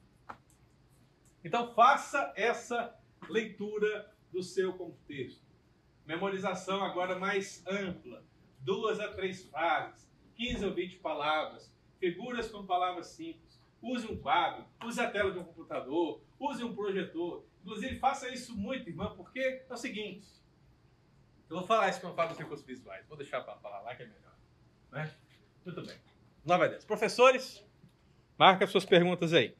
[1.44, 2.94] Então faça essa
[3.28, 5.46] leitura do seu contexto.
[6.04, 8.24] Memorização agora mais ampla,
[8.60, 13.58] duas a três frases, 15 ou 20 palavras, figuras com palavras simples.
[13.80, 17.44] Use um quadro, use a tela de um computador, use um projetor.
[17.62, 20.26] Inclusive, faça isso muito, irmã, porque é o seguinte.
[21.48, 23.06] Eu vou falar isso quando eu falo dos recursos visuais.
[23.06, 24.34] Vou deixar para falar lá que é melhor.
[24.90, 25.14] Né?
[25.64, 25.96] Muito bem.
[26.44, 26.84] 9 a 10.
[26.84, 27.64] Professores,
[28.38, 29.54] marca suas perguntas aí.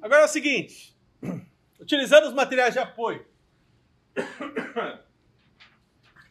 [0.00, 0.96] Agora é o seguinte.
[1.80, 3.26] Utilizando os materiais de apoio.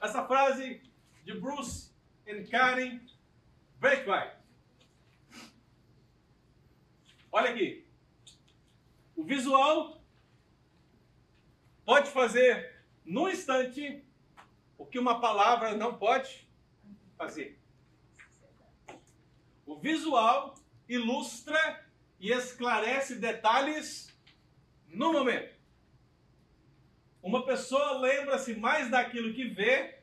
[0.01, 0.81] Essa frase
[1.25, 1.91] de Bruce
[2.25, 3.01] e Karen
[3.79, 4.37] Breakwright.
[7.31, 7.85] Olha aqui.
[9.15, 10.01] O visual
[11.85, 14.03] pode fazer num instante
[14.77, 16.47] o que uma palavra não pode
[17.17, 17.62] fazer.
[19.65, 20.55] O visual
[20.87, 21.85] ilustra
[22.19, 24.09] e esclarece detalhes
[24.87, 25.53] no momento.
[27.21, 29.99] Uma pessoa lembra-se mais daquilo que vê,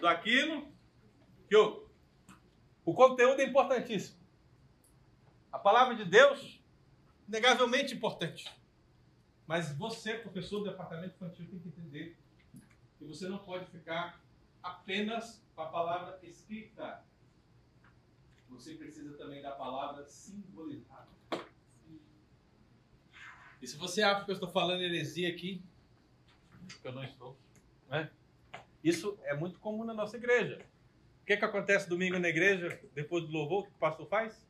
[0.00, 0.68] daquilo
[1.48, 1.88] que ouve.
[2.84, 4.18] O conteúdo é importantíssimo.
[5.52, 6.60] A palavra de Deus,
[7.28, 8.50] negavelmente importante.
[9.46, 12.16] Mas você, professor do departamento infantil, tem que entender
[12.98, 14.20] que você não pode ficar
[14.62, 17.04] apenas com a palavra escrita.
[18.50, 21.08] Você precisa também da palavra simbolizada.
[23.62, 25.62] E se você acha que eu estou falando heresia aqui,
[26.80, 27.36] que eu não estou,
[27.88, 28.10] né?
[28.82, 30.64] Isso é muito comum na nossa igreja.
[31.22, 34.46] O que, que acontece domingo na igreja, depois do louvor, o que o pastor faz?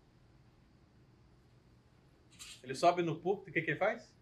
[2.62, 4.14] Ele sobe no púlpito, e o que, que ele faz?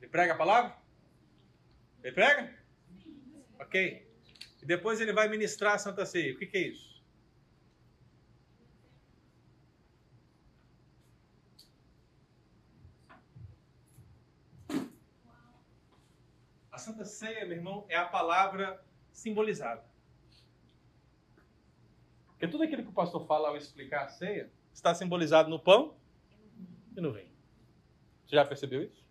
[0.00, 0.76] Ele prega a palavra?
[2.02, 2.56] Ele prega?
[3.58, 4.06] Ok.
[4.62, 6.34] E depois ele vai ministrar a Santa Ceia.
[6.34, 6.96] O que, que é isso?
[16.70, 18.80] A Santa Ceia, meu irmão, é a palavra
[19.10, 19.84] simbolizada.
[22.28, 25.96] Porque tudo aquilo que o pastor fala ao explicar a ceia está simbolizado no pão
[26.96, 27.34] e no vinho.
[28.24, 29.04] Você já percebeu isso?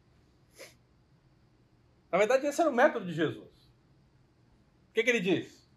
[2.10, 3.70] Na verdade, esse era o método de Jesus.
[4.90, 5.70] O que, que ele diz?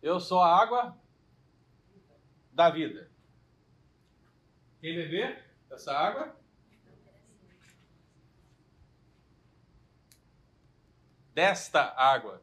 [0.00, 0.96] Eu sou a água
[2.52, 3.10] da vida.
[4.80, 6.37] Quem beber essa água
[11.38, 12.42] desta água.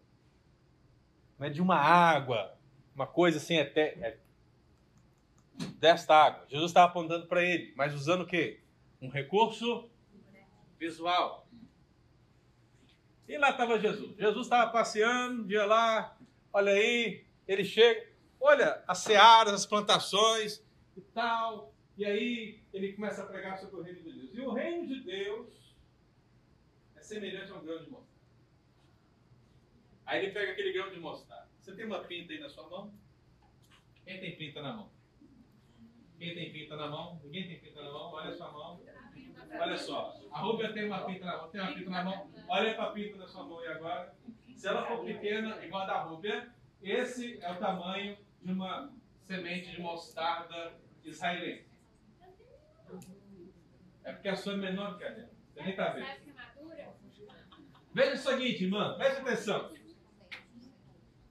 [1.38, 2.58] Não é de uma água,
[2.96, 4.18] uma coisa assim até é
[5.78, 6.46] desta água.
[6.48, 8.62] Jesus estava apontando para ele, mas usando o quê?
[9.02, 9.90] Um recurso
[10.80, 11.46] visual.
[13.28, 14.16] E lá estava Jesus.
[14.16, 16.18] Jesus estava passeando, dia lá,
[16.54, 18.10] olha aí, ele chega,
[18.40, 20.64] olha as searas, as plantações
[20.96, 21.74] e tal.
[21.98, 24.30] E aí ele começa a pregar sobre o reino de Deus.
[24.34, 25.76] E o reino de Deus
[26.96, 28.15] é semelhante a um grão de mostarda.
[30.06, 31.50] Aí ele pega aquele grão de mostarda.
[31.60, 32.94] Você tem uma pinta aí na sua mão?
[34.06, 34.92] Quem tem pinta na mão?
[36.20, 37.20] Quem tem pinta na mão?
[37.24, 38.12] Ninguém tem pinta na mão?
[38.14, 38.82] Olha a sua mão.
[39.60, 40.16] Olha só.
[40.32, 41.50] A Rúbia tem uma pinta na mão.
[41.50, 42.32] Tem uma pinta na mão?
[42.48, 44.16] Olha para a pinta na sua mão e agora.
[44.56, 48.94] Se ela for pequena, igual a da Rúbia, esse é o tamanho de uma
[49.28, 50.74] semente de mostarda
[51.04, 51.66] israelense.
[54.04, 55.30] É porque a sua é menor que a dela.
[55.52, 56.36] Você nem está vendo.
[57.94, 58.96] Veja o seguinte, irmã.
[58.98, 59.74] Preste atenção.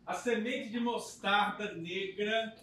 [0.07, 2.55] A semente de mostarda negra,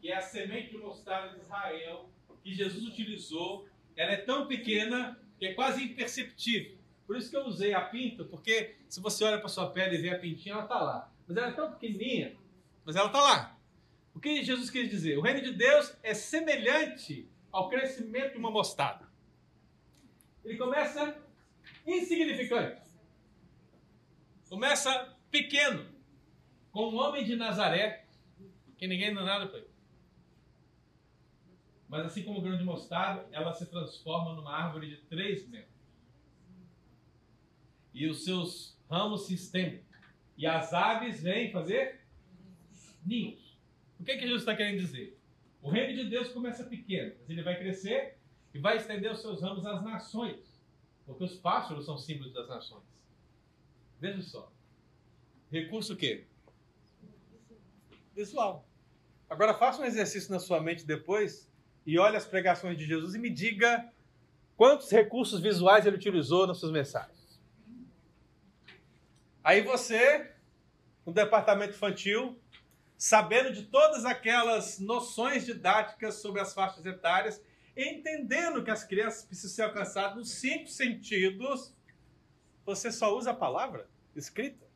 [0.00, 2.10] que é a semente de mostarda de Israel,
[2.42, 6.76] que Jesus utilizou, ela é tão pequena que é quase imperceptível.
[7.06, 10.02] Por isso que eu usei a pinta, porque se você olha para sua pele e
[10.02, 11.12] vê a pintinha, ela está lá.
[11.26, 12.36] Mas ela é tão pequenininha,
[12.84, 13.58] mas ela está lá.
[14.14, 15.16] O que Jesus quis dizer?
[15.16, 19.08] O reino de Deus é semelhante ao crescimento de uma mostarda.
[20.44, 21.16] Ele começa
[21.86, 22.82] insignificante.
[24.48, 25.87] Começa pequeno,
[26.72, 28.06] com um homem de Nazaré,
[28.76, 29.70] que ninguém dá nada para ele.
[31.88, 35.74] Mas assim como o grão de mostarda, ela se transforma numa árvore de três metros.
[37.94, 39.82] E os seus ramos se estendem.
[40.36, 42.00] E as aves vêm fazer
[43.04, 43.58] ninhos.
[43.98, 45.18] O que, é que Jesus está querendo dizer?
[45.60, 48.18] O reino de Deus começa pequeno, mas ele vai crescer
[48.54, 50.62] e vai estender os seus ramos às nações.
[51.04, 52.84] Porque os pássaros são símbolos das nações.
[53.98, 54.52] Veja só.
[55.50, 56.27] Recurso o quê?
[58.18, 58.66] Visual.
[59.30, 61.48] Agora faça um exercício na sua mente depois
[61.86, 63.88] e olhe as pregações de Jesus e me diga
[64.56, 67.40] quantos recursos visuais ele utilizou nas suas mensagens.
[69.44, 70.32] Aí você,
[71.06, 72.36] no departamento infantil,
[72.96, 77.40] sabendo de todas aquelas noções didáticas sobre as faixas etárias,
[77.76, 81.72] entendendo que as crianças precisam ser alcançadas nos cinco sentidos,
[82.66, 84.67] você só usa a palavra escrita.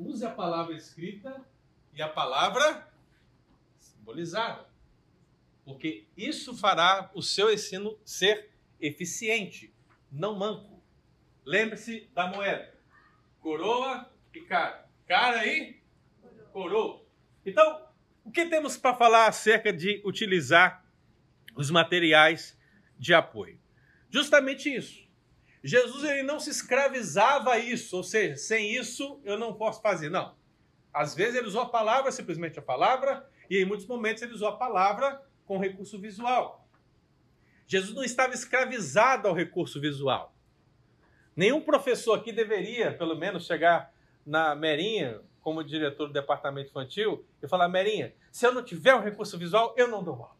[0.00, 1.44] Use a palavra escrita
[1.92, 2.90] e a palavra
[3.76, 4.66] simbolizada.
[5.62, 8.50] Porque isso fará o seu ensino ser
[8.80, 9.74] eficiente,
[10.10, 10.82] não manco.
[11.44, 12.74] Lembre-se da moeda:
[13.40, 14.88] coroa e cara.
[15.06, 15.82] Cara e
[16.50, 17.04] coroa.
[17.44, 17.86] Então,
[18.24, 20.82] o que temos para falar acerca de utilizar
[21.54, 22.58] os materiais
[22.98, 23.60] de apoio?
[24.08, 25.06] Justamente isso.
[25.62, 30.08] Jesus ele não se escravizava a isso, ou seja, sem isso eu não posso fazer.
[30.08, 30.34] Não.
[30.92, 34.48] Às vezes ele usou a palavra, simplesmente a palavra, e em muitos momentos ele usou
[34.48, 36.66] a palavra com recurso visual.
[37.66, 40.34] Jesus não estava escravizado ao recurso visual.
[41.36, 43.94] Nenhum professor aqui deveria, pelo menos, chegar
[44.26, 49.02] na Merinha, como diretor do departamento infantil, e falar: Merinha, se eu não tiver um
[49.02, 50.36] recurso visual, eu não dou aula.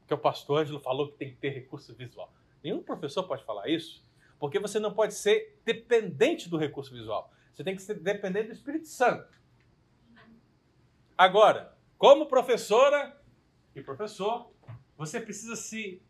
[0.00, 2.32] Porque o pastor Ângelo falou que tem que ter recurso visual.
[2.62, 4.02] Nenhum professor pode falar isso,
[4.38, 7.32] porque você não pode ser dependente do recurso visual.
[7.52, 9.28] Você tem que ser dependente do Espírito Santo.
[11.16, 13.16] Agora, como professora
[13.74, 14.50] e professor,
[14.96, 16.02] você precisa se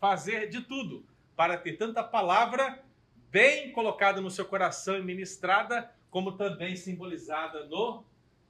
[0.00, 1.06] fazer de tudo
[1.36, 2.82] para ter tanta palavra
[3.30, 8.04] bem colocada no seu coração e ministrada, como também simbolizada no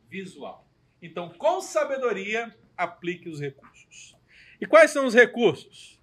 [0.08, 0.66] visual.
[1.02, 4.16] Então, com sabedoria, aplique os recursos.
[4.60, 5.97] E quais são os recursos?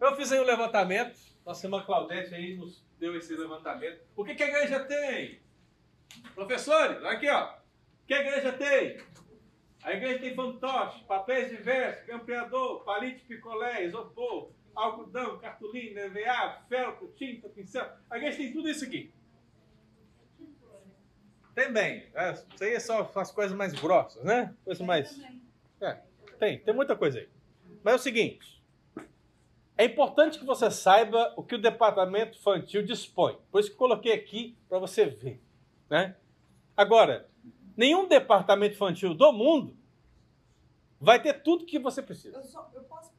[0.00, 4.00] Eu fiz aí um levantamento, nossa irmã Claudete aí nos deu esse levantamento.
[4.16, 5.40] O que, que a igreja tem?
[6.34, 7.52] Professores, aqui ó.
[7.52, 8.98] O que a igreja tem?
[9.82, 17.48] A igreja tem fantoche, papéis diversos, campeador, palite, picolé, isopor, algodão, cartolina, EVA, feltro, tinta,
[17.48, 17.86] pincel.
[18.08, 19.12] A igreja tem tudo isso aqui.
[21.54, 22.06] Tem bem.
[22.14, 24.54] É, isso aí é só as coisas mais grossas, né?
[24.64, 25.20] Coisa mais.
[25.80, 26.00] É,
[26.38, 27.28] tem, tem muita coisa aí.
[27.82, 28.59] Mas é o seguinte:
[29.80, 33.38] é importante que você saiba o que o departamento infantil dispõe.
[33.50, 35.42] Por isso que coloquei aqui para você ver.
[35.88, 36.14] Né?
[36.76, 37.30] Agora,
[37.74, 39.74] nenhum departamento infantil do mundo
[41.00, 42.36] vai ter tudo que você precisa.
[42.36, 43.10] Eu, só, eu posso.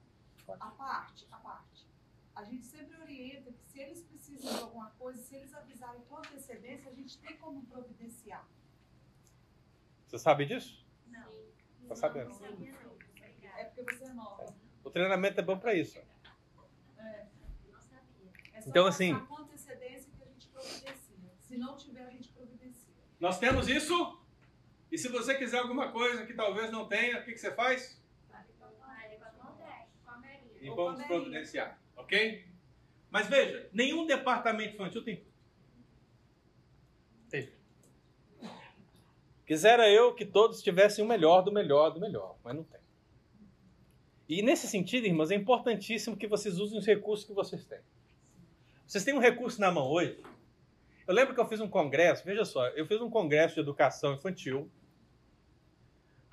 [0.47, 1.87] A parte, a parte.
[2.35, 6.17] A gente sempre orienta que se eles precisam de alguma coisa, se eles avisarem com
[6.17, 8.47] antecedência, a gente tem como providenciar.
[10.05, 10.85] Você sabe disso?
[11.07, 11.27] Não.
[11.87, 12.29] Tá sabendo?
[12.29, 12.97] Não não.
[13.57, 14.45] É porque você é nova.
[14.83, 15.99] O treinamento é bom para isso.
[18.65, 18.69] É.
[18.69, 21.17] Então, assim- com antecedência que a gente providencia.
[21.39, 22.93] Se não tiver, a gente providencia.
[23.19, 24.19] Nós temos isso.
[24.91, 28.01] E se você quiser alguma coisa que talvez não tenha, o que, que você faz?
[30.61, 32.45] E vamos providenciar, ok?
[33.09, 35.31] Mas veja, nenhum departamento infantil tem tudo.
[37.29, 37.51] Tem.
[39.45, 42.79] Quisera eu que todos tivessem o melhor do melhor do melhor, mas não tem.
[44.29, 47.81] E nesse sentido, irmãos, é importantíssimo que vocês usem os recursos que vocês têm.
[48.91, 50.21] Vocês têm um recurso na mão hoje.
[51.07, 54.15] Eu lembro que eu fiz um congresso, veja só, eu fiz um congresso de educação
[54.15, 54.69] infantil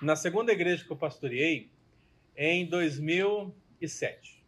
[0.01, 1.71] na segunda igreja que eu pastoreei
[2.35, 4.45] em 2007.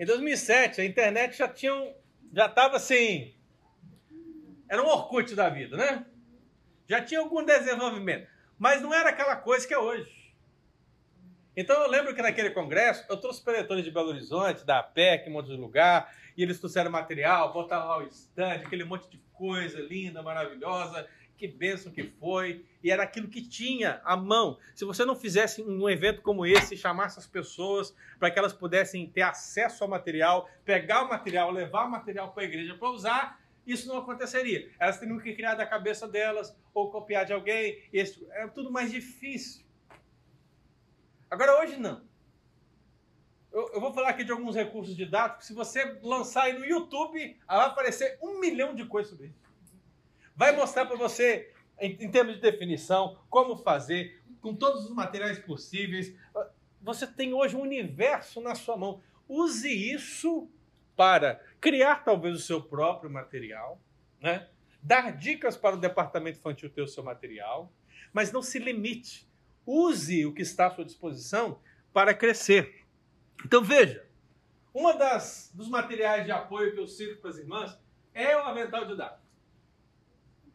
[0.00, 1.94] Em 2007, a internet já tinha um,
[2.32, 3.32] já estava assim,
[4.68, 6.04] era um Orkut da vida, né?
[6.88, 8.28] Já tinha algum desenvolvimento,
[8.58, 10.19] mas não era aquela coisa que é hoje.
[11.56, 15.32] Então eu lembro que naquele congresso eu trouxe preletores de Belo Horizonte, da APEC, um
[15.32, 19.80] monte de lugar, e eles trouxeram material, botaram lá o stand, aquele monte de coisa
[19.80, 24.58] linda, maravilhosa, que bênção que foi, e era aquilo que tinha à mão.
[24.74, 29.06] Se você não fizesse um evento como esse, chamasse as pessoas para que elas pudessem
[29.06, 33.40] ter acesso ao material, pegar o material, levar o material para a igreja para usar,
[33.66, 34.70] isso não aconteceria.
[34.78, 37.82] Elas teriam que criar da cabeça delas ou copiar de alguém.
[37.92, 39.64] Isso é tudo mais difícil.
[41.30, 42.02] Agora, hoje não.
[43.52, 45.46] Eu, eu, vou falar aqui de alguns recursos didáticos.
[45.46, 49.38] Se você lançar aí no YouTube, vai aparecer um milhão de coisas sobre isso.
[50.34, 55.38] Vai mostrar para você, em, em termos de definição, como fazer, com todos os materiais
[55.38, 56.14] possíveis.
[56.80, 59.02] Você tem hoje um universo na sua mão.
[59.28, 60.50] Use isso
[60.96, 63.80] para criar talvez o seu próprio material,
[64.20, 64.48] né?
[64.82, 67.72] dar dicas para o departamento infantil ter o seu material,
[68.12, 69.29] mas não se limite.
[69.72, 71.60] Use o que está à sua disposição
[71.92, 72.84] para crescer.
[73.44, 74.04] Então veja,
[74.74, 77.78] uma das dos materiais de apoio que eu cito para as irmãs
[78.12, 79.24] é o avental didático.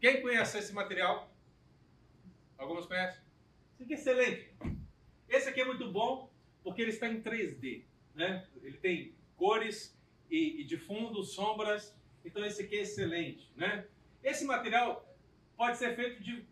[0.01, 1.33] Quem conhece esse material?
[2.57, 3.21] Algumas conhecem?
[3.73, 4.53] Esse aqui é excelente.
[5.29, 6.29] Esse aqui é muito bom
[6.61, 8.45] porque ele está em 3D, né?
[8.61, 9.97] Ele tem cores
[10.29, 11.97] e, e de fundo, sombras.
[12.25, 13.87] Então esse aqui é excelente, né?
[14.21, 15.07] Esse material
[15.55, 16.45] pode ser feito de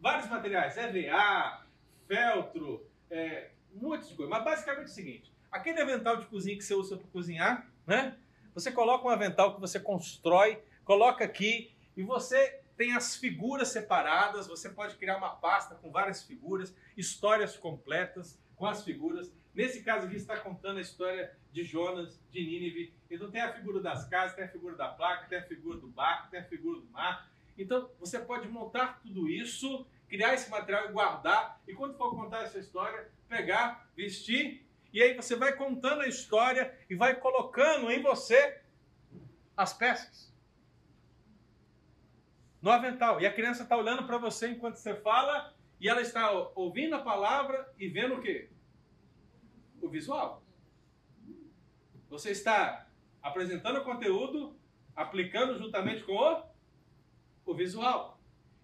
[0.00, 1.67] vários materiais, EVA,
[2.08, 4.28] feltro, é, coisas.
[4.28, 8.16] Mas basicamente é o seguinte: aquele avental de cozinha que você usa para cozinhar, né?
[8.54, 14.48] Você coloca um avental que você constrói, coloca aqui e você tem as figuras separadas.
[14.48, 19.32] Você pode criar uma pasta com várias figuras, histórias completas com as figuras.
[19.54, 22.94] Nesse caso aqui está contando a história de Jonas, de Nínive.
[23.10, 25.88] Então tem a figura das casas, tem a figura da placa, tem a figura do
[25.88, 27.30] barco, tem a figura do mar.
[27.56, 31.60] Então você pode montar tudo isso, criar esse material e guardar.
[31.66, 36.76] E quando for contar essa história, pegar, vestir e aí você vai contando a história
[36.88, 38.60] e vai colocando em você
[39.56, 40.34] as peças.
[42.60, 43.20] No avental.
[43.20, 47.02] E a criança está olhando para você enquanto você fala e ela está ouvindo a
[47.02, 48.50] palavra e vendo o quê?
[49.80, 50.42] O visual.
[52.08, 52.88] Você está
[53.22, 54.58] apresentando o conteúdo,
[54.96, 56.42] aplicando juntamente com o,
[57.44, 58.17] o visual.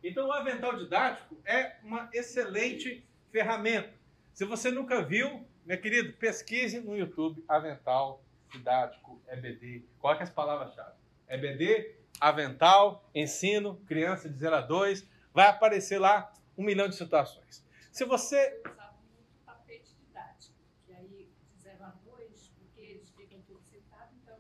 [0.04, 3.02] Então, o avental didático é uma excelente
[3.32, 3.90] ferramenta.
[4.34, 8.22] Se você nunca viu, meu querido, pesquise no YouTube avental
[8.52, 9.82] didático, EBD.
[9.98, 10.98] Coloque as palavras-chave.
[11.26, 15.08] EBD, avental, ensino, criança de 0 a 2.
[15.32, 17.66] Vai aparecer lá um milhão de situações.
[17.90, 18.60] Se você.
[18.62, 20.54] Eu usava muito tapete didático,
[20.84, 24.36] que aí de 0 a 2, porque eles ficam todos sentados, então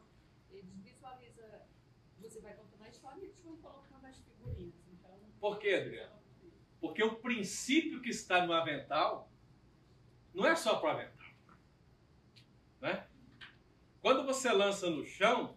[0.50, 1.48] eles visualizam.
[2.20, 4.74] Você vai contando a história e eles vão colocando as figurinhas.
[4.92, 6.16] Então, Por quê, Adriano?
[6.80, 9.30] Porque o princípio que está no avental
[10.32, 11.26] não é só para o avental.
[12.80, 13.06] Né?
[14.00, 15.54] Quando você lança no chão,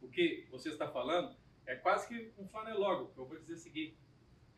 [0.00, 3.98] o que você está falando é quase que um flanelógrafo, eu vou dizer o seguinte,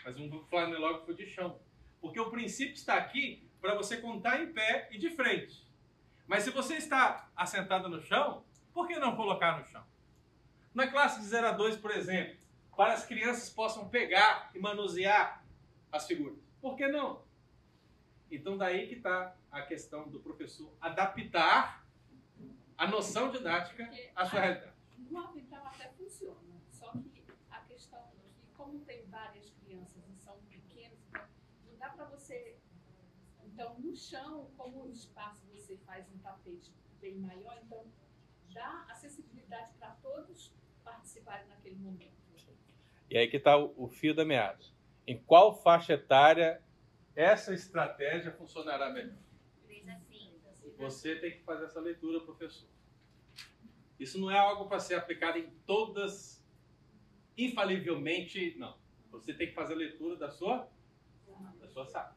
[0.04, 1.58] mas um flanelógrafo de chão.
[1.98, 5.66] Porque o princípio está aqui para você contar em pé e de frente.
[6.26, 9.86] Mas se você está assentado no chão, por que não colocar no chão?
[10.74, 12.41] Na classe de 0 a 2, por exemplo,
[12.76, 15.44] para as crianças possam pegar e manusear
[15.90, 16.38] as figuras.
[16.60, 17.22] Por que não?
[18.30, 21.86] Então daí que está a questão do professor adaptar
[22.76, 24.72] a noção didática à sua realidade.
[24.98, 30.16] no avental até funciona, só que a questão é que, como tem várias crianças e
[30.16, 31.22] são pequenos, então
[31.66, 32.56] não dá para você.
[33.44, 37.84] Então, no chão, como o espaço você faz um tapete bem maior, então
[38.52, 42.21] dá acessibilidade para todos participarem naquele momento.
[43.12, 44.64] E aí que está o fio da meada.
[45.06, 46.62] Em qual faixa etária
[47.14, 49.18] essa estratégia funcionará melhor?
[50.78, 52.66] Você tem que fazer essa leitura, professor.
[54.00, 56.42] Isso não é algo para ser aplicado em todas,
[57.36, 58.78] infalivelmente, não.
[59.10, 60.66] Você tem que fazer a leitura da sua,
[61.60, 62.16] da sua sala.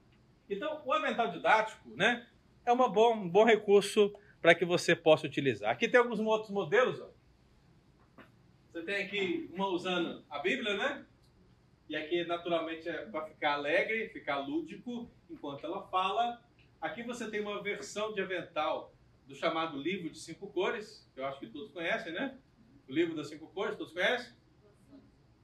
[0.50, 2.26] Então, o avental didático, né,
[2.66, 5.72] é uma bom, um bom recurso para que você possa utilizar.
[5.72, 7.02] Aqui tem alguns outros modelos.
[7.02, 7.10] Ó.
[8.76, 11.06] Você tem aqui uma usando a Bíblia, né?
[11.88, 16.44] E aqui, naturalmente, é para ficar alegre, ficar lúdico enquanto ela fala.
[16.82, 18.94] Aqui você tem uma versão de avental
[19.26, 22.38] do chamado livro de cinco cores, que eu acho que todos conhecem, né?
[22.86, 24.34] O livro das cinco cores, todos conhecem?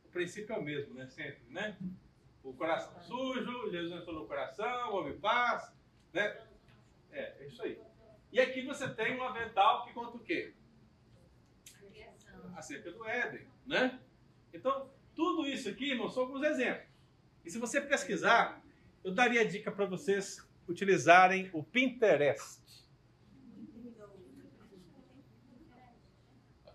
[0.04, 1.08] O princípio é o mesmo, né?
[1.08, 1.78] Sempre, né?
[2.44, 5.72] O coração sujo, Jesus entrou no coração, houve paz,
[6.12, 6.38] né?
[7.14, 7.80] É, é isso aí.
[8.30, 10.54] E aqui você tem um avental que conta o quê?
[12.56, 14.00] Acerca do Éden, né?
[14.54, 16.88] Então, tudo isso aqui, irmãos, são alguns exemplos.
[17.44, 18.62] E se você pesquisar,
[19.04, 22.62] eu daria dica para vocês utilizarem o Pinterest.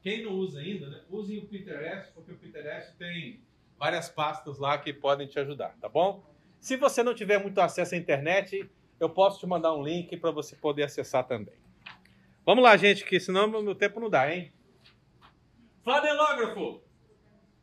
[0.02, 1.02] Quem não usa ainda, né?
[1.10, 3.40] usem o Pinterest, porque o Pinterest tem
[3.76, 6.24] várias pastas lá que podem te ajudar, tá bom?
[6.60, 8.68] Se você não tiver muito acesso à internet,
[9.00, 11.54] eu posso te mandar um link para você poder acessar também.
[12.44, 14.52] Vamos lá, gente, que senão meu tempo não dá, hein?
[15.86, 16.82] Flanelógrafo.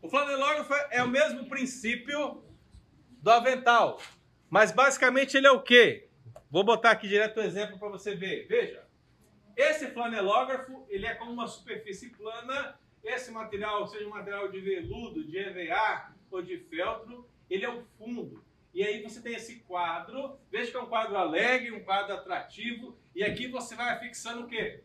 [0.01, 2.41] O flanelógrafo é o mesmo princípio
[3.21, 3.99] do avental.
[4.49, 6.07] Mas basicamente ele é o quê?
[6.49, 8.47] Vou botar aqui direto o exemplo para você ver.
[8.47, 8.87] Veja.
[9.57, 12.79] Esse flanelógrafo, ele é como uma superfície plana.
[13.03, 17.83] Esse material, seja um material de veludo, de EVA ou de feltro, ele é o
[17.97, 18.41] fundo.
[18.73, 22.97] E aí você tem esse quadro, veja que é um quadro alegre, um quadro atrativo,
[23.13, 24.81] e aqui você vai fixando o quê?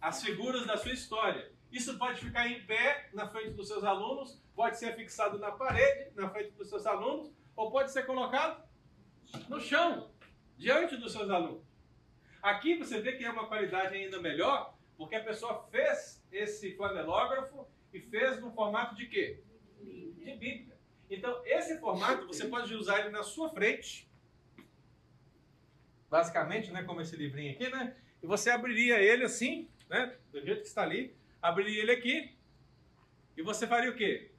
[0.00, 1.52] As figuras da sua história.
[1.74, 6.12] Isso pode ficar em pé na frente dos seus alunos, pode ser fixado na parede,
[6.14, 8.62] na frente dos seus alunos, ou pode ser colocado
[9.48, 10.08] no chão,
[10.56, 11.64] diante dos seus alunos.
[12.40, 17.66] Aqui você vê que é uma qualidade ainda melhor, porque a pessoa fez esse flanelógrafo
[17.92, 19.42] e fez no formato de quê?
[19.82, 20.78] De Bíblia.
[21.10, 24.08] Então, esse formato você pode usar ele na sua frente,
[26.08, 27.96] basicamente, né, como esse livrinho aqui, né?
[28.22, 32.34] E você abriria ele assim, né, do jeito que está ali, abriria ele aqui,
[33.36, 34.30] e você faria o quê?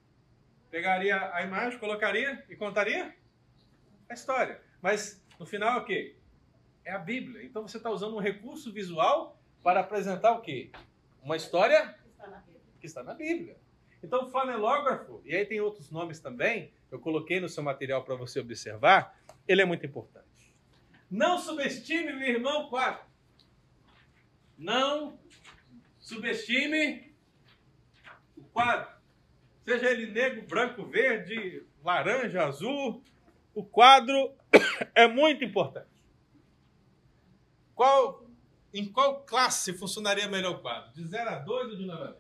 [0.72, 3.16] Pegaria a imagem, colocaria e contaria
[4.10, 4.60] a história.
[4.82, 6.16] Mas no final é o quê?
[6.84, 7.44] É a Bíblia.
[7.44, 10.72] Então você está usando um recurso visual para apresentar o quê?
[11.22, 11.96] Uma história
[12.80, 13.56] que está na Bíblia.
[14.04, 18.40] Então, flanelógrafo, e aí tem outros nomes também, eu coloquei no seu material para você
[18.40, 20.56] observar, ele é muito importante.
[21.10, 23.04] Não subestime, meu irmão, quadro.
[24.58, 25.20] Não
[26.06, 27.12] subestime
[28.38, 28.94] o quadro.
[29.64, 33.04] Seja ele negro, branco, verde, laranja, azul,
[33.56, 34.32] o quadro
[34.94, 35.90] é muito importante.
[37.74, 38.24] Qual,
[38.72, 40.94] em qual classe funcionaria melhor o quadro?
[40.94, 42.20] De 0 a 2 ou de 9 a 10?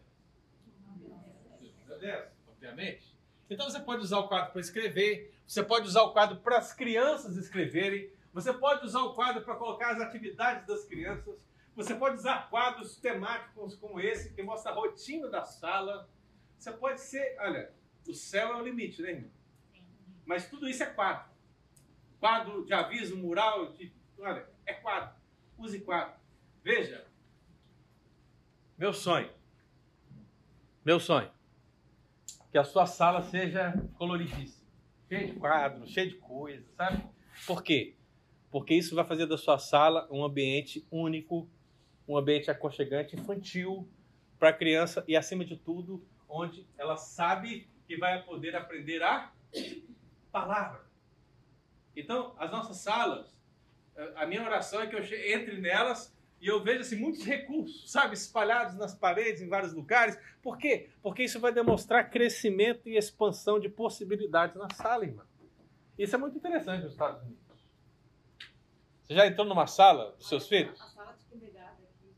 [1.87, 3.15] De 10, obviamente.
[3.47, 6.73] Então você pode usar o quadro para escrever, você pode usar o quadro para as
[6.73, 11.35] crianças escreverem, você pode usar o quadro para colocar as atividades das crianças,
[11.75, 16.09] você pode usar quadros temáticos como esse, que mostra a rotina da sala.
[16.57, 17.73] Você pode ser, olha,
[18.07, 19.31] o céu é o limite, né, irmão?
[20.25, 21.29] Mas tudo isso é quadro.
[22.19, 25.15] Quadro de aviso, mural, de, olha, é quadro.
[25.57, 26.15] Use quadro.
[26.63, 27.05] Veja,
[28.77, 29.29] meu sonho,
[30.83, 31.31] meu sonho,
[32.51, 34.67] que a sua sala seja coloridíssima,
[35.07, 37.03] cheia de quadros, cheia de coisas, sabe?
[37.45, 37.95] Por quê?
[38.49, 41.49] Porque isso vai fazer da sua sala um ambiente único,
[42.07, 43.87] um ambiente aconchegante, infantil
[44.37, 49.31] para a criança e, acima de tudo, onde ela sabe que vai poder aprender a
[50.31, 50.85] palavra.
[51.95, 53.39] Então, as nossas salas,
[54.15, 58.13] a minha oração é que eu entre nelas e eu vejo assim, muitos recursos, sabe,
[58.13, 60.19] espalhados nas paredes, em vários lugares.
[60.41, 60.89] Por quê?
[61.01, 65.25] Porque isso vai demonstrar crescimento e expansão de possibilidades na sala, irmão.
[65.97, 67.45] Isso é muito interessante nos Estados Unidos.
[69.01, 70.79] Você já entrou numa sala dos seus filhos?
[70.81, 72.13] A sala de kindergarten aqui.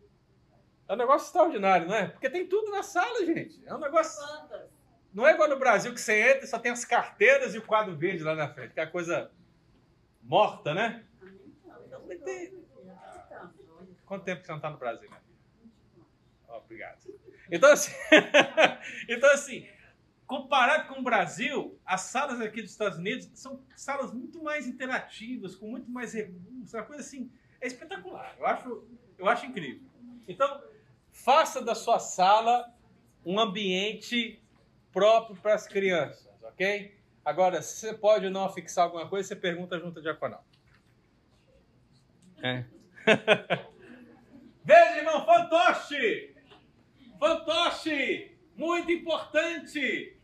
[0.88, 2.08] É um negócio extraordinário, não é?
[2.08, 3.62] Porque tem tudo na sala, gente.
[3.66, 4.22] É um negócio.
[5.14, 7.62] Não é igual no Brasil que você entra e só tem as carteiras e o
[7.66, 9.32] quadro verde lá na frente, que é a coisa
[10.22, 11.04] morta, né?
[12.08, 12.66] Mas tem-
[14.06, 15.18] Quanto tempo que você não está no Brasil, né?
[16.48, 17.00] Ó, obrigado.
[17.52, 17.92] Então assim,
[19.10, 19.68] então, assim,
[20.26, 25.56] comparado com o Brasil, as salas aqui dos Estados Unidos são salas muito mais interativas,
[25.56, 28.36] com muito mais recursos, uma coisa assim, é espetacular.
[28.40, 28.88] Eu acho,
[29.18, 29.82] eu acho incrível.
[30.28, 30.62] Então,
[31.24, 32.74] faça da sua sala
[33.26, 34.42] um ambiente
[34.92, 36.96] próprio para as crianças, ok?
[37.26, 40.46] Agora, se você pode ou não fixar alguma coisa, você pergunta junto à diaconal.
[42.42, 42.64] É.
[44.64, 46.36] Veja, irmão, fantoche!
[47.20, 48.38] Fantoche!
[48.56, 50.18] Muito importante!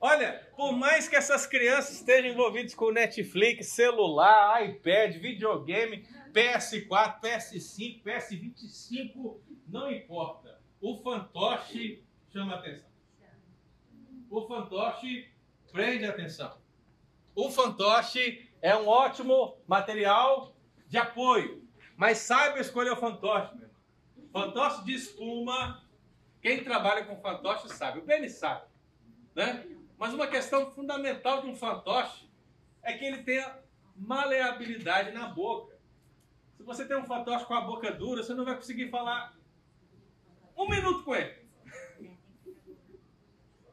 [0.00, 8.02] Olha, por mais que essas crianças estejam envolvidas com Netflix, celular, iPad, videogame, PS4, PS5,
[8.04, 10.60] PS25, não importa.
[10.80, 12.88] O fantoche chama atenção.
[14.30, 15.30] O fantoche
[15.70, 16.58] prende atenção.
[17.34, 21.66] O fantoche é um ótimo material de apoio.
[21.96, 23.82] Mas saiba escolher o fantoche, meu irmão.
[24.32, 25.84] Fantoche de espuma.
[26.40, 27.98] Quem trabalha com fantoche sabe.
[27.98, 28.66] O Beni sabe.
[29.34, 29.66] Né?
[29.98, 32.28] Mas uma questão fundamental de um fantoche
[32.82, 33.58] é que ele tenha
[33.96, 35.76] maleabilidade na boca.
[36.56, 39.37] Se você tem um fantoche com a boca dura, você não vai conseguir falar
[40.58, 41.38] um minuto com ele.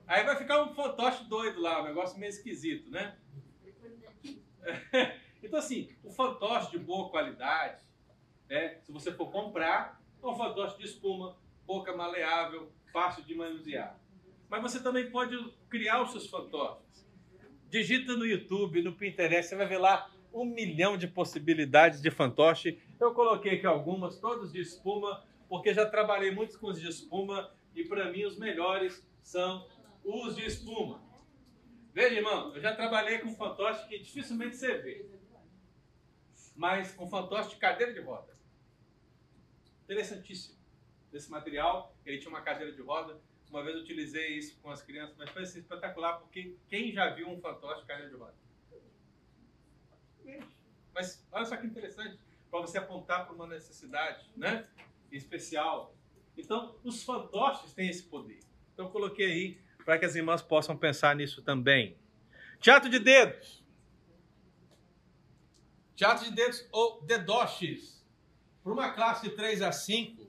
[0.07, 3.17] Aí vai ficar um fantoche doido lá, um negócio meio esquisito, né?
[5.43, 7.83] Então, assim, o fantoche de boa qualidade,
[8.49, 11.37] né, se você for comprar, é um fantoche de espuma,
[11.67, 13.99] boca maleável, fácil de manusear.
[14.49, 15.37] Mas você também pode
[15.69, 17.07] criar os seus fantoches.
[17.69, 22.81] Digita no YouTube, no Pinterest, você vai ver lá um milhão de possibilidades de fantoche.
[22.99, 27.53] Eu coloquei aqui algumas, todos de espuma, porque já trabalhei muitos com os de espuma
[27.73, 29.67] e para mim os melhores são
[30.03, 31.03] os de espuma.
[31.93, 35.09] Veja, irmão, eu já trabalhei com fantoche que dificilmente você vê.
[36.55, 38.35] Mas com fantoche de cadeira de roda.
[39.83, 40.55] Interessantíssimo.
[41.11, 43.19] Desse material, ele tinha uma cadeira de roda.
[43.49, 47.29] Uma vez utilizei isso com as crianças, mas foi assim, espetacular, porque quem já viu
[47.29, 48.35] um fantoche de cadeira de roda?
[50.93, 52.19] Mas olha só que interessante,
[52.49, 54.67] para você apontar para uma necessidade né,
[55.11, 55.95] especial.
[56.37, 58.39] Então, os fantoches têm esse poder.
[58.73, 61.97] Então, eu coloquei aí para que as irmãs possam pensar nisso também.
[62.59, 63.63] Teatro de dedos.
[65.95, 68.03] Teatro de dedos ou dedoches.
[68.63, 70.27] Para uma classe de 3 a 5,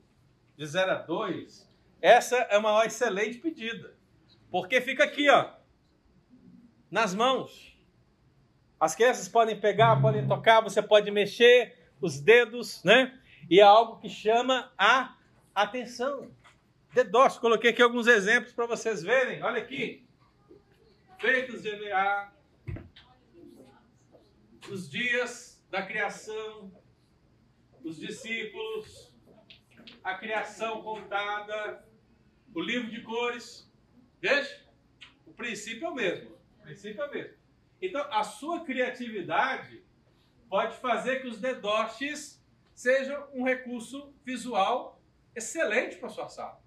[0.57, 1.66] de 0 a 2,
[2.01, 3.97] essa é uma excelente pedida.
[4.51, 5.51] Porque fica aqui, ó,
[6.90, 7.77] nas mãos.
[8.78, 13.19] As crianças podem pegar, podem tocar, você pode mexer os dedos, né?
[13.48, 15.16] E é algo que chama a
[15.55, 16.31] atenção.
[16.93, 19.43] Dedos, coloquei aqui alguns exemplos para vocês verem.
[19.43, 20.05] Olha aqui.
[21.18, 22.32] Feitos de EVA,
[24.68, 26.73] os dias da criação,
[27.85, 29.14] os discípulos,
[30.02, 31.86] a criação contada,
[32.55, 33.73] o livro de cores.
[34.20, 34.64] Veja,
[35.24, 36.36] o princípio é o mesmo.
[36.59, 37.36] O princípio é o mesmo.
[37.81, 39.85] Então, a sua criatividade
[40.48, 42.44] pode fazer que os dedoches
[42.77, 45.03] sejam um recurso visual
[45.35, 46.62] excelente para sua sala.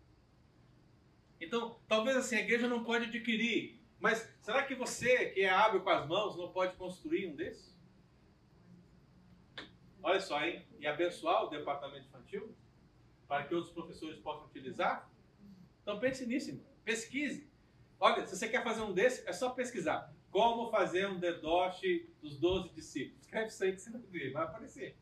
[1.39, 5.81] Então, talvez assim, a igreja não pode adquirir, mas será que você, que é hábil
[5.81, 7.77] com as mãos, não pode construir um desses?
[10.01, 10.65] Olha só, hein?
[10.79, 12.55] E abençoar o departamento infantil
[13.27, 15.09] para que outros professores possam utilizar?
[15.83, 16.65] Então pense nisso, irmão.
[16.83, 17.47] pesquise.
[17.99, 20.11] Olha, se você quer fazer um desses, é só pesquisar.
[20.31, 23.21] Como fazer um dedoche dos 12 discípulos.
[23.21, 24.97] Escreve isso aí que você vai ver, vai aparecer.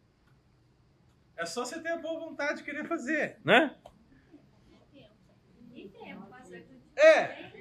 [1.37, 3.75] É só você ter a boa vontade de querer fazer, né?
[6.95, 7.51] É.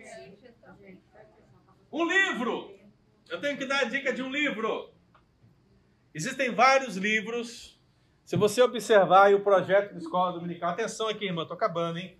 [1.93, 2.75] Um livro.
[3.29, 4.93] Eu tenho que dar a dica de um livro.
[6.15, 7.79] Existem vários livros.
[8.25, 12.19] Se você observar o projeto de escola dominical, atenção aqui, irmão, estou acabando, hein?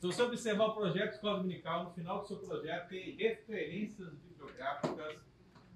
[0.00, 4.14] Se você observar o projeto de escola dominical, no final do seu projeto tem referências
[4.14, 5.18] bibliográficas.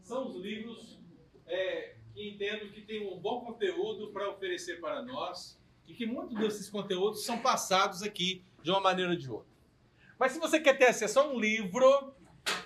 [0.02, 0.98] São os livros
[1.46, 6.36] é, que entendo que tem um bom conteúdo para oferecer para nós e que muitos
[6.36, 9.46] desses conteúdos são passados aqui de uma maneira ou de outra.
[10.18, 12.12] Mas se você quer ter acesso a um livro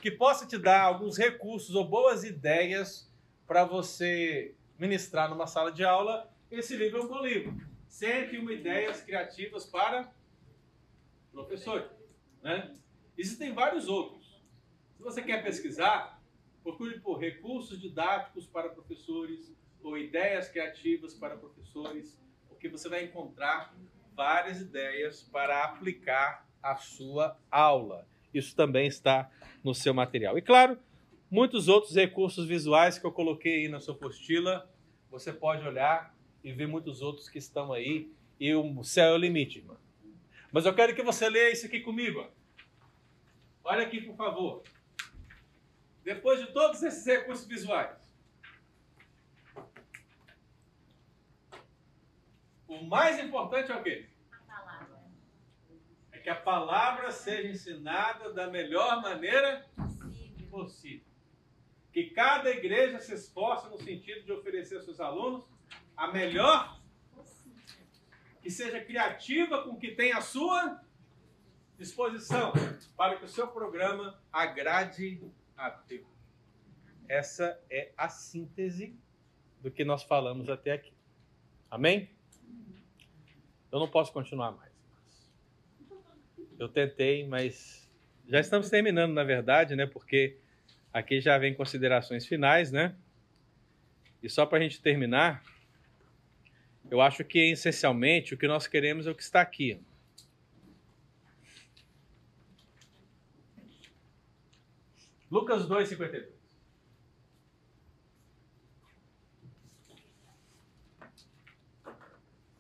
[0.00, 3.12] que possa te dar alguns recursos ou boas ideias
[3.46, 7.54] para você ministrar numa sala de aula, esse livro é um bom livro.
[7.88, 10.10] 101 ideias criativas para
[11.30, 11.90] professor.
[12.42, 12.74] Né?
[13.18, 14.42] Existem vários outros.
[14.96, 16.22] Se você quer pesquisar,
[16.62, 22.18] procure por recursos didáticos para professores ou ideias criativas para professores,
[22.48, 23.74] porque você vai encontrar
[24.14, 28.06] várias ideias para aplicar a sua aula.
[28.32, 29.30] Isso também está
[29.62, 30.39] no seu material.
[30.39, 30.78] E claro,
[31.30, 34.70] muitos outros recursos visuais que eu coloquei aí na sua apostila,
[35.10, 38.10] você pode olhar e ver muitos outros que estão aí.
[38.39, 39.76] E o céu é o limite, irmão.
[40.51, 42.26] Mas eu quero que você leia isso aqui comigo.
[43.64, 44.62] Olha aqui, por favor.
[46.02, 47.96] Depois de todos esses recursos visuais,
[52.66, 54.12] o mais importante é o quê?
[56.22, 59.66] que a palavra seja ensinada da melhor maneira
[60.50, 61.04] possível.
[61.92, 65.44] Que cada igreja se esforce no sentido de oferecer aos seus alunos
[65.96, 66.80] a melhor,
[68.40, 70.80] que seja criativa com o que tem à sua
[71.76, 72.52] disposição,
[72.96, 75.20] para que o seu programa agrade
[75.62, 76.06] a Deus.
[77.09, 78.98] Essa é a síntese
[79.60, 80.93] do que nós falamos até aqui.
[81.70, 82.10] Amém?
[83.70, 84.72] Eu não posso continuar mais.
[86.59, 87.90] Eu tentei, mas
[88.28, 89.86] já estamos terminando, na verdade, né?
[89.86, 90.36] Porque
[90.93, 92.94] aqui já vem considerações finais, né?
[94.22, 95.43] E só para a gente terminar,
[96.90, 99.80] eu acho que essencialmente o que nós queremos é o que está aqui.
[105.32, 106.28] Lucas 2,52.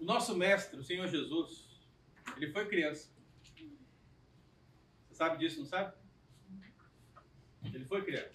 [0.00, 1.68] O nosso mestre, o Senhor Jesus,
[2.34, 3.12] ele foi criança.
[5.10, 5.94] Sabe disso, não sabe?
[7.62, 8.34] Ele foi criado.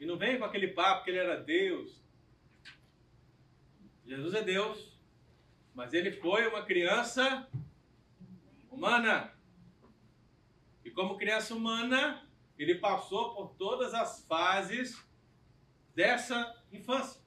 [0.00, 2.02] E não vem com aquele papo que ele era Deus.
[4.06, 4.98] Jesus é Deus,
[5.74, 7.46] mas ele foi uma criança
[8.70, 9.30] humana.
[10.82, 12.25] E como criança humana,
[12.58, 15.04] ele passou por todas as fases
[15.94, 17.20] dessa infância.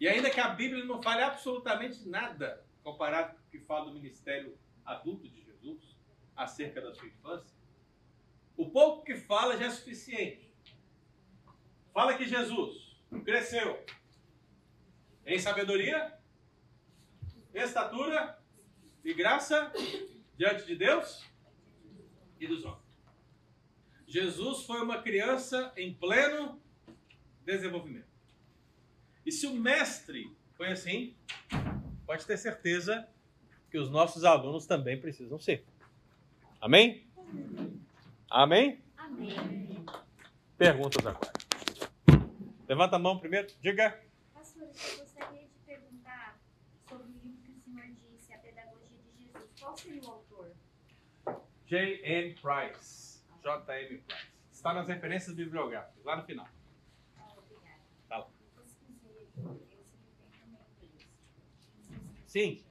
[0.00, 3.92] E ainda que a Bíblia não fale absolutamente nada comparado com o que fala do
[3.92, 5.98] ministério adulto de Jesus,
[6.34, 7.56] acerca da sua infância,
[8.56, 10.52] O pouco que fala já é suficiente.
[11.92, 13.84] Fala que Jesus cresceu
[15.24, 16.18] em sabedoria,
[17.54, 18.42] estatura
[19.04, 19.72] e graça
[20.36, 21.24] diante de Deus
[22.40, 22.87] e dos homens.
[24.08, 26.58] Jesus foi uma criança em pleno
[27.44, 28.08] desenvolvimento.
[29.24, 31.14] E se o mestre foi assim,
[32.06, 33.06] pode ter certeza
[33.70, 35.62] que os nossos alunos também precisam ser.
[36.58, 37.06] Amém?
[38.30, 38.80] Amém?
[38.96, 39.84] Amém.
[40.56, 41.32] Perguntas agora.
[42.66, 44.02] Levanta a mão primeiro, diga.
[44.32, 46.40] Pastor, eu gostaria de perguntar
[46.88, 49.50] sobre o livro que o senhor disse, A Pedagogia de Jesus.
[49.60, 50.50] Qual seria o autor?
[51.66, 52.34] J.N.
[52.36, 52.97] Price.
[53.56, 53.98] J.M.
[53.98, 54.28] Price.
[54.52, 56.48] Está nas referências bibliográficas, lá no final.
[57.36, 57.80] Obrigada.
[58.08, 58.28] Tá lá.
[62.26, 62.64] Sim.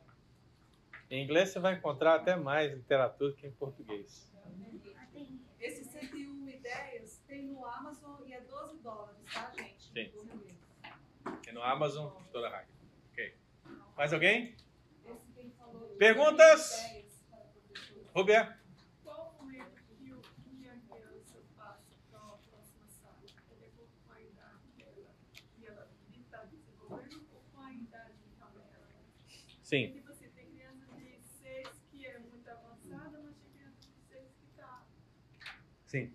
[1.10, 4.30] Em inglês você vai encontrar até mais literatura que em português.
[5.60, 9.82] Esse 101 ideias tem no Amazon e é 12 dólares, tá, gente?
[9.82, 10.12] Sim.
[11.48, 12.68] É no Amazon, editora Hack.
[13.12, 13.34] Ok.
[13.96, 14.56] Mais alguém?
[15.98, 16.86] Perguntas?
[18.14, 18.58] Roberto.
[19.04, 23.16] Qual o momento que, o, que a criança passa para uma próxima sala?
[23.26, 25.88] De acordo com a idade dela, que ela
[26.20, 28.66] está desenvolvendo, ou com a idade dela?
[29.68, 29.90] Sim.
[29.92, 34.24] Porque você tem criança de 6 que é muito avançada, mas tem criança de 6
[34.40, 34.86] que está.
[35.86, 36.14] Sim.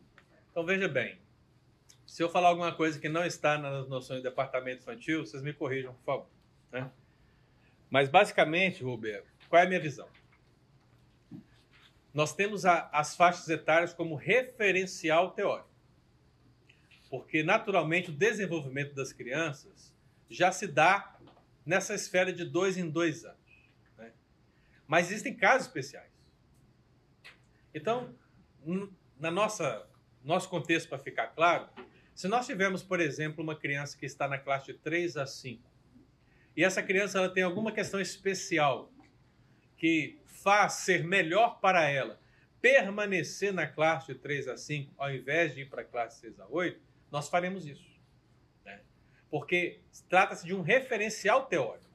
[0.51, 1.19] Então veja bem.
[2.07, 5.53] Se eu falar alguma coisa que não está nas noções do departamento infantil, vocês me
[5.53, 6.27] corrijam, por favor.
[6.71, 6.91] né?
[7.91, 10.09] Mas basicamente, Ruber, qual é a minha visão?
[12.15, 15.69] Nós temos a- as faixas etárias como referencial teórico.
[17.11, 19.95] Porque, naturalmente, o desenvolvimento das crianças
[20.31, 21.19] já se dá
[21.67, 23.42] nessa esfera de dois em dois anos.
[24.93, 26.13] Mas existem casos especiais.
[27.75, 28.15] Então,
[29.19, 29.89] na nossa
[30.23, 31.67] nosso contexto para ficar claro,
[32.15, 35.67] se nós tivermos, por exemplo, uma criança que está na classe de 3 a 5,
[36.55, 38.93] e essa criança ela tem alguma questão especial
[39.79, 42.21] que faz ser melhor para ela
[42.61, 46.39] permanecer na classe de 3 a 5 ao invés de ir para a classe 6
[46.39, 46.79] a 8,
[47.11, 47.99] nós faremos isso.
[48.63, 48.83] né?
[49.31, 51.92] Porque trata-se de um referencial teórico.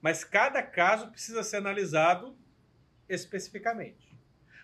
[0.00, 2.36] Mas cada caso precisa ser analisado
[3.08, 4.16] especificamente.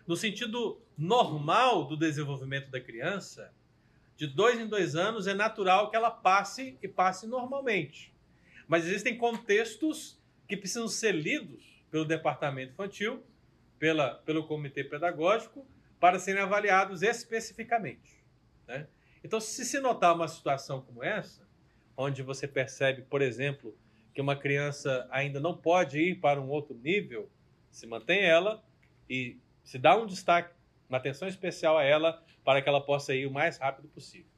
[0.07, 3.53] No sentido normal do desenvolvimento da criança,
[4.17, 8.13] de dois em dois anos é natural que ela passe e passe normalmente.
[8.69, 10.19] Mas existem contextos
[10.49, 13.23] que precisam ser lidos pelo departamento infantil,
[13.79, 15.67] pela, pelo comitê pedagógico,
[15.99, 18.23] para serem avaliados especificamente.
[18.67, 18.87] né?
[19.25, 21.47] Então, se se notar uma situação como essa,
[21.97, 23.77] onde você percebe, por exemplo,
[24.15, 27.31] que uma criança ainda não pode ir para um outro nível,
[27.71, 28.63] se mantém ela
[29.09, 30.55] e se dá um destaque,
[30.89, 34.31] uma atenção especial a ela para que ela possa ir o mais rápido possível.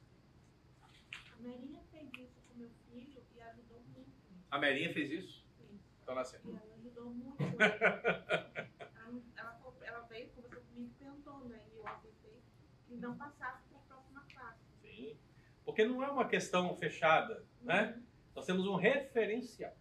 [1.33, 4.11] A Marinha fez isso com meu filho e ajudou muito.
[4.49, 5.45] A Merinha fez isso?
[5.57, 5.79] Sim.
[6.01, 6.39] Então, nasceu.
[6.45, 7.43] E ela ajudou muito.
[7.59, 11.61] ela, ela, ela veio, conversou comigo e perguntou, né?
[11.73, 12.41] E eu aceitei
[12.87, 14.63] que não passasse para a próxima classe.
[14.81, 15.17] Sim.
[15.65, 17.99] Porque não é uma questão fechada, né?
[18.45, 19.75] Nós temos um referencial.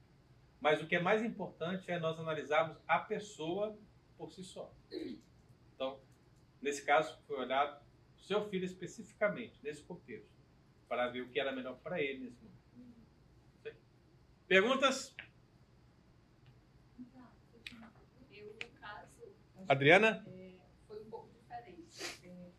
[0.59, 3.79] Mas o que é mais importante é nós analisarmos a pessoa
[4.17, 4.73] por si só.
[5.75, 6.01] Então,
[6.63, 7.85] nesse caso, foi olhado
[8.17, 10.33] o seu filho especificamente, nesse contexto,
[10.89, 13.77] para ver o que era melhor para ele nesse momento.
[14.49, 15.15] Perguntas?
[18.31, 19.37] Eu, no caso,
[19.69, 20.25] Adriana?
[20.27, 20.59] É,
[20.89, 22.27] foi um pouco diferente.
[22.27, 22.51] É,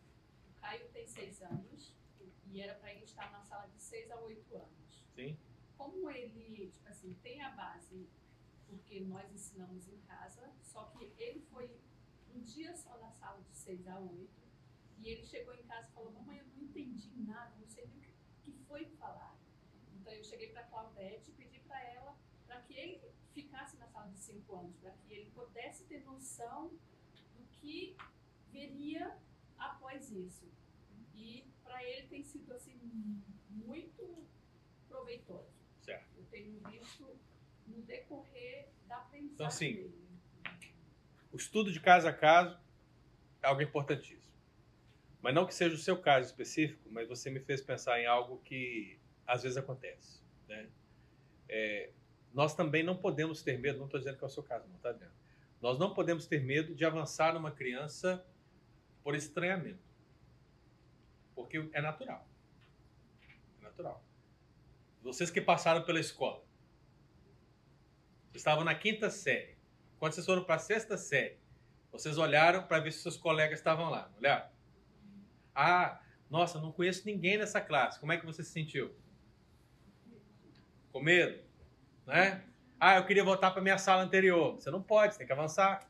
[0.50, 1.96] o Caio tem seis anos
[2.52, 5.04] e era para ele estar na sala de seis a oito anos.
[5.16, 5.36] Sim.
[5.86, 8.08] Como ele, tipo assim, tem a base,
[8.66, 11.70] porque nós ensinamos em casa, só que ele foi
[12.34, 14.42] um dia só na sala de seis a oito
[14.98, 17.98] e ele chegou em casa e falou, mamãe, eu não entendi nada, não sei nem
[17.98, 18.16] o que-
[18.66, 19.38] foi falar.
[19.94, 22.16] Então eu cheguei para a Claudete e pedi para ela
[22.48, 23.00] para que ele
[23.32, 26.70] ficasse na sala de cinco anos, para que ele pudesse ter noção
[27.36, 27.96] do que
[28.50, 29.16] veria
[29.56, 30.50] após isso.
[31.14, 32.76] E para ele tem sido assim
[33.50, 34.26] muito
[34.88, 35.55] proveitoso.
[36.36, 37.18] Tenho visto
[37.66, 39.90] no decorrer da aprendizagem Então, assim.
[41.32, 42.58] O estudo de caso a caso
[43.42, 44.34] é algo importantíssimo.
[45.22, 48.38] Mas não que seja o seu caso específico, mas você me fez pensar em algo
[48.44, 50.22] que às vezes acontece.
[50.46, 50.68] Né?
[51.48, 51.90] É,
[52.34, 54.76] nós também não podemos ter medo, não estou dizendo que é o seu caso, não
[54.76, 55.12] está dizendo.
[55.62, 58.22] Nós não podemos ter medo de avançar numa criança
[59.02, 59.82] por estranhamento.
[61.34, 62.28] Porque é natural.
[63.58, 64.05] É natural.
[65.06, 66.42] Vocês que passaram pela escola,
[68.34, 69.56] estavam na quinta série.
[70.00, 71.38] Quando vocês foram para a sexta série,
[71.92, 74.50] vocês olharam para ver se seus colegas estavam lá, não olharam?
[75.54, 78.00] Ah, nossa, não conheço ninguém nessa classe.
[78.00, 78.94] Como é que você se sentiu?
[80.92, 81.40] Com medo,
[82.04, 82.44] né?
[82.80, 84.56] Ah, eu queria voltar para minha sala anterior.
[84.56, 85.88] Você não pode, você tem que avançar.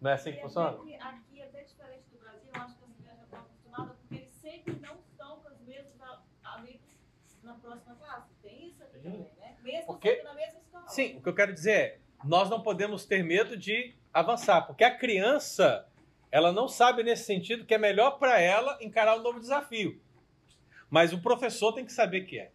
[0.00, 0.70] Não é assim que funciona?
[0.80, 4.14] Aqui, aqui, até diferente do Brasil, eu acho que as crianças já estão acostumadas, porque
[4.14, 6.88] eles sempre não estão com os mesmos a- amigos
[7.42, 8.28] na próxima classe.
[9.02, 9.56] Também, né?
[9.62, 10.88] Mesmo Porque- sendo na mesma escola.
[10.88, 14.84] Sim, o que eu quero dizer é, nós não podemos ter medo de avançar, porque
[14.84, 15.86] a criança,
[16.30, 20.00] ela não sabe nesse sentido que é melhor para ela encarar um novo desafio.
[20.90, 22.50] Mas o professor tem que saber que é.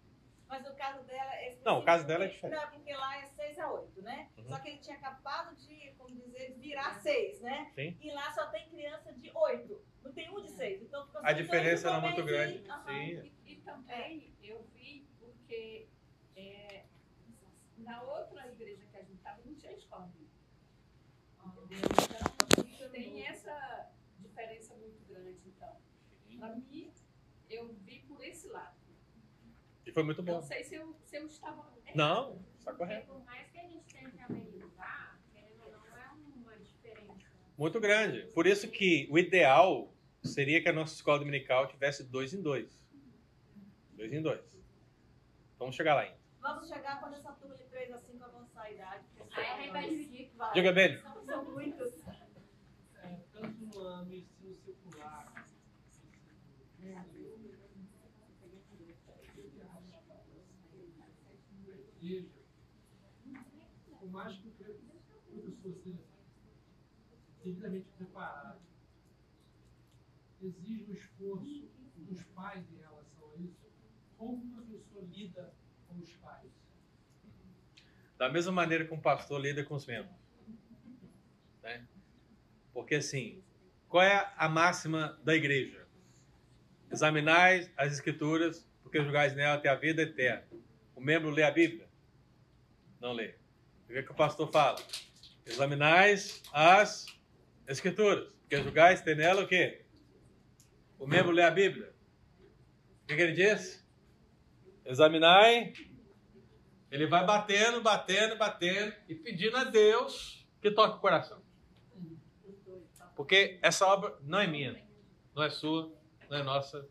[0.48, 2.60] Mas o caso dela é Não, o caso dela é diferente.
[2.60, 4.28] Não, porque lá é 6 a 8, né?
[4.38, 4.50] Uhum.
[4.50, 7.72] Só que ele tinha acabado de, como dizer, virar 6, né?
[7.74, 7.98] Sim.
[8.02, 9.82] E lá só tem criança de 8.
[10.04, 10.82] Não tem um de 6.
[10.82, 12.60] Então, ficou A diferença era muito grande.
[12.60, 12.70] sim.
[12.70, 12.86] Aham.
[12.88, 13.32] Sim.
[13.46, 15.93] E, e também eu vi porque é,
[17.84, 20.34] na outra igreja que a gente estava não tinha escola bíblica.
[22.68, 25.38] Então tem essa diferença muito grande.
[25.46, 25.76] Então,
[26.40, 26.92] para mim,
[27.50, 28.76] eu vi por esse lado.
[29.86, 30.42] E foi muito Não bom.
[30.42, 31.60] sei se eu, se eu estava.
[31.86, 31.92] errada.
[31.96, 33.08] Não, está Porque correto.
[33.08, 37.30] por mais que a gente tente amenizar, querendo ou não, é uma diferença.
[37.58, 38.32] Muito grande.
[38.34, 39.94] Por isso que o ideal
[40.24, 42.82] seria que a nossa escola dominical tivesse dois em dois.
[43.92, 44.42] Dois em dois.
[45.60, 46.23] Vamos chegar lá ainda.
[46.44, 49.06] Vamos chegar quando essa turma de 3 a 5 avançar a idade.
[49.32, 50.32] Aí a gente vai dividir.
[50.54, 51.02] Diga, Beni.
[51.26, 52.04] São muitos.
[52.98, 53.66] É, tanto
[54.06, 55.34] no ensino secular,
[62.04, 62.30] igreja,
[64.00, 66.04] por mais que o professor seja
[67.42, 68.60] devidamente preparado,
[70.42, 73.72] exige um esforço dos pais em relação a isso.
[74.18, 75.54] Como o professor lida
[75.88, 76.52] com os pais?
[78.24, 80.16] Da mesma maneira que um pastor lida com os membros.
[81.62, 81.86] Né?
[82.74, 83.44] Porque assim,
[83.90, 85.86] qual é a máxima da igreja?
[86.90, 90.48] Examinai as escrituras, porque julgais nela até a vida eterna.
[90.96, 91.86] O membro lê a Bíblia?
[93.02, 93.36] Não lê.
[93.84, 94.80] O que, é que o pastor fala?
[95.46, 97.06] Examinais as
[97.68, 99.84] escrituras, porque julgais ter nela o quê?
[100.98, 101.94] O membro lê a Bíblia.
[103.04, 103.86] O que, que ele diz?
[104.86, 105.74] Examinai
[106.94, 111.42] ele vai batendo, batendo, batendo e pedindo a Deus que toque o coração.
[113.16, 114.80] Porque essa obra não é minha,
[115.34, 115.92] não é sua,
[116.30, 116.88] não é nossa.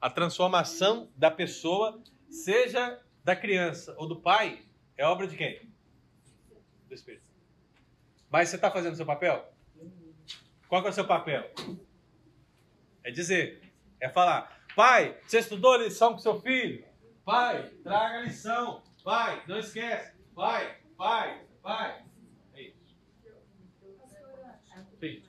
[0.00, 4.66] A transformação da pessoa, seja da criança ou do pai,
[4.96, 5.72] é obra de quem?
[6.88, 7.22] Do Espírito.
[8.28, 9.48] Mas você está fazendo o seu papel?
[10.68, 11.48] Qual é o seu papel?
[13.04, 13.62] É dizer,
[14.00, 16.84] é falar, pai, você estudou a lição com seu filho?
[17.24, 18.82] Pai, traga a lição.
[19.06, 20.16] Pai, não esquece.
[20.34, 22.04] Pai, pai, pai.
[22.54, 22.98] É isso.
[24.98, 25.22] Sim.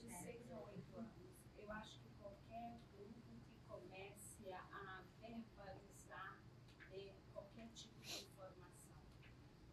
[0.00, 1.12] de 6 a 8 anos,
[1.58, 6.38] eu acho que qualquer grupo que comece a verbalizar
[6.92, 8.96] eh, qualquer tipo de informação.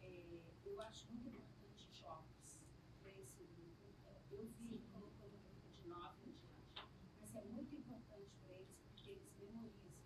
[0.01, 2.59] Eh, eu acho muito importante jogos
[3.01, 3.95] para esse grupo.
[4.07, 6.83] Eh, Eu vi colocou no grupo de 9 em diante,
[7.21, 10.01] mas é muito importante para eles porque eles memorizam.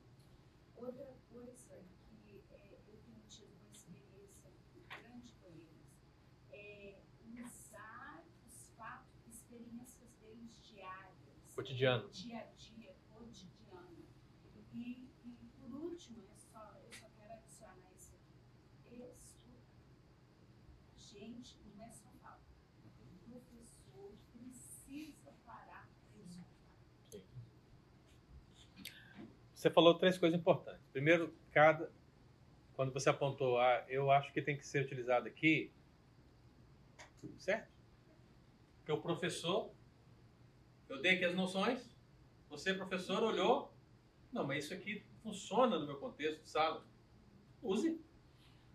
[0.75, 1.83] Outra coisa
[2.25, 4.51] que eh, eu tenho tido uma experiência
[5.01, 5.85] grande com eles
[6.51, 11.54] é usar os fatos, experiências deles diárias.
[11.65, 12.07] Cotidiano.
[12.11, 14.05] Dia a dia, cotidiano.
[14.71, 19.01] E, e por último, é só, eu só quero adicionar isso aqui.
[19.19, 19.57] Escuta.
[20.95, 22.39] Gente, não é só falar.
[22.99, 27.25] O professor precisa parar para escutar.
[29.55, 30.85] Você falou três coisas importantes.
[30.93, 31.91] Primeiro, cada
[32.75, 35.71] quando você apontou, ah, eu acho que tem que ser utilizado aqui,
[37.39, 37.73] certo?
[38.77, 39.73] Porque o professor,
[40.89, 41.89] eu dei aqui as noções,
[42.49, 43.73] você, professor, olhou,
[44.31, 46.85] não, mas isso aqui funciona no meu contexto de sala.
[47.61, 47.99] Use,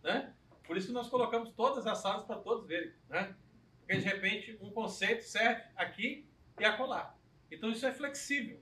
[0.03, 0.35] né?
[0.67, 3.37] Por isso que nós colocamos todas as salas para todos verem, né?
[3.81, 6.27] Porque de repente um conceito serve aqui
[6.59, 7.17] e acolá.
[7.51, 8.61] Então isso é flexível,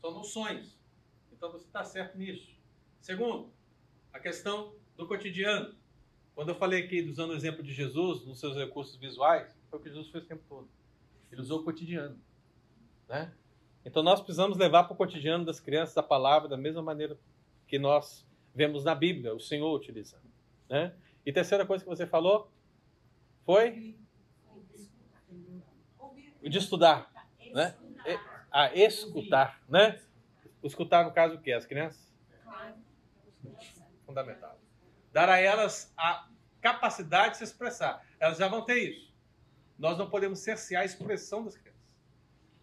[0.00, 0.78] são noções.
[1.32, 2.56] Então você está certo nisso.
[3.00, 3.52] Segundo,
[4.12, 5.74] a questão do cotidiano.
[6.34, 9.82] Quando eu falei aqui, usando o exemplo de Jesus, nos seus recursos visuais, foi o
[9.82, 10.68] que Jesus fez o tempo todo.
[11.30, 12.20] Ele usou o cotidiano.
[13.08, 13.32] Né?
[13.84, 17.16] Então nós precisamos levar para o cotidiano das crianças a palavra da mesma maneira
[17.66, 20.24] que nós vemos na Bíblia, o Senhor utilizando.
[20.68, 20.94] Né?
[21.24, 22.50] E terceira coisa que você falou
[23.44, 23.96] foi
[26.42, 27.10] o de estudar.
[27.52, 27.76] Né?
[28.50, 29.60] A escutar.
[29.68, 30.00] Né?
[30.62, 31.52] Escutar, no caso, o quê?
[31.52, 32.12] As crianças?
[34.04, 34.58] Fundamental.
[35.12, 36.28] Dar a elas a
[36.60, 38.04] capacidade de se expressar.
[38.18, 39.14] Elas já vão ter isso.
[39.78, 41.65] Nós não podemos cercear a expressão das crianças.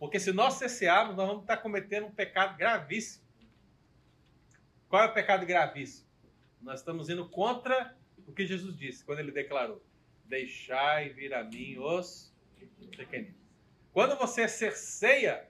[0.03, 3.23] Porque se nós cessearmos, nós vamos estar cometendo um pecado gravíssimo.
[4.89, 6.05] Qual é o pecado gravíssimo?
[6.61, 7.95] Nós estamos indo contra
[8.27, 9.81] o que Jesus disse quando ele declarou:
[10.25, 12.33] Deixai vir a mim os
[12.97, 13.37] pequeninos.
[13.93, 15.47] Quando você cerceia,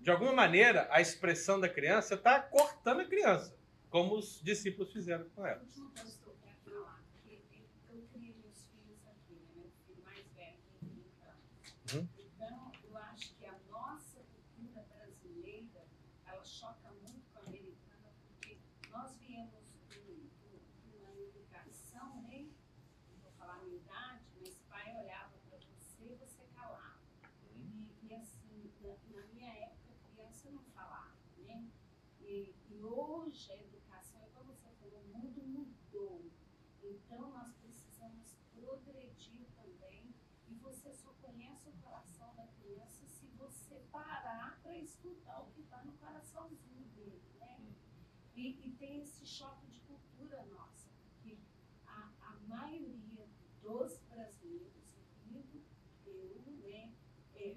[0.00, 3.56] de alguma maneira, a expressão da criança, está cortando a criança,
[3.90, 5.62] como os discípulos fizeram com ela.
[5.62, 7.38] Último pastor para falar, porque
[7.92, 9.52] eu criei meus filhos aqui, né?
[9.54, 11.94] Meu filho mais velho tem 30 anos.
[11.94, 12.08] Uhum.
[12.18, 15.86] Então, eu acho que a nossa cultura brasileira,
[16.26, 18.58] ela choca muito com a americana, porque
[18.90, 20.20] nós viemos de
[20.82, 22.48] de uma educação, né?
[23.08, 26.98] Não vou falar a minha idade, mas pai olhava para você e você calava.
[27.54, 31.68] E, e assim, na, na minha época, a criança não falava, né?
[32.22, 36.24] E, e hoje a educação, igual você falou, o mundo mudou.
[36.82, 40.14] Então nós precisamos progredir também.
[40.48, 45.60] E você só conhece o coração da criança se você parar para escutar o que
[45.60, 47.58] está no coraçãozinho dele, né?
[48.34, 51.38] E, e tem esse choque de cultura nossa, porque
[51.86, 53.26] a, a maioria
[53.62, 54.96] dos brasileiros,
[55.26, 55.62] incluindo
[56.06, 56.92] eu, né?
[57.34, 57.56] é- é-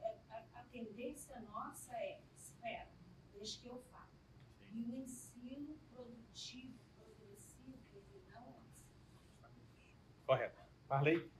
[0.00, 2.90] é- a, a tendência nossa é, espera,
[3.32, 4.10] deixa que eu falo.
[4.72, 9.96] E o ensino produtivo, progressivo, ele não é assim.
[10.26, 10.62] Correto.
[10.88, 11.30] Parley?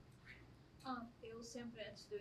[0.85, 2.21] Ah, eu sempre, antes de eu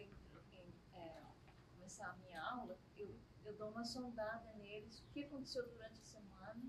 [2.02, 3.16] começar a minha aula, eu,
[3.46, 6.64] eu dou uma sondada neles, o que aconteceu durante a semana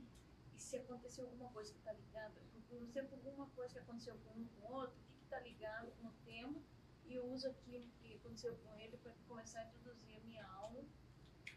[0.55, 2.35] e se aconteceu alguma coisa que está ligada.
[2.53, 5.91] Procuro sempre alguma coisa que aconteceu com um com o outro, o que está ligado
[5.93, 6.63] com o tema,
[7.07, 10.85] e eu uso aquilo que aconteceu com ele para começar a introduzir a minha aula.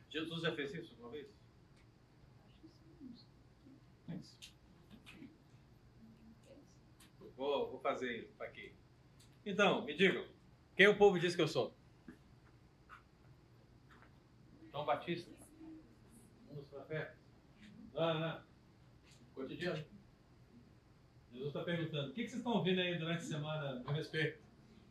[0.09, 1.27] Jesus já fez isso uma vez?
[2.45, 3.19] Acho que sim.
[7.35, 8.73] Vou, vou fazer isso aqui.
[9.45, 10.25] Então, me digam,
[10.77, 11.75] quem o povo diz que eu sou?
[14.75, 15.31] João Batista?
[16.51, 17.15] Um dos profetas?
[17.93, 18.41] Não, não.
[19.33, 19.81] Cotidiano.
[21.31, 24.43] Jesus está perguntando, o que que vocês estão ouvindo aí durante a semana a respeito?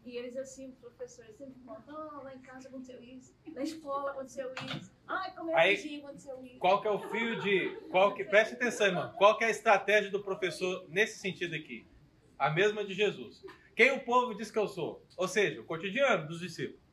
[0.07, 4.53] E eles assim, professores, sempre contam, oh, lá em casa aconteceu isso, na escola aconteceu
[4.77, 6.59] isso, ai, como é Aí, vizinho aconteceu isso.
[6.59, 7.77] Qual que é o fio de...
[7.91, 9.13] Qual que, preste atenção, irmão.
[9.17, 11.87] Qual que é a estratégia do professor nesse sentido aqui?
[12.39, 13.45] A mesma de Jesus.
[13.77, 15.03] Quem o povo diz que eu sou?
[15.17, 16.84] Ou seja, o cotidiano dos discípulos.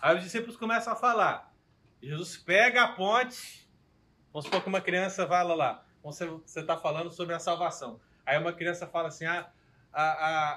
[0.00, 1.54] Aí os discípulos começam a falar.
[2.02, 3.68] Jesus pega a ponte.
[4.32, 5.84] Vamos supor que uma criança fala lá.
[6.02, 6.24] Você
[6.60, 8.00] está falando sobre a salvação.
[8.24, 9.50] Aí uma criança fala assim: ah,
[9.92, 10.52] a, a,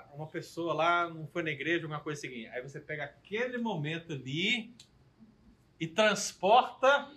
[0.00, 2.48] a, uma pessoa lá não foi na igreja, alguma coisa seguinte.
[2.48, 4.74] Aí você pega aquele momento ali
[5.80, 7.10] e transporta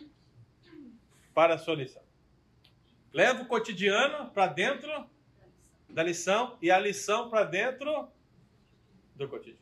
[1.33, 2.03] para a sua lição.
[3.13, 5.09] Leva o cotidiano para dentro
[5.89, 8.09] da lição e a lição para dentro
[9.15, 9.59] do cotidiano.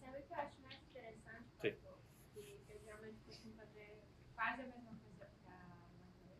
[0.00, 1.70] Sabe o que eu acho mais interessante, Sim.
[1.72, 1.98] pastor?
[2.34, 3.98] Que eu geralmente costumo fazer
[4.34, 5.56] quase a mesma coisa para
[5.98, 6.38] Manuel.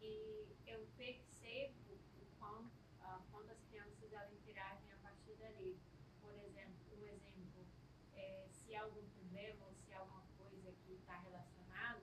[0.00, 2.70] E eu percebo o quão,
[3.02, 5.76] ah, quando as crianças elas interagem a partir dali.
[6.22, 7.66] Por exemplo, um exemplo,
[8.14, 12.00] é, se há algum problema ou se há alguma coisa que está relacionado,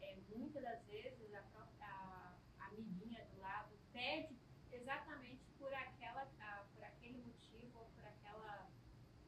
[0.00, 4.38] é, muitas das vezes a, pró- a, a amiguinha do lado pede
[4.70, 8.68] exatamente por aquela ah, por aquele motivo ou por aquela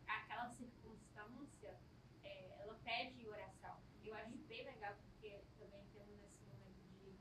[0.07, 1.77] aquela circunstância
[2.23, 7.19] é, ela pede oração eu acho bem legal porque também temos esse momento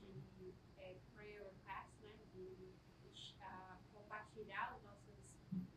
[0.00, 5.18] de, de é, prayer request né de, de, ah, compartilhar os nossos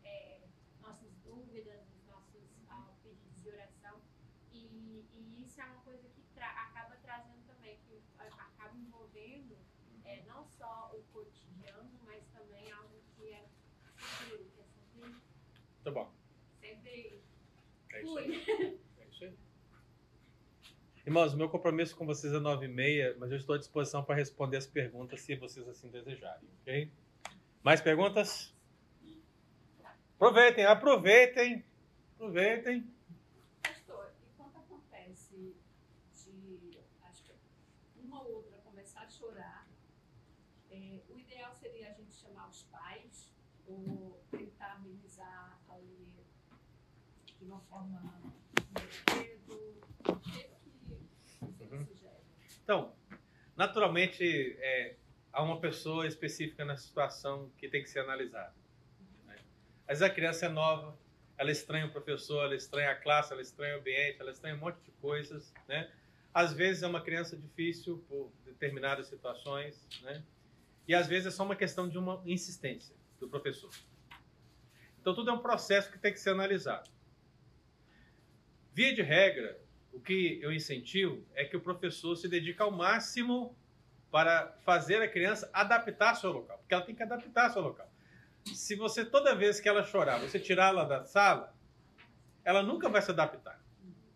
[0.04, 0.42] é,
[0.82, 4.02] nossas dúvidas os nossos ah, pedidos de oração
[4.52, 9.56] e, e isso é uma coisa que tra- acaba trazendo também que acaba envolvendo
[10.04, 13.46] é, não só o cotidiano, mas também algo que é
[13.96, 15.16] futuro, que é sempre,
[15.82, 16.12] Tá bom.
[16.60, 17.22] sempre
[17.94, 18.80] É isso aí.
[19.00, 19.38] É isso aí.
[21.06, 24.16] Irmãos, meu compromisso com vocês é 9 e meia, mas eu estou à disposição para
[24.16, 26.92] responder as perguntas se vocês assim desejarem, ok?
[27.64, 28.54] Mais perguntas?
[30.16, 31.64] Aproveitem, aproveitem,
[32.16, 32.92] aproveitem.
[33.62, 35.56] Pastor, e quando acontece
[36.16, 37.34] de, acho que
[37.98, 39.68] uma ou outra começar a chorar,
[40.72, 43.32] é, o ideal seria a gente chamar os pais
[43.68, 46.08] ou tentar amenizar ali
[47.40, 48.02] de uma forma
[48.74, 49.82] mais cedo.
[50.08, 51.86] O que que você Uhum.
[51.86, 52.24] sugere?
[52.64, 52.96] Então,
[53.56, 54.24] naturalmente,
[54.60, 54.96] é,
[55.32, 58.54] há uma pessoa específica na situação que tem que ser analisada.
[59.26, 59.36] né?
[59.88, 60.98] Às vezes a criança é nova,
[61.38, 64.60] ela estranha o professor, ela estranha a classe, ela estranha o ambiente, ela estranha um
[64.60, 65.92] monte de coisas, né?
[66.34, 70.24] Às vezes é uma criança difícil por determinadas situações, né?
[70.88, 73.70] E às vezes é só uma questão de uma insistência do professor.
[75.00, 76.90] Então tudo é um processo que tem que ser analisado.
[78.74, 79.60] Via de regra,
[79.94, 83.56] o que eu incentivo é que o professor se dedique ao máximo
[84.12, 87.62] para fazer a criança adaptar ao seu local, porque ela tem que adaptar ao seu
[87.62, 87.90] local.
[88.46, 91.56] Se você toda vez que ela chorar, você tirar ela da sala,
[92.44, 93.60] ela nunca vai se adaptar.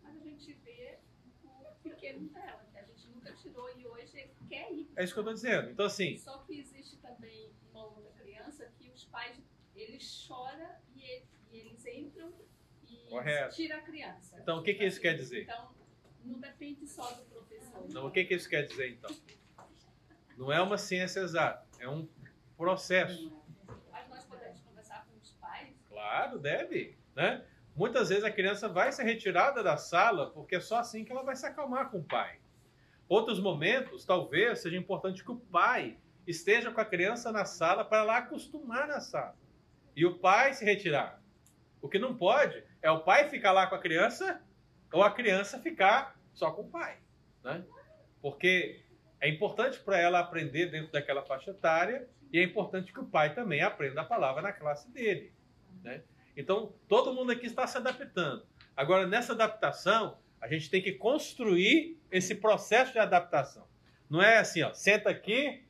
[0.02, 0.98] Mas a gente vê
[1.44, 4.88] o pequeno dela, que a gente nunca tirou e hoje quer ir.
[4.94, 5.70] É isso que eu estou dizendo.
[5.70, 9.40] Então assim, Só que existe também uma outra criança que os pais,
[9.74, 12.32] eles choram e eles, e eles entram
[12.88, 13.54] e Correto.
[13.54, 14.38] tiram a criança.
[14.40, 15.42] Então, o que que isso quer dizer?
[15.42, 15.70] Então,
[16.24, 17.84] não depende só do professor.
[17.88, 19.10] Então, o que, que isso quer dizer, então?
[20.36, 22.08] Não é uma ciência exata, é um
[22.56, 23.32] processo.
[23.90, 25.74] Mas nós podemos conversar com os pais.
[25.88, 27.44] Claro, deve, né?
[27.74, 31.22] Muitas vezes a criança vai ser retirada da sala porque é só assim que ela
[31.22, 32.38] vai se acalmar com o pai.
[33.08, 37.98] Outros momentos, talvez, seja importante que o pai esteja com a criança na sala para
[37.98, 39.36] ela acostumar na sala.
[39.96, 41.20] E o pai se retirar.
[41.82, 44.40] O que não pode é o pai ficar lá com a criança
[44.92, 46.98] ou a criança ficar só com o pai,
[47.42, 47.64] né?
[48.20, 48.82] Porque
[49.20, 53.34] é importante para ela aprender dentro daquela faixa etária e é importante que o pai
[53.34, 55.32] também aprenda a palavra na classe dele,
[55.82, 56.02] né?
[56.36, 58.46] Então, todo mundo aqui está se adaptando.
[58.76, 63.68] Agora, nessa adaptação, a gente tem que construir esse processo de adaptação.
[64.08, 65.62] Não é assim, ó, senta aqui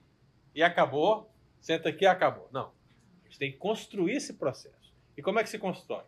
[0.55, 2.48] e acabou, senta aqui e acabou.
[2.52, 2.72] Não.
[3.22, 4.93] A gente tem que construir esse processo.
[5.16, 6.05] E como é que se constrói?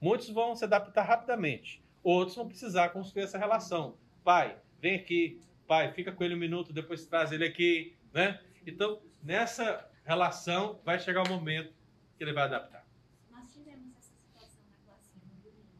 [0.00, 3.96] Muitos vão se adaptar rapidamente, outros vão precisar construir essa relação.
[4.22, 8.40] Pai, vem aqui, pai, fica com ele um minuto, depois traz ele aqui, né?
[8.66, 11.72] Então, nessa relação, vai chegar o momento
[12.18, 12.84] que ele vai adaptar.
[13.30, 15.70] Nós tivemos essa situação na classinha no domingo.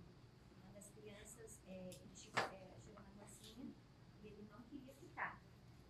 [0.63, 3.67] Uma das crianças é, ele chegou, é, chegou na classinha
[4.23, 5.41] e ele não queria ficar.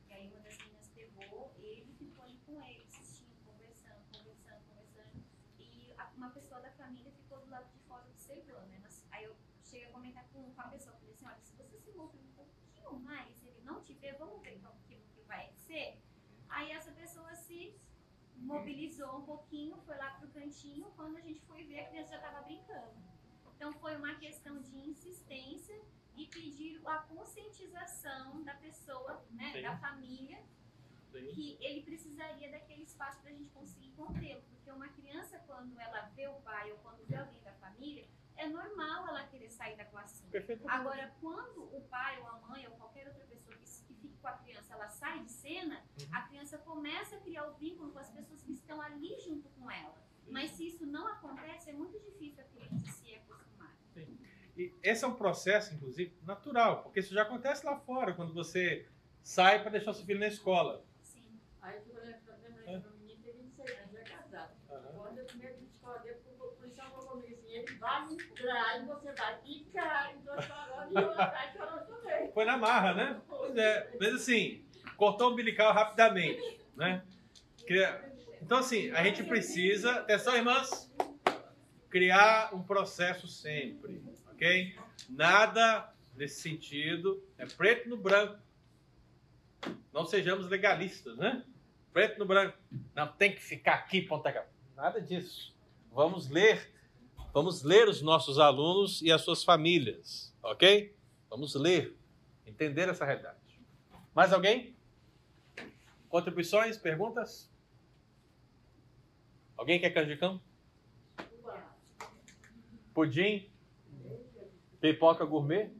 [0.08, 4.60] E aí uma das meninas pegou ele e ficou ali com ele, assistindo, conversando, conversando,
[4.68, 5.22] conversando.
[5.58, 8.68] E a- uma pessoa da família ficou do lado de fora observando.
[8.68, 8.78] Né?
[8.82, 9.34] Nós- aí eu
[9.64, 12.32] cheguei a comentar com, com a pessoa, falei assim, olha, se você se mover um
[12.34, 15.98] pouquinho mais, ele não te ver, vamos ver como que, que vai ser?
[16.48, 17.74] Aí essa pessoa se
[18.46, 22.16] mobilizou um pouquinho, foi lá pro cantinho, quando a gente foi ver, a criança já
[22.16, 22.94] estava brincando.
[23.54, 25.78] Então foi uma questão de insistência
[26.14, 29.62] e pedir a conscientização da pessoa, né, Sim.
[29.62, 30.42] da família,
[31.34, 34.42] que ele precisaria daquele espaço para a gente conseguir contê-lo.
[34.50, 38.06] Porque uma criança, quando ela vê o pai ou quando vê alguém da família,
[38.36, 39.86] é normal ela querer sair da.
[40.30, 40.80] Perfeitamente.
[40.80, 44.30] Agora, quando o pai ou a mãe ou qualquer outra pessoa que, que fique com
[44.30, 45.80] a criança, ela sai de cena,
[46.10, 49.70] a criança começa a criar o vínculo com as pessoas que estão ali junto com
[49.70, 49.94] ela.
[50.28, 53.72] Mas se isso não acontece, é muito difícil a criança se acostumar.
[54.56, 58.88] E esse é um processo, inclusive, natural, porque isso já acontece lá fora, quando você
[59.22, 60.84] sai para deixar seu filho na escola.
[61.02, 61.38] Sim.
[61.62, 64.56] Aí eu lembrei de um menino que tem 26 anos, é casado.
[64.96, 68.86] Quando eu primeiro de escola dele, o policial falou comigo assim, ele vai entrar e
[68.86, 70.14] você vai ficar.
[70.14, 71.14] Então chorando e eu
[71.52, 72.32] chorando também.
[72.32, 73.20] Foi na marra, né?
[73.28, 73.96] Pois é.
[73.98, 74.64] Mas assim,
[74.96, 77.02] cortou o umbilical rapidamente, né?
[78.40, 80.92] Então, assim, a gente precisa, atenção, irmãs,
[81.90, 84.00] criar um processo sempre,
[84.30, 84.78] ok?
[85.08, 88.38] Nada nesse sentido é preto no branco.
[89.92, 91.44] Não sejamos legalistas, né?
[91.92, 92.56] Preto no branco.
[92.94, 94.46] Não, tem que ficar aqui, ponta.
[94.76, 95.56] Nada disso.
[95.90, 96.70] Vamos ler,
[97.36, 100.96] vamos ler os nossos alunos e as suas famílias, ok?
[101.28, 101.94] Vamos ler,
[102.46, 103.60] entender essa realidade.
[104.14, 104.74] Mais alguém?
[106.08, 107.50] Contribuições, perguntas?
[109.54, 110.40] Alguém quer canjicão?
[112.94, 113.46] Pudim?
[114.80, 115.70] Pipoca gourmet?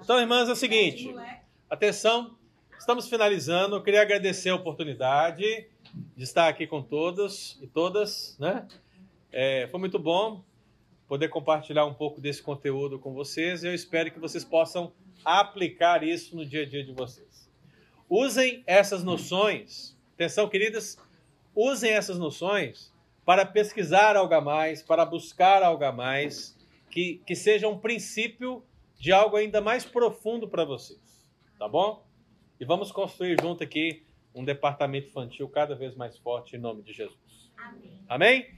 [0.00, 1.12] Então, irmãs, é o seguinte.
[1.68, 2.38] Atenção,
[2.78, 3.74] estamos finalizando.
[3.74, 5.68] Eu queria agradecer a oportunidade
[6.16, 8.68] de estar aqui com todos e todas, né?
[9.32, 10.42] É, foi muito bom
[11.06, 13.64] poder compartilhar um pouco desse conteúdo com vocês.
[13.64, 14.92] Eu espero que vocês possam
[15.24, 17.50] aplicar isso no dia a dia de vocês.
[18.08, 20.98] Usem essas noções, atenção, queridas,
[21.54, 22.92] usem essas noções
[23.24, 26.56] para pesquisar algo a mais, para buscar algo a mais,
[26.90, 28.64] que, que seja um princípio
[28.98, 31.26] de algo ainda mais profundo para vocês,
[31.58, 32.06] tá bom?
[32.58, 34.02] E vamos construir junto aqui
[34.34, 37.50] um departamento infantil cada vez mais forte em nome de Jesus.
[37.56, 38.04] Amém.
[38.08, 38.57] Amém?